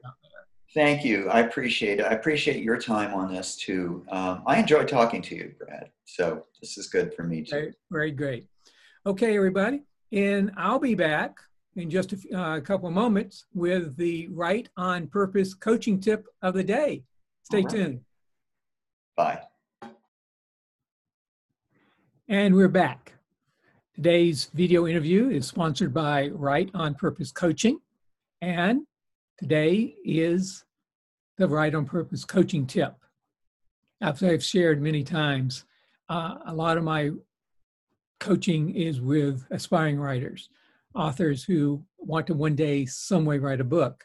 Thank 0.77 1.07
you. 1.07 1.31
I 1.31 1.41
appreciate 1.41 2.01
it. 2.01 2.05
I 2.05 2.11
appreciate 2.11 2.63
your 2.63 2.77
time 2.77 3.15
on 3.15 3.33
this 3.33 3.57
too. 3.57 4.05
Um, 4.11 4.43
I 4.47 4.59
enjoy 4.59 4.85
talking 4.85 5.23
to 5.23 5.35
you, 5.35 5.55
Brad. 5.59 5.89
So 6.05 6.45
this 6.61 6.77
is 6.77 6.89
good 6.89 7.15
for 7.15 7.23
me 7.23 7.41
too. 7.41 7.51
Very, 7.51 7.75
very 7.91 8.11
great. 8.11 8.47
Okay, 9.07 9.35
everybody. 9.35 9.85
And 10.13 10.53
I'll 10.55 10.79
be 10.79 10.95
back 10.95 11.39
in 11.77 11.89
just 11.89 12.13
a, 12.13 12.19
uh, 12.39 12.57
a 12.59 12.61
couple 12.61 12.89
of 12.89 12.95
moments 12.95 13.47
with 13.55 13.97
the 13.97 14.29
Write 14.29 14.69
on 14.77 15.07
Purpose 15.07 15.55
coaching 15.55 15.99
tip 15.99 16.27
of 16.43 16.53
the 16.53 16.63
day. 16.63 17.05
Stay 17.45 17.63
right. 17.63 17.71
tuned. 17.71 18.01
Bye. 19.17 19.41
And 22.29 22.55
we're 22.55 22.69
back. 22.69 23.15
Today's 23.95 24.51
video 24.53 24.87
interview 24.87 25.31
is 25.31 25.47
sponsored 25.47 25.95
by 25.95 26.29
Write 26.29 26.71
on 26.75 26.95
Purpose 26.95 27.33
Coaching. 27.33 27.79
And 28.43 28.83
today 29.39 29.95
is 30.05 30.65
the 31.39 31.49
Write 31.49 31.75
on 31.75 31.85
Purpose 31.85 32.25
coaching 32.25 32.67
tip. 32.67 32.95
As 34.01 34.23
I've 34.23 34.45
shared 34.45 34.81
many 34.81 35.05
times, 35.05 35.65
uh, 36.09 36.37
a 36.47 36.55
lot 36.55 36.79
of 36.79 36.85
my 36.85 37.11
coaching 38.21 38.75
is 38.75 39.01
with 39.01 39.45
aspiring 39.51 39.99
writers, 39.99 40.49
authors 40.95 41.45
who 41.45 41.83
want 41.99 42.27
to 42.29 42.35
one 42.35 42.55
day, 42.55 42.87
some 42.87 43.25
way 43.25 43.39
write 43.39 43.61
a 43.61 43.65
book. 43.65 44.05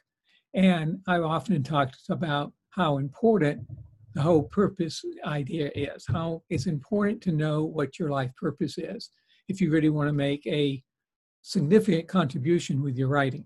And 0.54 1.00
I've 1.08 1.24
often 1.24 1.64
talked 1.64 1.98
about 2.10 2.52
how 2.70 2.98
important 2.98 3.66
the 4.14 4.22
whole 4.22 4.44
purpose 4.44 5.04
idea 5.26 5.72
is, 5.74 6.06
how 6.08 6.44
it's 6.50 6.66
important 6.66 7.22
to 7.22 7.32
know 7.32 7.64
what 7.64 7.98
your 7.98 8.10
life 8.10 8.32
purpose 8.36 8.78
is 8.78 9.10
if 9.48 9.62
you 9.62 9.72
really 9.72 9.90
want 9.90 10.10
to 10.10 10.14
make 10.14 10.46
a 10.48 10.84
significant 11.42 12.08
contribution 12.08 12.84
with 12.84 12.98
your 12.98 13.08
writing. 13.08 13.46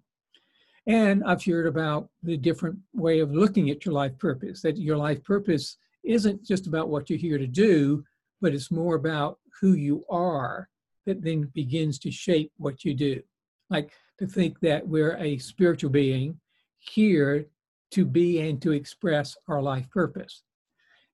And 0.87 1.23
I've 1.23 1.43
heard 1.43 1.65
about 1.65 2.09
the 2.21 2.37
different 2.37 2.77
way 2.93 3.19
of 3.19 3.33
looking 3.33 3.69
at 3.69 3.85
your 3.85 3.93
life 3.93 4.17
purpose, 4.19 4.61
that 4.61 4.77
your 4.77 4.97
life 4.97 5.23
purpose 5.23 5.77
isn't 6.03 6.43
just 6.43 6.67
about 6.67 6.89
what 6.89 7.09
you're 7.09 7.17
here 7.17 7.39
to 7.39 7.47
do, 7.47 8.03
but 8.41 8.53
it's 8.53 8.69
more 8.69 8.95
about 8.95 9.39
who 9.59 9.73
you 9.73 10.03
are 10.09 10.69
that 11.05 11.23
then 11.23 11.49
begins 11.53 11.97
to 11.99 12.11
shape 12.11 12.51
what 12.57 12.83
you 12.83 12.93
do. 12.93 13.21
Like 13.69 13.91
to 14.19 14.27
think 14.27 14.59
that 14.59 14.87
we're 14.87 15.17
a 15.17 15.37
spiritual 15.39 15.89
being 15.89 16.39
here 16.79 17.47
to 17.91 18.05
be 18.05 18.41
and 18.41 18.61
to 18.61 18.71
express 18.71 19.37
our 19.47 19.61
life 19.61 19.89
purpose. 19.89 20.43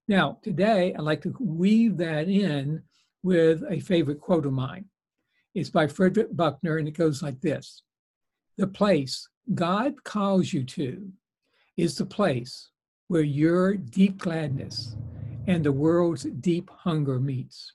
Now, 0.07 0.39
today, 0.41 0.93
I'd 0.93 1.01
like 1.01 1.21
to 1.21 1.35
weave 1.39 1.97
that 1.97 2.27
in 2.27 2.83
with 3.23 3.63
a 3.69 3.79
favorite 3.79 4.19
quote 4.19 4.45
of 4.45 4.53
mine. 4.53 4.85
It's 5.53 5.69
by 5.69 5.87
Frederick 5.87 6.35
Buckner, 6.35 6.77
and 6.77 6.87
it 6.87 6.97
goes 6.97 7.21
like 7.21 7.39
this 7.39 7.83
The 8.57 8.67
place 8.67 9.27
God 9.53 10.03
calls 10.03 10.53
you 10.53 10.63
to 10.63 11.11
is 11.77 11.95
the 11.95 12.05
place 12.05 12.69
where 13.07 13.21
your 13.21 13.75
deep 13.75 14.17
gladness 14.17 14.95
and 15.47 15.63
the 15.63 15.71
world's 15.71 16.23
deep 16.23 16.69
hunger 16.69 17.19
meets. 17.19 17.73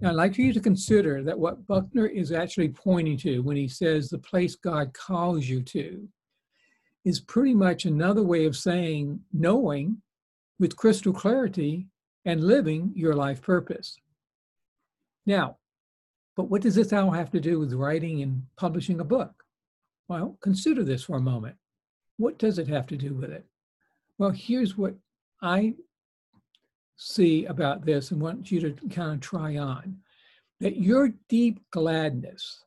Now, 0.00 0.10
I'd 0.10 0.16
like 0.16 0.34
for 0.34 0.40
you 0.40 0.52
to 0.52 0.60
consider 0.60 1.22
that 1.22 1.38
what 1.38 1.66
Buckner 1.66 2.06
is 2.06 2.32
actually 2.32 2.70
pointing 2.70 3.18
to 3.18 3.40
when 3.40 3.56
he 3.56 3.68
says 3.68 4.08
the 4.08 4.18
place 4.18 4.56
God 4.56 4.92
calls 4.94 5.46
you 5.46 5.62
to 5.62 6.08
is 7.04 7.20
pretty 7.20 7.54
much 7.54 7.84
another 7.84 8.22
way 8.22 8.44
of 8.46 8.56
saying 8.56 9.20
knowing 9.32 10.02
with 10.58 10.76
crystal 10.76 11.12
clarity 11.12 11.86
and 12.24 12.44
living 12.44 12.92
your 12.94 13.14
life 13.14 13.40
purpose. 13.40 13.98
Now, 15.26 15.56
but 16.36 16.50
what 16.50 16.62
does 16.62 16.74
this 16.74 16.92
all 16.92 17.10
have 17.10 17.30
to 17.30 17.40
do 17.40 17.58
with 17.58 17.72
writing 17.72 18.22
and 18.22 18.42
publishing 18.56 19.00
a 19.00 19.04
book? 19.04 19.39
Well, 20.10 20.36
consider 20.40 20.82
this 20.82 21.04
for 21.04 21.18
a 21.18 21.20
moment. 21.20 21.54
What 22.16 22.36
does 22.36 22.58
it 22.58 22.66
have 22.66 22.88
to 22.88 22.96
do 22.96 23.14
with 23.14 23.30
it? 23.30 23.46
Well, 24.18 24.30
here's 24.30 24.76
what 24.76 24.96
I 25.40 25.74
see 26.96 27.44
about 27.44 27.86
this 27.86 28.10
and 28.10 28.20
want 28.20 28.50
you 28.50 28.60
to 28.60 28.88
kind 28.88 29.12
of 29.12 29.20
try 29.20 29.56
on 29.56 29.98
that 30.58 30.78
your 30.78 31.10
deep 31.28 31.60
gladness 31.70 32.64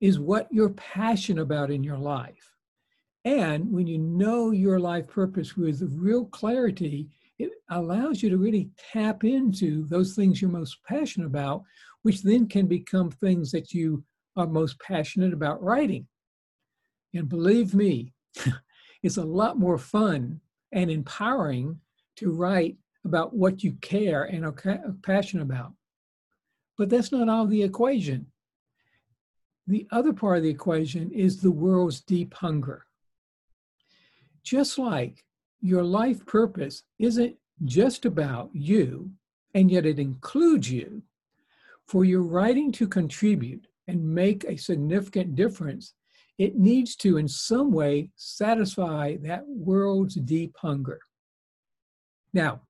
is 0.00 0.18
what 0.18 0.48
you're 0.50 0.70
passionate 0.70 1.42
about 1.42 1.70
in 1.70 1.84
your 1.84 1.98
life. 1.98 2.54
And 3.26 3.70
when 3.70 3.86
you 3.86 3.98
know 3.98 4.50
your 4.50 4.80
life 4.80 5.06
purpose 5.06 5.58
with 5.58 5.86
real 5.94 6.24
clarity, 6.24 7.10
it 7.38 7.50
allows 7.68 8.22
you 8.22 8.30
to 8.30 8.38
really 8.38 8.70
tap 8.90 9.22
into 9.22 9.84
those 9.88 10.14
things 10.14 10.40
you're 10.40 10.50
most 10.50 10.78
passionate 10.88 11.26
about, 11.26 11.62
which 12.04 12.22
then 12.22 12.48
can 12.48 12.66
become 12.66 13.10
things 13.10 13.52
that 13.52 13.74
you 13.74 14.02
are 14.38 14.46
most 14.46 14.80
passionate 14.80 15.34
about 15.34 15.62
writing. 15.62 16.06
And 17.14 17.28
believe 17.28 17.74
me, 17.74 18.12
it's 19.02 19.16
a 19.16 19.24
lot 19.24 19.58
more 19.58 19.78
fun 19.78 20.40
and 20.72 20.90
empowering 20.90 21.80
to 22.16 22.32
write 22.32 22.76
about 23.04 23.34
what 23.34 23.62
you 23.62 23.72
care 23.80 24.24
and 24.24 24.44
are 24.44 24.54
passionate 25.02 25.42
about. 25.42 25.72
But 26.76 26.90
that's 26.90 27.12
not 27.12 27.28
all 27.28 27.46
the 27.46 27.62
equation. 27.62 28.26
The 29.66 29.86
other 29.90 30.12
part 30.12 30.38
of 30.38 30.42
the 30.42 30.50
equation 30.50 31.10
is 31.12 31.40
the 31.40 31.50
world's 31.50 32.00
deep 32.00 32.34
hunger. 32.34 32.86
Just 34.42 34.78
like 34.78 35.24
your 35.60 35.82
life 35.82 36.26
purpose 36.26 36.82
isn't 36.98 37.36
just 37.64 38.04
about 38.04 38.50
you, 38.52 39.10
and 39.54 39.70
yet 39.70 39.86
it 39.86 39.98
includes 39.98 40.70
you, 40.70 41.02
for 41.86 42.04
your 42.04 42.22
writing 42.22 42.72
to 42.72 42.88
contribute 42.88 43.66
and 43.86 44.14
make 44.14 44.44
a 44.44 44.56
significant 44.56 45.34
difference 45.36 45.94
it 46.38 46.56
needs 46.56 46.96
to, 46.96 47.16
in 47.16 47.28
some 47.28 47.70
way, 47.70 48.10
satisfy 48.16 49.16
that 49.22 49.44
world's 49.46 50.16
deep 50.16 50.56
hunger. 50.58 51.00
Now, 52.32 52.62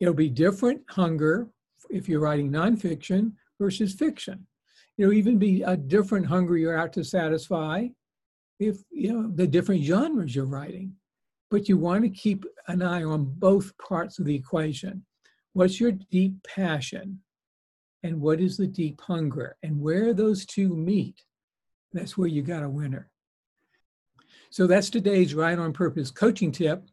it'll 0.00 0.14
be 0.14 0.28
different 0.28 0.82
hunger 0.88 1.48
if 1.90 2.08
you're 2.08 2.20
writing 2.20 2.50
nonfiction 2.50 3.32
versus 3.60 3.94
fiction. 3.94 4.46
It'll 4.96 5.12
even 5.12 5.38
be 5.38 5.62
a 5.62 5.76
different 5.76 6.26
hunger 6.26 6.56
you're 6.56 6.76
out 6.76 6.92
to 6.94 7.04
satisfy 7.04 7.86
if, 8.58 8.78
you 8.90 9.12
know, 9.12 9.30
the 9.32 9.46
different 9.46 9.84
genres 9.84 10.34
you're 10.34 10.44
writing. 10.44 10.94
But 11.50 11.68
you 11.68 11.78
want 11.78 12.02
to 12.02 12.10
keep 12.10 12.44
an 12.66 12.82
eye 12.82 13.04
on 13.04 13.32
both 13.38 13.72
parts 13.78 14.18
of 14.18 14.24
the 14.24 14.34
equation. 14.34 15.04
What's 15.52 15.80
your 15.80 15.92
deep 15.92 16.34
passion? 16.42 17.20
And 18.02 18.20
what 18.20 18.40
is 18.40 18.56
the 18.56 18.66
deep 18.66 19.00
hunger? 19.00 19.56
And 19.62 19.80
where 19.80 20.12
those 20.12 20.44
two 20.44 20.76
meet 20.76 21.22
that's 21.92 22.16
where 22.16 22.28
you 22.28 22.42
got 22.42 22.62
a 22.62 22.68
winner. 22.68 23.10
So 24.50 24.66
that's 24.66 24.90
today's 24.90 25.34
Write 25.34 25.58
on 25.58 25.72
Purpose 25.72 26.10
coaching 26.10 26.52
tip. 26.52 26.84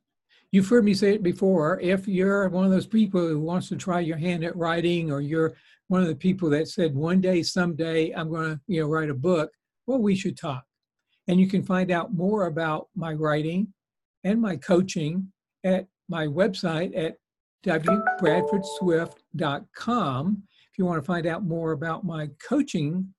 You've 0.51 0.69
heard 0.69 0.85
me 0.85 0.93
say 0.93 1.15
it 1.15 1.23
before. 1.23 1.79
If 1.79 2.07
you're 2.07 2.47
one 2.49 2.65
of 2.65 2.71
those 2.71 2.87
people 2.87 3.27
who 3.27 3.39
wants 3.39 3.69
to 3.69 3.75
try 3.75 3.99
your 3.99 4.17
hand 4.17 4.43
at 4.43 4.55
writing, 4.55 5.11
or 5.11 5.21
you're 5.21 5.55
one 5.87 6.01
of 6.01 6.07
the 6.07 6.15
people 6.15 6.49
that 6.51 6.67
said 6.67 6.95
one 6.95 7.21
day, 7.21 7.43
someday, 7.43 8.11
I'm 8.11 8.29
going 8.29 8.55
to 8.55 8.61
you 8.67 8.81
know 8.81 8.87
write 8.87 9.09
a 9.09 9.15
book, 9.15 9.51
well, 9.87 9.99
we 9.99 10.15
should 10.15 10.37
talk. 10.37 10.63
And 11.27 11.39
you 11.39 11.47
can 11.47 11.63
find 11.63 11.89
out 11.91 12.13
more 12.13 12.45
about 12.45 12.89
my 12.95 13.13
writing 13.13 13.73
and 14.23 14.39
my 14.41 14.57
coaching 14.57 15.31
at 15.63 15.87
my 16.07 16.27
website 16.27 16.95
at 16.95 17.15
wbradfordswift.com. 17.65 20.43
If 20.71 20.77
you 20.77 20.85
want 20.85 21.01
to 21.01 21.05
find 21.05 21.25
out 21.25 21.43
more 21.43 21.71
about 21.71 22.05
my 22.05 22.29
coaching 22.47 23.14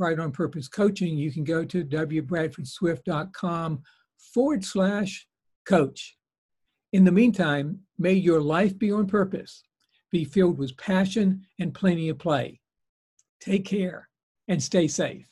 Write 0.00 0.18
on 0.18 0.32
Purpose 0.32 0.66
Coaching, 0.66 1.18
you 1.18 1.30
can 1.30 1.44
go 1.44 1.62
to 1.62 1.84
wbradfordswift.com 1.84 3.82
forward 4.32 4.64
slash 4.64 5.28
coach. 5.66 6.16
In 6.94 7.04
the 7.04 7.12
meantime, 7.12 7.80
may 7.98 8.14
your 8.14 8.40
life 8.40 8.78
be 8.78 8.90
on 8.90 9.06
purpose, 9.06 9.62
be 10.10 10.24
filled 10.24 10.56
with 10.58 10.74
passion 10.78 11.42
and 11.58 11.74
plenty 11.74 12.08
of 12.08 12.18
play. 12.18 12.60
Take 13.40 13.66
care 13.66 14.08
and 14.48 14.62
stay 14.62 14.88
safe. 14.88 15.28